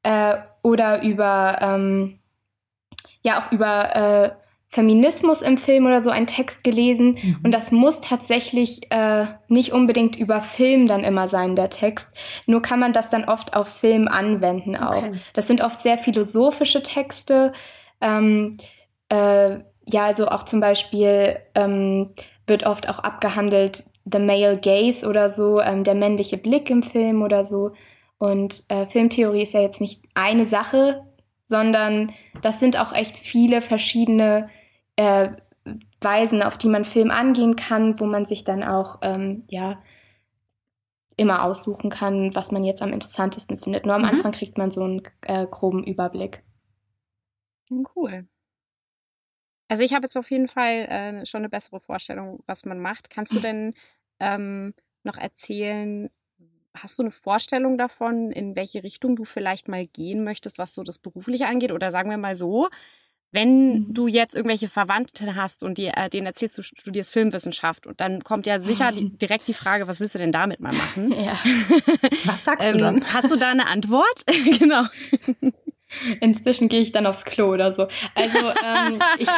äh, 0.05 0.37
oder 0.63 1.03
über 1.03 1.59
ähm, 1.61 2.21
ja 3.23 3.41
auch 3.41 3.53
über 3.53 3.97
äh, 3.97 4.42
Feminismus 4.73 5.43
im 5.43 5.59
Film 5.59 5.85
oder 5.85 6.01
so 6.01 6.09
einen 6.09 6.27
Text 6.27 6.65
gelesen 6.65 7.19
mhm. 7.23 7.41
und 7.45 7.53
das 7.53 7.73
muss 7.73 8.01
tatsächlich 8.01 8.91
äh, 8.91 9.27
nicht 9.49 9.73
unbedingt 9.73 10.17
über 10.17 10.41
Film 10.41 10.89
dann 10.89 11.05
immer 11.05 11.29
sein, 11.29 11.55
der 11.55 11.69
Text. 11.69 12.09
Nur 12.47 12.63
kann 12.63 12.81
man 12.81 12.95
das 12.95 13.11
dann 13.11 13.27
oft 13.27 13.55
auf 13.55 13.69
Film 13.69 14.09
anwenden 14.09 14.75
auch. 14.75 14.97
Okay. 14.97 15.21
Das 15.35 15.47
sind 15.47 15.63
oft 15.63 15.83
sehr 15.83 15.99
philosophische 15.99 16.83
Texte. 16.83 17.53
Ähm, 18.01 18.57
äh, 19.11 19.59
ja, 19.87 20.05
also 20.07 20.29
auch 20.29 20.45
zum 20.45 20.61
Beispiel 20.61 21.37
ähm, 21.55 22.15
wird 22.47 22.65
oft 22.65 22.89
auch 22.89 22.99
abgehandelt 22.99 23.85
The 24.11 24.19
Male 24.19 24.59
Gaze 24.59 25.07
oder 25.07 25.29
so, 25.29 25.61
ähm, 25.61 25.85
der 25.85 25.95
männliche 25.95 26.39
Blick 26.39 26.71
im 26.71 26.83
Film 26.83 27.21
oder 27.21 27.45
so. 27.45 27.73
Und 28.17 28.65
äh, 28.71 28.87
Filmtheorie 28.87 29.43
ist 29.43 29.53
ja 29.53 29.61
jetzt 29.61 29.83
nicht 29.83 30.03
eine 30.15 30.47
Sache, 30.47 31.03
sondern 31.45 32.11
das 32.41 32.59
sind 32.59 32.81
auch 32.81 32.95
echt 32.95 33.19
viele 33.19 33.61
verschiedene 33.61 34.49
äh, 34.97 35.31
Weisen, 36.01 36.43
auf 36.43 36.59
die 36.59 36.69
man 36.69 36.85
Film 36.85 37.11
angehen 37.11 37.57
kann, 37.57 38.01
wo 38.01 38.07
man 38.07 38.27
sich 38.27 38.45
dann 38.45 38.65
auch, 38.65 38.99
ähm, 39.03 39.45
ja, 39.51 39.83
immer 41.17 41.45
aussuchen 41.45 41.91
kann, 41.91 42.35
was 42.35 42.53
man 42.53 42.65
jetzt 42.65 42.83
am 42.83 42.93
interessantesten 42.93 43.59
findet. 43.59 43.87
Nur 43.87 43.95
am 43.95 44.03
mhm. 44.03 44.09
Anfang 44.09 44.33
kriegt 44.33 44.59
man 44.59 44.71
so 44.71 44.83
einen 44.83 45.03
äh, 45.23 45.47
groben 45.47 45.85
Überblick. 45.85 46.43
Cool. 47.95 48.27
Also 49.69 49.85
ich 49.85 49.95
habe 49.95 50.05
jetzt 50.05 50.17
auf 50.17 50.31
jeden 50.31 50.49
Fall 50.49 50.87
äh, 50.89 51.27
schon 51.27 51.41
eine 51.41 51.49
bessere 51.49 51.81
Vorstellung, 51.81 52.43
was 52.47 52.65
man 52.65 52.81
macht. 52.81 53.09
Kannst 53.09 53.33
du 53.33 53.41
denn 53.41 53.75
ähm, 54.21 54.75
noch 55.03 55.17
erzählen, 55.17 56.11
hast 56.75 56.99
du 56.99 57.05
eine 57.05 57.11
Vorstellung 57.11 57.79
davon, 57.79 58.31
in 58.33 58.57
welche 58.57 58.83
Richtung 58.83 59.17
du 59.17 59.25
vielleicht 59.25 59.69
mal 59.69 59.87
gehen 59.87 60.25
möchtest, 60.25 60.59
was 60.59 60.75
so 60.75 60.83
das 60.83 60.99
Berufliche 60.99 61.47
angeht? 61.47 61.73
Oder 61.73 61.91
sagen 61.91 62.11
wir 62.11 62.19
mal 62.19 62.35
so, 62.35 62.69
wenn 63.33 63.73
mhm. 63.73 63.95
du 63.95 64.07
jetzt 64.07 64.37
irgendwelche 64.37 64.69
Verwandte 64.69 65.35
hast 65.35 65.65
und 65.65 65.79
die, 65.79 65.87
äh, 65.87 66.09
denen 66.11 66.27
erzählst, 66.27 66.59
du 66.59 66.63
studierst 66.63 67.13
Filmwissenschaft 67.13 67.87
und 67.87 68.01
dann 68.01 68.23
kommt 68.23 68.47
ja 68.47 68.59
sicher 68.59 68.93
die, 68.93 69.09
direkt 69.09 69.49
die 69.49 69.55
Frage, 69.55 69.89
was 69.89 70.01
willst 70.01 70.15
du 70.15 70.19
denn 70.19 70.33
damit 70.33 70.61
mal 70.61 70.73
machen? 70.73 71.13
Ja. 71.23 71.39
Was 72.25 72.45
sagst 72.45 72.73
du 72.73 72.77
ähm, 72.77 72.83
dann? 72.83 73.13
Hast 73.13 73.31
du 73.31 73.37
da 73.37 73.51
eine 73.51 73.67
Antwort? 73.67 74.25
genau. 74.59 74.85
Inzwischen 76.21 76.69
gehe 76.69 76.81
ich 76.81 76.93
dann 76.93 77.07
aufs 77.07 77.25
Klo 77.25 77.49
oder 77.49 77.73
so. 77.75 77.87
Also, 78.15 78.39
ähm, 78.39 79.01
ich. 79.19 79.29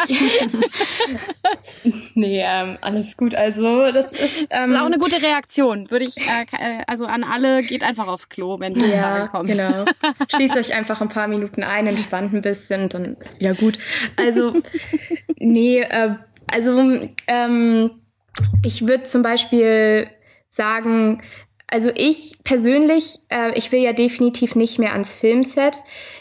nee, 2.15 2.43
ähm, 2.45 2.79
alles 2.81 3.17
gut. 3.17 3.35
Also, 3.35 3.91
das 3.93 4.13
ist. 4.13 4.49
Ähm, 4.51 4.71
das 4.71 4.77
ist 4.77 4.81
auch 4.81 4.87
eine 4.87 4.99
gute 4.99 5.23
Reaktion. 5.23 5.91
Würde 5.91 6.05
ich, 6.05 6.17
äh, 6.19 6.47
äh, 6.53 6.83
also 6.87 7.07
an 7.07 7.25
alle, 7.25 7.63
geht 7.63 7.83
einfach 7.83 8.07
aufs 8.07 8.29
Klo, 8.29 8.61
wenn 8.61 8.75
du 8.75 8.87
ja, 8.87 9.29
kommt. 9.29 9.51
Genau. 9.51 9.85
Schließt 10.35 10.57
euch 10.57 10.75
einfach 10.75 11.01
ein 11.01 11.09
paar 11.09 11.29
Minuten 11.29 11.63
ein, 11.63 11.87
entspannt 11.87 12.33
ein 12.33 12.41
bisschen, 12.41 12.89
dann 12.89 13.17
ist 13.17 13.41
wieder 13.41 13.55
gut. 13.55 13.79
Also, 14.17 14.55
nee, 15.39 15.81
äh, 15.81 16.15
also, 16.47 17.09
ähm, 17.27 17.91
ich 18.65 18.87
würde 18.87 19.05
zum 19.05 19.23
Beispiel 19.23 20.09
sagen, 20.49 21.23
also 21.75 21.91
ich 21.97 22.39
persönlich, 22.45 23.19
äh, 23.31 23.59
ich 23.59 23.73
will 23.73 23.81
ja 23.81 23.93
definitiv 23.93 24.55
nicht 24.55 24.79
mehr 24.79 24.93
ans 24.93 25.13
Filmset. 25.13 25.79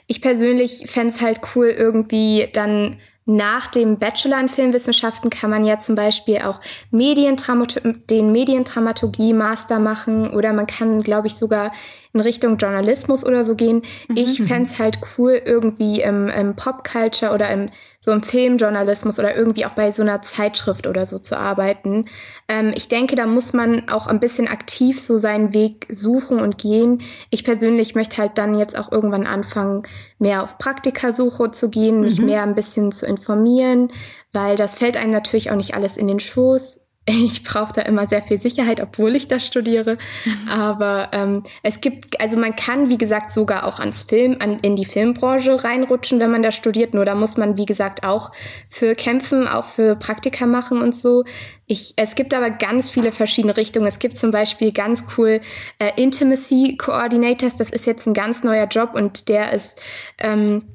Ich 0.08 0.20
persönlich 0.20 0.86
fände 0.88 1.16
halt 1.22 1.42
cool, 1.54 1.68
irgendwie 1.68 2.50
dann 2.52 2.98
nach 3.26 3.68
dem 3.68 4.00
Bachelor 4.00 4.40
in 4.40 4.50
Filmwissenschaften 4.50 5.30
kann 5.30 5.52
man 5.52 5.64
ja 5.64 5.78
zum 5.78 5.94
Beispiel 5.94 6.40
auch 6.40 6.60
den 6.92 8.32
Mediendramaturgie-Master 8.32 9.78
machen 9.78 10.32
oder 10.32 10.54
man 10.54 10.66
kann, 10.66 11.04
glaube 11.04 11.28
ich, 11.28 11.36
sogar 11.36 11.72
in 12.14 12.20
Richtung 12.20 12.58
Journalismus 12.58 13.26
oder 13.26 13.44
so 13.44 13.56
gehen. 13.56 13.82
Mhm. 14.08 14.18
Ich 14.18 14.42
fände 14.42 14.70
es 14.70 14.80
halt 14.80 15.00
cool, 15.18 15.42
irgendwie 15.44 16.02
im, 16.02 16.28
im 16.28 16.56
Pop-Culture 16.56 17.34
oder 17.34 17.50
im, 17.50 17.70
so 18.00 18.12
im 18.12 18.22
Filmjournalismus 18.22 19.18
oder 19.18 19.36
irgendwie 19.36 19.66
auch 19.66 19.72
bei 19.72 19.92
so 19.92 20.04
einer 20.04 20.22
Zeitschrift 20.22 20.86
oder 20.86 21.06
so 21.06 21.20
zu 21.20 21.38
arbeiten. 21.38 22.06
Ähm, 22.48 22.72
ich 22.76 22.88
denke, 22.88 23.16
da 23.16 23.26
muss 23.26 23.54
man 23.54 23.90
auch 23.90 24.08
ein 24.08 24.20
bisschen 24.20 24.48
aktiv 24.48 25.02
so 25.02 25.18
seinen 25.18 25.54
Weg 25.54 25.88
suchen 25.90 26.40
und 26.40 26.58
gehen. 26.58 27.02
Ich 27.32 27.44
persönlich 27.44 27.96
möchte 27.96 28.18
halt 28.18 28.38
dann 28.38 28.58
jetzt 28.58 28.78
auch 28.78 28.92
irgendwann 28.92 29.26
anfangen, 29.26 29.84
mehr 30.20 30.44
auf 30.44 30.60
Praktikasuche 30.60 31.52
zu 31.52 31.70
gehen, 31.70 32.02
mich 32.02 32.20
mhm. 32.20 32.28
mehr 32.28 32.44
ein 32.44 32.56
bisschen 32.56 32.92
zu 32.92 33.08
informieren, 33.08 33.92
weil 34.32 34.56
das 34.56 34.76
fällt 34.76 34.98
einem 34.98 35.12
natürlich 35.12 35.50
auch 35.50 35.56
nicht 35.56 35.74
alles 35.74 35.98
in 35.98 36.08
den 36.08 36.20
Schoß 36.20 36.83
ich 37.06 37.44
brauche 37.44 37.74
da 37.74 37.82
immer 37.82 38.08
sehr 38.08 38.22
viel 38.22 38.38
Sicherheit, 38.38 38.82
obwohl 38.82 39.16
ich 39.16 39.28
das 39.28 39.46
studiere. 39.46 39.98
Mhm. 40.24 40.48
Aber 40.48 41.10
ähm, 41.12 41.44
es 41.62 41.82
gibt, 41.82 42.20
also 42.22 42.38
man 42.38 42.56
kann, 42.56 42.90
wie 42.90 42.98
gesagt, 42.98 43.30
sogar 43.30 43.66
auch 43.66 43.80
ans 43.80 44.04
Film, 44.04 44.38
an, 44.40 44.60
in 44.60 44.78
die 44.78 44.86
Filmbranche 44.86 45.64
reinrutschen, 45.64 46.22
wenn 46.22 46.32
man 46.32 46.44
da 46.44 46.52
studiert. 46.52 46.94
Nur 46.94 47.04
da 47.04 47.16
muss 47.16 47.36
man, 47.36 47.58
wie 47.58 47.66
gesagt, 47.66 48.04
auch 48.04 48.32
für 48.70 48.96
kämpfen, 48.96 49.48
auch 49.48 49.66
für 49.66 49.98
Praktika 49.98 50.46
machen 50.46 50.82
und 50.82 50.96
so. 50.96 51.26
Ich, 51.66 51.94
es 51.98 52.16
gibt 52.16 52.34
aber 52.34 52.50
ganz 52.52 52.90
viele 52.90 53.12
verschiedene 53.12 53.58
Richtungen. 53.58 53.88
Es 53.88 54.00
gibt 54.00 54.18
zum 54.18 54.32
Beispiel 54.32 54.72
ganz 54.72 55.04
cool 55.18 55.42
äh, 55.80 55.92
Intimacy 56.02 56.78
Coordinators. 56.78 57.56
Das 57.56 57.70
ist 57.70 57.86
jetzt 57.86 58.08
ein 58.08 58.14
ganz 58.14 58.44
neuer 58.44 58.68
Job 58.68 58.92
und 58.94 59.28
der 59.28 59.52
ist 59.52 59.82
ähm, 60.20 60.73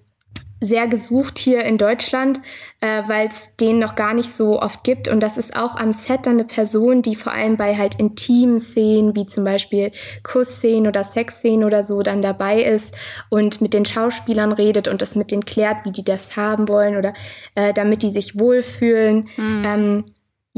sehr 0.60 0.88
gesucht 0.88 1.38
hier 1.38 1.64
in 1.64 1.78
Deutschland, 1.78 2.40
äh, 2.80 3.02
weil 3.06 3.28
es 3.28 3.56
den 3.56 3.78
noch 3.78 3.94
gar 3.94 4.14
nicht 4.14 4.34
so 4.34 4.60
oft 4.60 4.84
gibt. 4.84 5.08
Und 5.08 5.20
das 5.20 5.36
ist 5.36 5.56
auch 5.56 5.76
am 5.76 5.92
Set 5.92 6.26
dann 6.26 6.34
eine 6.34 6.44
Person, 6.44 7.02
die 7.02 7.16
vor 7.16 7.32
allem 7.32 7.56
bei 7.56 7.76
halt 7.76 7.96
intimen 7.96 8.60
Szenen, 8.60 9.14
wie 9.14 9.26
zum 9.26 9.44
Beispiel 9.44 9.92
Kussszenen 10.22 10.86
oder 10.86 11.04
Sexszenen 11.04 11.64
oder 11.64 11.82
so, 11.82 12.02
dann 12.02 12.22
dabei 12.22 12.62
ist 12.62 12.94
und 13.28 13.60
mit 13.60 13.74
den 13.74 13.84
Schauspielern 13.84 14.52
redet 14.52 14.88
und 14.88 15.02
das 15.02 15.14
mit 15.14 15.30
denen 15.30 15.44
klärt, 15.44 15.84
wie 15.84 15.92
die 15.92 16.04
das 16.04 16.36
haben 16.36 16.68
wollen 16.68 16.96
oder 16.96 17.14
äh, 17.54 17.72
damit 17.72 18.02
die 18.02 18.10
sich 18.10 18.38
wohlfühlen. 18.38 19.28
Mhm. 19.36 19.62
Ähm, 19.64 20.04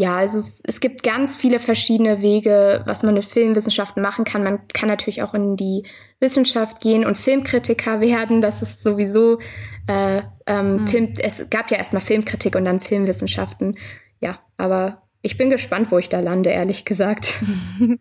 ja, 0.01 0.17
also 0.17 0.39
es, 0.39 0.63
es, 0.67 0.81
gibt 0.81 1.03
ganz 1.03 1.37
viele 1.37 1.59
verschiedene 1.59 2.23
Wege, 2.23 2.83
was 2.87 3.03
man 3.03 3.13
mit 3.13 3.27
Filmwissenschaften 3.27 4.03
machen 4.03 4.25
kann. 4.25 4.43
Man 4.43 4.67
kann 4.69 4.89
natürlich 4.89 5.23
auch 5.23 5.35
in 5.35 5.59
die 5.59 5.85
Wissenschaft 6.21 6.81
gehen 6.81 7.05
und 7.05 7.19
Filmkritiker 7.19 8.01
werden. 8.01 8.41
Das 8.41 8.63
ist 8.63 8.83
sowieso 8.83 9.41
äh, 9.87 10.23
ähm, 10.47 10.77
mhm. 10.77 10.89
Film, 10.89 11.15
es 11.19 11.51
gab 11.51 11.71
ja 11.71 11.77
erstmal 11.77 12.01
Filmkritik 12.01 12.57
und 12.57 12.65
dann 12.65 12.81
Filmwissenschaften. 12.81 13.77
Ja, 14.21 14.41
aber 14.57 15.03
ich 15.21 15.37
bin 15.37 15.51
gespannt, 15.51 15.93
wo 15.93 15.99
ich 15.99 16.09
da 16.09 16.21
lande, 16.21 16.49
ehrlich 16.49 16.87
gesagt. 16.87 17.43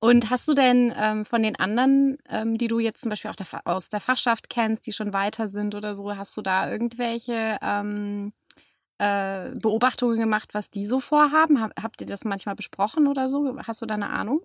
Und 0.00 0.30
hast 0.30 0.46
du 0.46 0.54
denn 0.54 0.94
ähm, 0.96 1.24
von 1.24 1.42
den 1.42 1.56
anderen, 1.56 2.18
ähm, 2.30 2.56
die 2.56 2.68
du 2.68 2.78
jetzt 2.78 3.00
zum 3.02 3.10
Beispiel 3.10 3.32
auch 3.32 3.36
der, 3.36 3.48
aus 3.64 3.88
der 3.88 3.98
Fachschaft 3.98 4.48
kennst, 4.48 4.86
die 4.86 4.92
schon 4.92 5.12
weiter 5.12 5.48
sind 5.48 5.74
oder 5.74 5.96
so, 5.96 6.16
hast 6.16 6.36
du 6.36 6.40
da 6.40 6.70
irgendwelche 6.70 7.58
ähm, 7.60 8.32
äh, 8.98 9.50
Beobachtungen 9.54 10.18
gemacht, 10.18 10.50
was 10.52 10.70
die 10.70 10.86
so 10.86 11.00
vorhaben? 11.00 11.60
Hab, 11.60 11.72
habt 11.82 12.00
ihr 12.00 12.06
das 12.06 12.24
manchmal 12.24 12.54
besprochen 12.54 13.06
oder 13.06 13.28
so? 13.28 13.56
Hast 13.66 13.82
du 13.82 13.86
da 13.86 13.94
eine 13.94 14.10
Ahnung? 14.10 14.42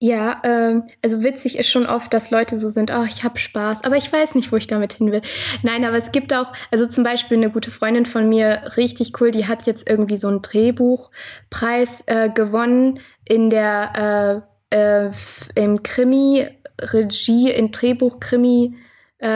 Ja, 0.00 0.40
ähm, 0.44 0.84
also 1.02 1.24
witzig 1.24 1.58
ist 1.58 1.68
schon 1.68 1.86
oft, 1.86 2.14
dass 2.14 2.30
Leute 2.30 2.56
so 2.56 2.68
sind, 2.68 2.92
oh, 2.92 3.02
ich 3.02 3.24
habe 3.24 3.36
Spaß, 3.36 3.82
aber 3.82 3.96
ich 3.96 4.12
weiß 4.12 4.36
nicht, 4.36 4.52
wo 4.52 4.56
ich 4.56 4.68
damit 4.68 4.92
hin 4.92 5.10
will. 5.10 5.22
Nein, 5.64 5.84
aber 5.84 5.96
es 5.96 6.12
gibt 6.12 6.32
auch, 6.32 6.52
also 6.70 6.86
zum 6.86 7.02
Beispiel 7.02 7.36
eine 7.36 7.50
gute 7.50 7.72
Freundin 7.72 8.06
von 8.06 8.28
mir, 8.28 8.62
richtig 8.76 9.20
cool, 9.20 9.32
die 9.32 9.48
hat 9.48 9.66
jetzt 9.66 9.90
irgendwie 9.90 10.16
so 10.16 10.28
einen 10.28 10.40
Drehbuchpreis 10.40 12.04
äh, 12.06 12.30
gewonnen 12.30 13.00
in 13.28 13.50
der 13.50 14.44
äh, 14.70 15.06
äh, 15.06 15.10
im 15.56 15.82
Krimi, 15.82 16.46
Regie, 16.80 17.50
in 17.50 17.72
Drehbuch, 17.72 18.20
Krimi, 18.20 18.76
äh, 19.18 19.28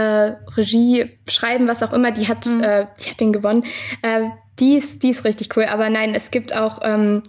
Regie, 0.57 1.18
Schreiben, 1.28 1.66
was 1.66 1.82
auch 1.82 1.92
immer, 1.92 2.12
die 2.12 2.28
hat, 2.28 2.46
mhm. 2.46 2.62
äh, 2.62 2.86
die 3.00 3.11
hat 3.11 3.20
den 3.20 3.32
gewonnen. 3.32 3.64
Äh, 4.03 4.28
die 4.61 4.76
ist, 4.76 5.03
die 5.03 5.11
ist 5.11 5.24
richtig 5.24 5.57
cool. 5.57 5.64
Aber 5.64 5.90
nein, 5.90 6.14
es 6.14 6.30
gibt 6.30 6.55
auch 6.55 6.80
ähm, 6.82 7.22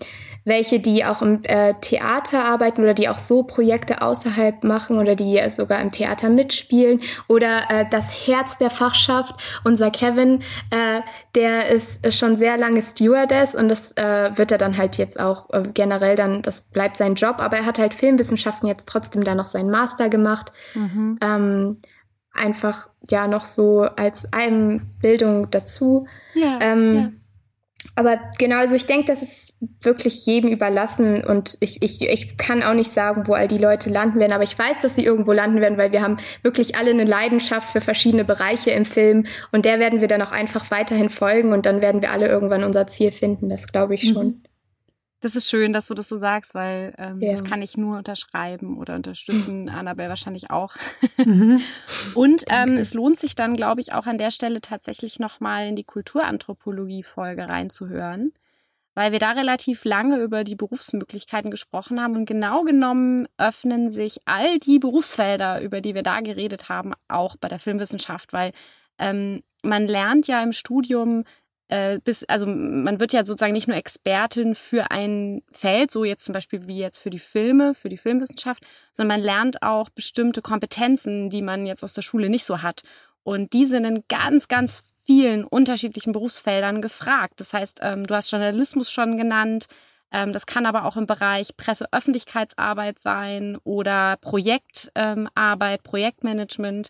welche, 0.45 0.79
die 0.79 1.05
auch 1.05 1.21
im 1.21 1.43
äh, 1.43 1.73
Theater 1.79 2.43
arbeiten 2.43 2.81
oder 2.81 2.93
die 2.93 3.07
auch 3.07 3.17
so 3.17 3.43
Projekte 3.43 4.01
außerhalb 4.01 4.63
machen 4.63 4.97
oder 4.97 5.15
die 5.15 5.41
sogar 5.49 5.81
im 5.81 5.91
Theater 5.91 6.29
mitspielen. 6.29 7.01
Oder 7.27 7.69
äh, 7.69 7.85
das 7.89 8.27
Herz 8.27 8.57
der 8.57 8.69
Fachschaft, 8.69 9.35
unser 9.63 9.89
Kevin, 9.91 10.43
äh, 10.69 11.01
der 11.35 11.69
ist 11.69 12.13
schon 12.13 12.37
sehr 12.37 12.57
lange 12.57 12.81
Stewardess 12.81 13.55
und 13.55 13.69
das 13.69 13.93
äh, 13.93 14.31
wird 14.35 14.51
er 14.51 14.57
dann 14.57 14.77
halt 14.77 14.97
jetzt 14.97 15.19
auch 15.19 15.49
äh, 15.51 15.63
generell 15.73 16.15
dann, 16.15 16.41
das 16.41 16.63
bleibt 16.63 16.97
sein 16.97 17.15
Job, 17.15 17.37
aber 17.39 17.57
er 17.57 17.65
hat 17.65 17.79
halt 17.79 17.93
Filmwissenschaften 17.93 18.67
jetzt 18.67 18.87
trotzdem 18.87 19.23
da 19.23 19.35
noch 19.35 19.45
seinen 19.45 19.71
Master 19.71 20.09
gemacht. 20.09 20.51
Mhm. 20.73 21.17
Ähm, 21.21 21.77
einfach 22.33 22.89
ja 23.09 23.27
noch 23.27 23.45
so 23.45 23.81
als 23.81 24.27
Bildung 25.01 25.49
dazu. 25.51 26.07
Ja, 26.33 26.59
ähm, 26.61 26.95
ja. 26.95 27.09
Aber 27.95 28.17
genau, 28.39 28.57
also 28.57 28.75
ich 28.75 28.87
denke, 28.87 29.05
das 29.07 29.21
ist 29.21 29.57
wirklich 29.81 30.25
jedem 30.25 30.49
überlassen 30.49 31.23
und 31.23 31.57
ich, 31.59 31.83
ich, 31.83 32.01
ich 32.01 32.37
kann 32.37 32.63
auch 32.63 32.73
nicht 32.73 32.91
sagen, 32.91 33.27
wo 33.27 33.33
all 33.33 33.47
die 33.47 33.57
Leute 33.57 33.89
landen 33.89 34.19
werden, 34.19 34.31
aber 34.31 34.43
ich 34.43 34.57
weiß, 34.57 34.81
dass 34.81 34.95
sie 34.95 35.05
irgendwo 35.05 35.31
landen 35.31 35.61
werden, 35.61 35.77
weil 35.77 35.91
wir 35.91 36.01
haben 36.01 36.15
wirklich 36.41 36.75
alle 36.75 36.89
eine 36.89 37.03
Leidenschaft 37.03 37.71
für 37.71 37.81
verschiedene 37.81 38.25
Bereiche 38.25 38.71
im 38.71 38.85
Film 38.85 39.27
und 39.51 39.65
der 39.65 39.79
werden 39.79 40.01
wir 40.01 40.07
dann 40.07 40.23
auch 40.23 40.31
einfach 40.31 40.71
weiterhin 40.71 41.09
folgen 41.09 41.51
und 41.51 41.65
dann 41.67 41.81
werden 41.81 42.01
wir 42.01 42.11
alle 42.11 42.27
irgendwann 42.27 42.63
unser 42.63 42.87
Ziel 42.87 43.11
finden, 43.11 43.49
das 43.49 43.67
glaube 43.67 43.93
ich 43.93 44.09
schon. 44.09 44.25
Mhm. 44.25 44.43
Das 45.23 45.37
ist 45.37 45.49
schön, 45.49 45.71
dass 45.71 45.87
du 45.87 45.93
das 45.93 46.09
so 46.09 46.17
sagst, 46.17 46.53
weil 46.53 46.93
ähm, 46.97 47.21
ja. 47.21 47.31
das 47.31 47.45
kann 47.45 47.61
ich 47.61 47.77
nur 47.77 47.97
unterschreiben 47.97 48.77
oder 48.77 48.95
unterstützen. 48.95 49.69
Annabelle 49.69 50.09
wahrscheinlich 50.09 50.51
auch. 50.51 50.75
Mhm. 51.15 51.61
Und 52.13 52.43
ähm, 52.49 52.75
es 52.75 52.93
lohnt 52.93 53.17
sich 53.17 53.33
dann, 53.33 53.55
glaube 53.55 53.79
ich, 53.79 53.93
auch 53.93 54.05
an 54.05 54.17
der 54.17 54.31
Stelle 54.31 54.59
tatsächlich 54.59 55.19
nochmal 55.19 55.67
in 55.67 55.77
die 55.77 55.85
Kulturanthropologie-Folge 55.85 57.47
reinzuhören, 57.47 58.33
weil 58.95 59.13
wir 59.13 59.19
da 59.19 59.31
relativ 59.31 59.85
lange 59.85 60.19
über 60.19 60.43
die 60.43 60.57
Berufsmöglichkeiten 60.57 61.51
gesprochen 61.51 62.01
haben. 62.01 62.17
Und 62.17 62.25
genau 62.25 62.63
genommen 62.63 63.29
öffnen 63.37 63.89
sich 63.89 64.17
all 64.25 64.59
die 64.59 64.77
Berufsfelder, 64.77 65.61
über 65.61 65.79
die 65.79 65.95
wir 65.95 66.03
da 66.03 66.19
geredet 66.19 66.67
haben, 66.67 66.91
auch 67.07 67.37
bei 67.37 67.47
der 67.47 67.59
Filmwissenschaft, 67.59 68.33
weil 68.33 68.51
ähm, 68.99 69.41
man 69.61 69.87
lernt 69.87 70.27
ja 70.27 70.43
im 70.43 70.51
Studium 70.51 71.23
äh, 71.69 71.99
bis, 72.03 72.23
also 72.25 72.45
man 72.45 72.99
wird 72.99 73.13
ja 73.13 73.25
sozusagen 73.25 73.53
nicht 73.53 73.67
nur 73.67 73.77
Expertin 73.77 74.55
für 74.55 74.91
ein 74.91 75.41
Feld, 75.51 75.91
so 75.91 76.03
jetzt 76.03 76.25
zum 76.25 76.33
Beispiel 76.33 76.67
wie 76.67 76.77
jetzt 76.77 76.99
für 76.99 77.09
die 77.09 77.19
Filme, 77.19 77.73
für 77.73 77.89
die 77.89 77.97
Filmwissenschaft, 77.97 78.63
sondern 78.91 79.19
man 79.19 79.25
lernt 79.25 79.63
auch 79.63 79.89
bestimmte 79.89 80.41
Kompetenzen, 80.41 81.29
die 81.29 81.41
man 81.41 81.65
jetzt 81.65 81.83
aus 81.83 81.93
der 81.93 82.01
Schule 82.01 82.29
nicht 82.29 82.45
so 82.45 82.61
hat. 82.61 82.83
Und 83.23 83.53
die 83.53 83.65
sind 83.65 83.85
in 83.85 84.03
ganz, 84.09 84.47
ganz 84.47 84.83
vielen 85.05 85.43
unterschiedlichen 85.43 86.13
Berufsfeldern 86.13 86.81
gefragt. 86.81 87.35
Das 87.37 87.53
heißt, 87.53 87.79
ähm, 87.81 88.07
du 88.07 88.15
hast 88.15 88.31
Journalismus 88.31 88.91
schon 88.91 89.17
genannt. 89.17 89.67
Ähm, 90.11 90.31
das 90.31 90.45
kann 90.45 90.65
aber 90.65 90.85
auch 90.85 90.97
im 90.97 91.07
Bereich 91.07 91.57
Presse-Öffentlichkeitsarbeit 91.57 92.99
sein 92.99 93.57
oder 93.63 94.17
Projektarbeit, 94.17 95.79
ähm, 95.79 95.83
Projektmanagement. 95.83 96.89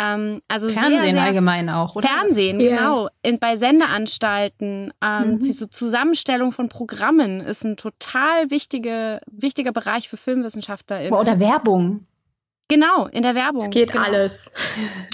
Ähm, 0.00 0.40
also 0.48 0.68
Fernsehen 0.68 1.00
sehr, 1.00 1.10
sehr 1.10 1.22
allgemein 1.22 1.68
auch, 1.68 1.94
oder? 1.94 2.08
Fernsehen, 2.08 2.58
ja. 2.58 2.76
genau. 2.76 3.08
In, 3.22 3.38
bei 3.38 3.56
Sendeanstalten. 3.56 4.92
Ähm, 5.02 5.32
mhm. 5.32 5.40
Die 5.40 5.54
Zusammenstellung 5.54 6.52
von 6.52 6.68
Programmen 6.68 7.40
ist 7.40 7.64
ein 7.64 7.76
total 7.76 8.50
wichtige, 8.50 9.20
wichtiger 9.30 9.72
Bereich 9.72 10.08
für 10.08 10.16
FilmwissenschaftlerInnen. 10.16 11.12
Oder 11.12 11.38
Werbung. 11.38 12.06
Genau, 12.70 13.08
in 13.08 13.22
der 13.22 13.34
Werbung. 13.34 13.64
Es 13.64 13.70
geht 13.70 13.90
genau. 13.90 14.04
alles. 14.04 14.52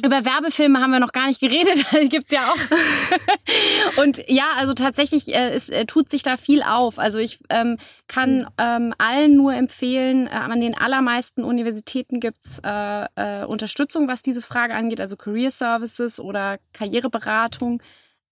Über 0.04 0.26
Werbefilme 0.26 0.78
haben 0.78 0.90
wir 0.90 1.00
noch 1.00 1.12
gar 1.12 1.26
nicht 1.26 1.40
geredet, 1.40 1.86
die 2.02 2.10
gibt's 2.10 2.30
ja 2.30 2.52
auch. 2.52 3.98
und 4.02 4.22
ja, 4.28 4.44
also 4.56 4.74
tatsächlich, 4.74 5.34
äh, 5.34 5.54
es 5.54 5.70
äh, 5.70 5.86
tut 5.86 6.10
sich 6.10 6.22
da 6.22 6.36
viel 6.36 6.62
auf. 6.62 6.98
Also 6.98 7.18
ich 7.18 7.38
ähm, 7.48 7.78
kann 8.08 8.40
hm. 8.40 8.48
ähm, 8.58 8.94
allen 8.98 9.38
nur 9.38 9.54
empfehlen, 9.54 10.26
äh, 10.26 10.32
an 10.32 10.60
den 10.60 10.76
allermeisten 10.76 11.44
Universitäten 11.44 12.20
gibt's 12.20 12.60
äh, 12.62 13.06
äh, 13.14 13.46
Unterstützung, 13.46 14.06
was 14.06 14.22
diese 14.22 14.42
Frage 14.42 14.74
angeht, 14.74 15.00
also 15.00 15.16
Career 15.16 15.50
Services 15.50 16.20
oder 16.20 16.58
Karriereberatung. 16.74 17.82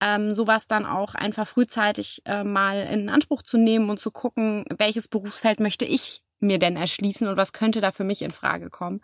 Ähm, 0.02 0.34
sowas 0.34 0.66
dann 0.66 0.84
auch 0.84 1.14
einfach 1.14 1.48
frühzeitig 1.48 2.20
äh, 2.26 2.44
mal 2.44 2.82
in 2.82 3.08
Anspruch 3.08 3.40
zu 3.40 3.56
nehmen 3.56 3.88
und 3.88 4.00
zu 4.00 4.10
gucken, 4.10 4.66
welches 4.76 5.08
Berufsfeld 5.08 5.60
möchte 5.60 5.86
ich 5.86 6.23
mir 6.40 6.58
denn 6.58 6.76
erschließen 6.76 7.28
und 7.28 7.36
was 7.36 7.52
könnte 7.52 7.80
da 7.80 7.90
für 7.90 8.04
mich 8.04 8.22
in 8.22 8.32
Frage 8.32 8.70
kommen. 8.70 9.00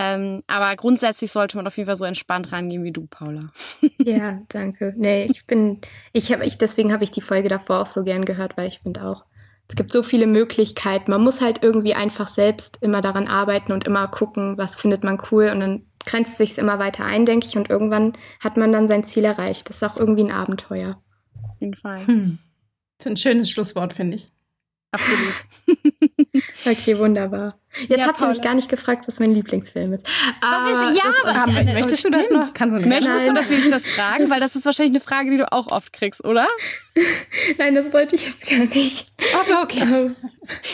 Ähm, 0.00 0.42
aber 0.46 0.76
grundsätzlich 0.76 1.32
sollte 1.32 1.56
man 1.56 1.66
auf 1.66 1.76
jeden 1.76 1.88
Fall 1.88 1.96
so 1.96 2.04
entspannt 2.04 2.52
rangehen 2.52 2.84
wie 2.84 2.92
du, 2.92 3.06
Paula. 3.06 3.50
Ja, 3.98 4.40
danke. 4.48 4.94
Nee, 4.96 5.26
ich 5.28 5.44
bin, 5.46 5.80
ich 6.12 6.32
habe, 6.32 6.44
ich, 6.46 6.56
deswegen 6.56 6.92
habe 6.92 7.02
ich 7.02 7.10
die 7.10 7.20
Folge 7.20 7.48
davor 7.48 7.80
auch 7.80 7.86
so 7.86 8.04
gern 8.04 8.24
gehört, 8.24 8.56
weil 8.56 8.68
ich 8.68 8.78
finde 8.78 9.04
auch, 9.04 9.24
es 9.68 9.74
gibt 9.74 9.92
so 9.92 10.02
viele 10.02 10.26
Möglichkeiten. 10.26 11.10
Man 11.10 11.22
muss 11.22 11.40
halt 11.40 11.62
irgendwie 11.62 11.94
einfach 11.94 12.28
selbst 12.28 12.78
immer 12.80 13.00
daran 13.00 13.28
arbeiten 13.28 13.72
und 13.72 13.86
immer 13.86 14.06
gucken, 14.08 14.56
was 14.56 14.76
findet 14.76 15.04
man 15.04 15.20
cool 15.30 15.50
und 15.52 15.60
dann 15.60 15.86
grenzt 16.06 16.38
sich 16.38 16.56
immer 16.56 16.78
weiter 16.78 17.04
ein, 17.04 17.26
denke 17.26 17.46
ich, 17.46 17.56
und 17.56 17.68
irgendwann 17.68 18.14
hat 18.40 18.56
man 18.56 18.72
dann 18.72 18.88
sein 18.88 19.04
Ziel 19.04 19.24
erreicht. 19.24 19.68
Das 19.68 19.76
ist 19.76 19.82
auch 19.82 19.96
irgendwie 19.96 20.24
ein 20.24 20.30
Abenteuer. 20.30 21.02
Auf 21.42 21.60
jeden 21.60 21.74
Fall. 21.74 22.06
Hm. 22.06 22.38
Ein 23.04 23.16
schönes 23.16 23.50
Schlusswort, 23.50 23.92
finde 23.92 24.16
ich. 24.16 24.32
Absolut. 24.90 25.34
okay, 26.66 26.98
wunderbar. 26.98 27.58
Jetzt 27.86 28.00
ja, 28.00 28.06
habt 28.06 28.18
Paula. 28.18 28.30
ihr 28.30 28.34
mich 28.34 28.42
gar 28.42 28.54
nicht 28.54 28.68
gefragt, 28.68 29.04
was 29.06 29.20
mein 29.20 29.34
Lieblingsfilm 29.34 29.92
ist. 29.92 30.08
Ah, 30.40 30.68
das 30.68 30.90
ist 30.90 30.96
ja, 30.96 31.12
das, 31.22 31.36
aber, 31.36 31.60
äh, 31.60 31.74
möchtest 31.74 32.04
du 32.04 32.10
das 32.10 32.30
noch? 32.30 32.52
Kannst 32.54 32.74
du 32.74 32.80
nicht. 32.80 32.88
Möchtest 32.88 33.16
Nein. 33.16 33.26
du, 33.28 33.34
dass 33.34 33.50
wir 33.50 33.58
dich 33.58 33.70
das 33.70 33.86
fragen? 33.86 34.30
Weil 34.30 34.40
das 34.40 34.56
ist 34.56 34.64
wahrscheinlich 34.64 34.92
eine 34.92 35.00
Frage, 35.00 35.30
die 35.30 35.36
du 35.36 35.52
auch 35.52 35.70
oft 35.70 35.92
kriegst, 35.92 36.24
oder? 36.24 36.48
Nein, 37.58 37.74
das 37.74 37.92
wollte 37.92 38.16
ich 38.16 38.26
jetzt 38.26 38.48
gar 38.48 38.64
nicht. 38.64 39.06
Ach 39.34 39.62
okay. 39.62 39.80
Ähm. 39.82 40.16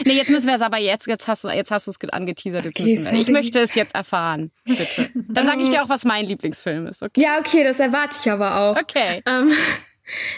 nee, 0.05 0.15
jetzt 0.15 0.31
müssen 0.31 0.47
wir 0.47 0.55
es 0.55 0.63
aber 0.63 0.79
jetzt, 0.79 1.07
jetzt 1.07 1.29
hast 1.29 1.45
du, 1.45 1.49
jetzt 1.49 1.71
hast 1.71 1.87
du 1.87 1.91
es 1.91 2.09
angeteasert. 2.11 2.65
Jetzt 2.65 2.81
okay, 2.81 2.99
müssen 2.99 3.13
wir. 3.13 3.21
Ich 3.21 3.29
möchte 3.29 3.61
es 3.61 3.75
jetzt 3.75 3.95
erfahren, 3.95 4.51
bitte. 4.65 5.11
Dann 5.15 5.47
sage 5.47 5.63
ich 5.63 5.71
dir 5.71 5.83
auch, 5.83 5.89
was 5.89 6.05
mein 6.05 6.27
Lieblingsfilm 6.27 6.87
ist, 6.87 7.03
okay? 7.03 7.21
Ja, 7.21 7.39
okay, 7.39 7.65
das 7.65 7.79
erwarte 7.79 8.17
ich 8.21 8.31
aber 8.31 8.61
auch. 8.61 8.81
Okay. 8.81 9.23
Ähm, 9.27 9.53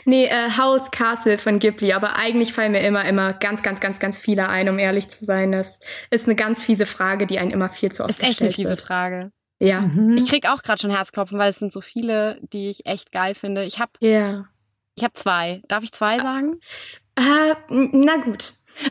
Nee, 0.04 0.26
äh, 0.26 0.50
House 0.56 0.90
Castle 0.90 1.38
von 1.38 1.58
Ghibli, 1.58 1.92
aber 1.92 2.16
eigentlich 2.16 2.52
fallen 2.52 2.72
mir 2.72 2.80
immer, 2.80 3.04
immer 3.04 3.32
ganz, 3.32 3.62
ganz, 3.62 3.80
ganz, 3.80 3.98
ganz 3.98 4.18
viele 4.18 4.48
ein, 4.48 4.68
um 4.68 4.78
ehrlich 4.78 5.08
zu 5.08 5.24
sein. 5.24 5.52
Das 5.52 5.80
ist 6.10 6.26
eine 6.26 6.36
ganz 6.36 6.62
fiese 6.62 6.86
Frage, 6.86 7.26
die 7.26 7.38
einen 7.38 7.50
immer 7.50 7.68
viel 7.68 7.92
zu 7.92 8.04
oft 8.04 8.10
Ist 8.10 8.22
echt 8.22 8.40
eine 8.40 8.52
fiese 8.52 8.70
wird. 8.70 8.82
Frage. 8.82 9.32
Ja. 9.58 9.80
Mhm. 9.80 10.16
Ich 10.16 10.28
krieg 10.28 10.48
auch 10.48 10.62
gerade 10.62 10.80
schon 10.80 10.90
Herzklopfen, 10.90 11.38
weil 11.38 11.50
es 11.50 11.58
sind 11.58 11.72
so 11.72 11.80
viele, 11.80 12.38
die 12.52 12.68
ich 12.68 12.86
echt 12.86 13.10
geil 13.10 13.34
finde. 13.34 13.64
Ich 13.64 13.80
habe 13.80 13.92
ja. 14.00 14.46
Ich 14.94 15.04
habe 15.04 15.12
zwei. 15.12 15.60
Darf 15.68 15.82
ich 15.82 15.92
zwei 15.92 16.18
sagen? 16.18 16.58
Äh, 17.16 17.54
na 17.68 18.16
gut. 18.16 18.54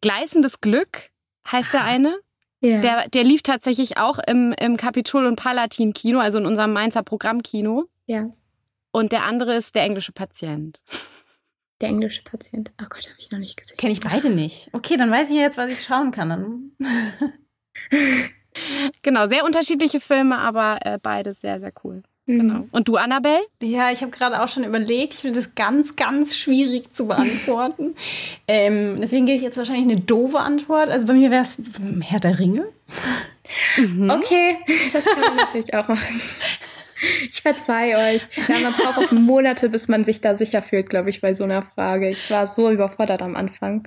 Gleißendes 0.00 0.60
Glück 0.60 1.10
heißt 1.50 1.74
der 1.74 1.84
eine. 1.84 2.18
Ja. 2.60 2.80
Der, 2.80 3.08
der 3.08 3.24
lief 3.24 3.42
tatsächlich 3.42 3.98
auch 3.98 4.18
im, 4.26 4.52
im 4.58 4.76
Kapitol- 4.76 5.26
und 5.26 5.36
Palatin-Kino, 5.36 6.18
also 6.18 6.38
in 6.38 6.46
unserem 6.46 6.72
Mainzer 6.72 7.02
Programmkino. 7.02 7.84
Ja. 8.06 8.28
Und 8.90 9.12
der 9.12 9.24
andere 9.24 9.56
ist 9.56 9.74
der 9.74 9.82
englische 9.82 10.12
Patient. 10.12 10.82
Der 11.80 11.90
englische 11.90 12.22
Patient. 12.22 12.72
Oh 12.80 12.86
Gott, 12.88 13.08
habe 13.08 13.18
ich 13.18 13.30
noch 13.30 13.38
nicht 13.38 13.56
gesehen. 13.56 13.76
Kenne 13.76 13.92
ich 13.92 14.00
beide 14.00 14.30
nicht. 14.30 14.68
Okay, 14.72 14.96
dann 14.96 15.10
weiß 15.10 15.30
ich 15.30 15.36
ja 15.36 15.42
jetzt, 15.42 15.58
was 15.58 15.70
ich 15.70 15.82
schauen 15.82 16.10
kann. 16.10 16.28
Dann. 16.28 16.72
genau, 19.02 19.26
sehr 19.26 19.44
unterschiedliche 19.44 20.00
Filme, 20.00 20.38
aber 20.38 20.78
äh, 20.84 20.98
beide 21.00 21.34
sehr, 21.34 21.60
sehr 21.60 21.72
cool. 21.84 22.02
Mhm. 22.28 22.38
Genau. 22.40 22.66
Und 22.72 22.88
du, 22.88 22.96
Annabelle? 22.96 23.40
Ja, 23.62 23.90
ich 23.90 24.02
habe 24.02 24.10
gerade 24.10 24.42
auch 24.42 24.48
schon 24.48 24.64
überlegt. 24.64 25.14
Ich 25.14 25.20
finde 25.20 25.40
das 25.40 25.54
ganz, 25.54 25.96
ganz 25.96 26.36
schwierig 26.36 26.92
zu 26.92 27.06
beantworten. 27.08 27.94
ähm, 28.48 29.00
deswegen 29.00 29.26
gebe 29.26 29.36
ich 29.36 29.42
jetzt 29.42 29.56
wahrscheinlich 29.56 29.84
eine 29.84 30.00
doofe 30.00 30.38
Antwort. 30.38 30.90
Also 30.90 31.06
bei 31.06 31.14
mir 31.14 31.30
wäre 31.30 31.42
es 31.42 31.58
Herr 32.00 32.20
der 32.20 32.38
Ringe. 32.38 32.66
Mhm. 33.76 34.10
Okay, 34.10 34.58
das 34.92 35.04
kann 35.04 35.20
man 35.20 35.36
natürlich 35.36 35.72
auch 35.74 35.88
machen. 35.88 36.20
Ich 37.30 37.42
verzeih 37.42 38.14
euch. 38.14 38.28
Ja, 38.48 38.58
man 38.58 38.72
braucht 38.72 38.98
auch 38.98 39.12
Monate, 39.12 39.68
bis 39.68 39.88
man 39.88 40.04
sich 40.04 40.20
da 40.20 40.34
sicher 40.34 40.62
fühlt, 40.62 40.90
glaube 40.90 41.10
ich, 41.10 41.20
bei 41.20 41.34
so 41.34 41.44
einer 41.44 41.62
Frage. 41.62 42.08
Ich 42.08 42.30
war 42.30 42.46
so 42.46 42.70
überfordert 42.70 43.22
am 43.22 43.36
Anfang. 43.36 43.86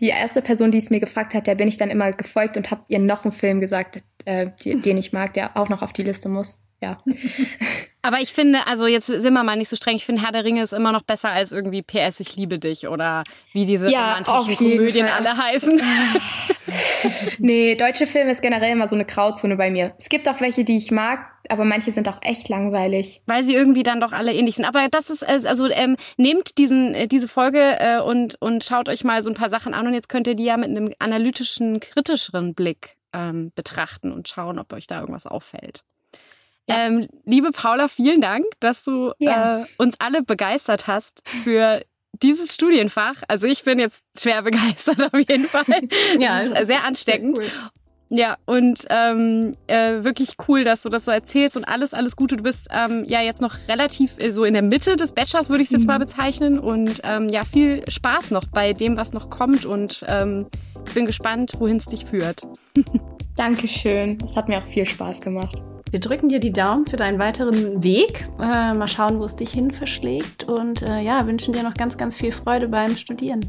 Die 0.00 0.08
erste 0.08 0.42
Person, 0.42 0.70
die 0.70 0.78
es 0.78 0.90
mir 0.90 1.00
gefragt 1.00 1.34
hat, 1.34 1.46
der 1.46 1.54
bin 1.54 1.68
ich 1.68 1.76
dann 1.76 1.90
immer 1.90 2.10
gefolgt 2.10 2.56
und 2.56 2.70
habe 2.70 2.82
ihr 2.88 2.98
noch 2.98 3.24
einen 3.24 3.32
Film 3.32 3.60
gesagt, 3.60 4.02
äh, 4.24 4.50
die, 4.64 4.80
den 4.80 4.96
ich 4.96 5.12
mag, 5.12 5.34
der 5.34 5.56
auch 5.56 5.68
noch 5.68 5.82
auf 5.82 5.92
die 5.92 6.02
Liste 6.02 6.28
muss. 6.28 6.68
Ja. 6.80 6.98
Aber 8.02 8.18
ich 8.20 8.32
finde, 8.32 8.66
also 8.66 8.86
jetzt 8.86 9.06
sind 9.06 9.32
wir 9.32 9.44
mal 9.44 9.56
nicht 9.56 9.68
so 9.68 9.76
streng, 9.76 9.94
ich 9.94 10.04
finde 10.04 10.22
Herr 10.22 10.32
der 10.32 10.44
Ringe 10.44 10.62
ist 10.62 10.72
immer 10.72 10.90
noch 10.90 11.02
besser 11.02 11.30
als 11.30 11.52
irgendwie 11.52 11.82
PS, 11.82 12.18
ich 12.18 12.34
liebe 12.34 12.58
dich 12.58 12.88
oder 12.88 13.22
wie 13.52 13.64
diese 13.64 13.88
ja, 13.88 14.14
romantischen 14.14 14.56
Komödien 14.56 15.06
Fall. 15.06 15.24
alle 15.24 15.36
heißen. 15.36 15.80
nee, 17.38 17.76
deutsche 17.76 18.08
Filme 18.08 18.32
ist 18.32 18.42
generell 18.42 18.72
immer 18.72 18.88
so 18.88 18.96
eine 18.96 19.04
Grauzone 19.04 19.56
bei 19.56 19.70
mir. 19.70 19.94
Es 19.98 20.08
gibt 20.08 20.28
auch 20.28 20.40
welche, 20.40 20.64
die 20.64 20.76
ich 20.76 20.90
mag, 20.90 21.30
aber 21.48 21.64
manche 21.64 21.92
sind 21.92 22.08
auch 22.08 22.18
echt 22.22 22.48
langweilig. 22.48 23.22
Weil 23.26 23.44
sie 23.44 23.54
irgendwie 23.54 23.84
dann 23.84 24.00
doch 24.00 24.12
alle 24.12 24.34
ähnlich 24.34 24.56
sind. 24.56 24.64
Aber 24.64 24.88
das 24.90 25.08
ist, 25.08 25.22
also 25.24 25.68
ähm, 25.68 25.96
nehmt 26.16 26.58
diesen, 26.58 26.94
äh, 26.94 27.06
diese 27.06 27.28
Folge 27.28 27.78
äh, 27.78 28.00
und, 28.00 28.34
und 28.40 28.64
schaut 28.64 28.88
euch 28.88 29.04
mal 29.04 29.22
so 29.22 29.30
ein 29.30 29.36
paar 29.36 29.50
Sachen 29.50 29.74
an 29.74 29.86
und 29.86 29.94
jetzt 29.94 30.08
könnt 30.08 30.26
ihr 30.26 30.34
die 30.34 30.44
ja 30.44 30.56
mit 30.56 30.70
einem 30.70 30.92
analytischen, 30.98 31.78
kritischeren 31.78 32.54
Blick 32.54 32.96
ähm, 33.12 33.52
betrachten 33.54 34.10
und 34.10 34.28
schauen, 34.28 34.58
ob 34.58 34.72
euch 34.72 34.88
da 34.88 34.98
irgendwas 35.00 35.26
auffällt. 35.26 35.84
Ja. 36.68 36.86
Ähm, 36.86 37.08
liebe 37.24 37.50
Paula, 37.50 37.88
vielen 37.88 38.20
Dank, 38.20 38.44
dass 38.60 38.84
du 38.84 39.12
ja. 39.18 39.58
äh, 39.58 39.64
uns 39.78 39.96
alle 39.98 40.22
begeistert 40.22 40.86
hast 40.86 41.22
für 41.26 41.82
dieses 42.22 42.54
Studienfach. 42.54 43.22
Also 43.28 43.46
ich 43.46 43.64
bin 43.64 43.78
jetzt 43.78 44.04
schwer 44.20 44.42
begeistert 44.42 45.02
auf 45.12 45.18
jeden 45.18 45.46
Fall. 45.46 45.64
ja, 46.18 46.40
ist 46.40 46.66
sehr 46.66 46.84
ansteckend. 46.84 47.36
Sehr 47.36 47.46
cool. 47.46 47.70
Ja, 48.14 48.36
und 48.44 48.84
ähm, 48.90 49.56
äh, 49.68 50.04
wirklich 50.04 50.34
cool, 50.46 50.64
dass 50.64 50.82
du 50.82 50.90
das 50.90 51.06
so 51.06 51.10
erzählst 51.10 51.56
und 51.56 51.64
alles, 51.64 51.94
alles 51.94 52.14
Gute. 52.14 52.36
Du 52.36 52.42
bist 52.42 52.68
ähm, 52.70 53.04
ja 53.06 53.22
jetzt 53.22 53.40
noch 53.40 53.56
relativ 53.68 54.18
äh, 54.18 54.32
so 54.32 54.44
in 54.44 54.52
der 54.52 54.60
Mitte 54.60 54.96
des 54.96 55.12
Bachelors, 55.12 55.48
würde 55.48 55.62
ich 55.62 55.68
es 55.68 55.72
jetzt 55.72 55.82
mhm. 55.84 55.86
mal 55.86 55.98
bezeichnen. 55.98 56.58
Und 56.58 57.00
ähm, 57.04 57.30
ja, 57.30 57.44
viel 57.44 57.90
Spaß 57.90 58.30
noch 58.30 58.44
bei 58.48 58.74
dem, 58.74 58.98
was 58.98 59.14
noch 59.14 59.30
kommt. 59.30 59.64
Und 59.64 60.04
ähm, 60.06 60.46
bin 60.92 61.06
gespannt, 61.06 61.54
wohin 61.58 61.78
es 61.78 61.86
dich 61.86 62.04
führt. 62.04 62.42
Dankeschön. 63.36 64.18
Es 64.22 64.36
hat 64.36 64.46
mir 64.46 64.58
auch 64.58 64.66
viel 64.66 64.84
Spaß 64.84 65.22
gemacht. 65.22 65.62
Wir 65.92 66.00
drücken 66.00 66.30
dir 66.30 66.40
die 66.40 66.52
Daumen 66.52 66.86
für 66.86 66.96
deinen 66.96 67.18
weiteren 67.18 67.82
Weg. 67.84 68.26
Äh, 68.40 68.72
mal 68.72 68.88
schauen, 68.88 69.20
wo 69.20 69.24
es 69.24 69.36
dich 69.36 69.50
hin 69.50 69.70
verschlägt. 69.70 70.44
Und 70.44 70.80
äh, 70.80 71.00
ja, 71.00 71.26
wünschen 71.26 71.52
dir 71.52 71.62
noch 71.62 71.74
ganz, 71.74 71.98
ganz 71.98 72.16
viel 72.16 72.32
Freude 72.32 72.66
beim 72.66 72.96
Studieren. 72.96 73.46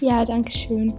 Ja, 0.00 0.24
danke 0.24 0.50
schön. 0.52 0.94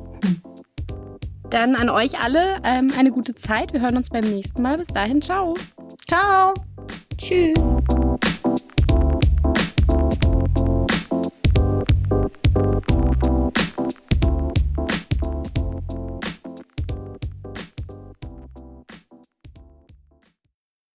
Dann 1.49 1.75
an 1.75 1.89
euch 1.89 2.19
alle 2.19 2.57
ähm, 2.63 2.93
eine 2.95 3.11
gute 3.11 3.33
Zeit. 3.33 3.73
Wir 3.73 3.81
hören 3.81 3.97
uns 3.97 4.11
beim 4.11 4.23
nächsten 4.23 4.61
Mal. 4.61 4.77
Bis 4.77 4.89
dahin, 4.89 5.19
ciao. 5.19 5.55
Ciao. 6.07 6.53
Tschüss. 7.17 7.77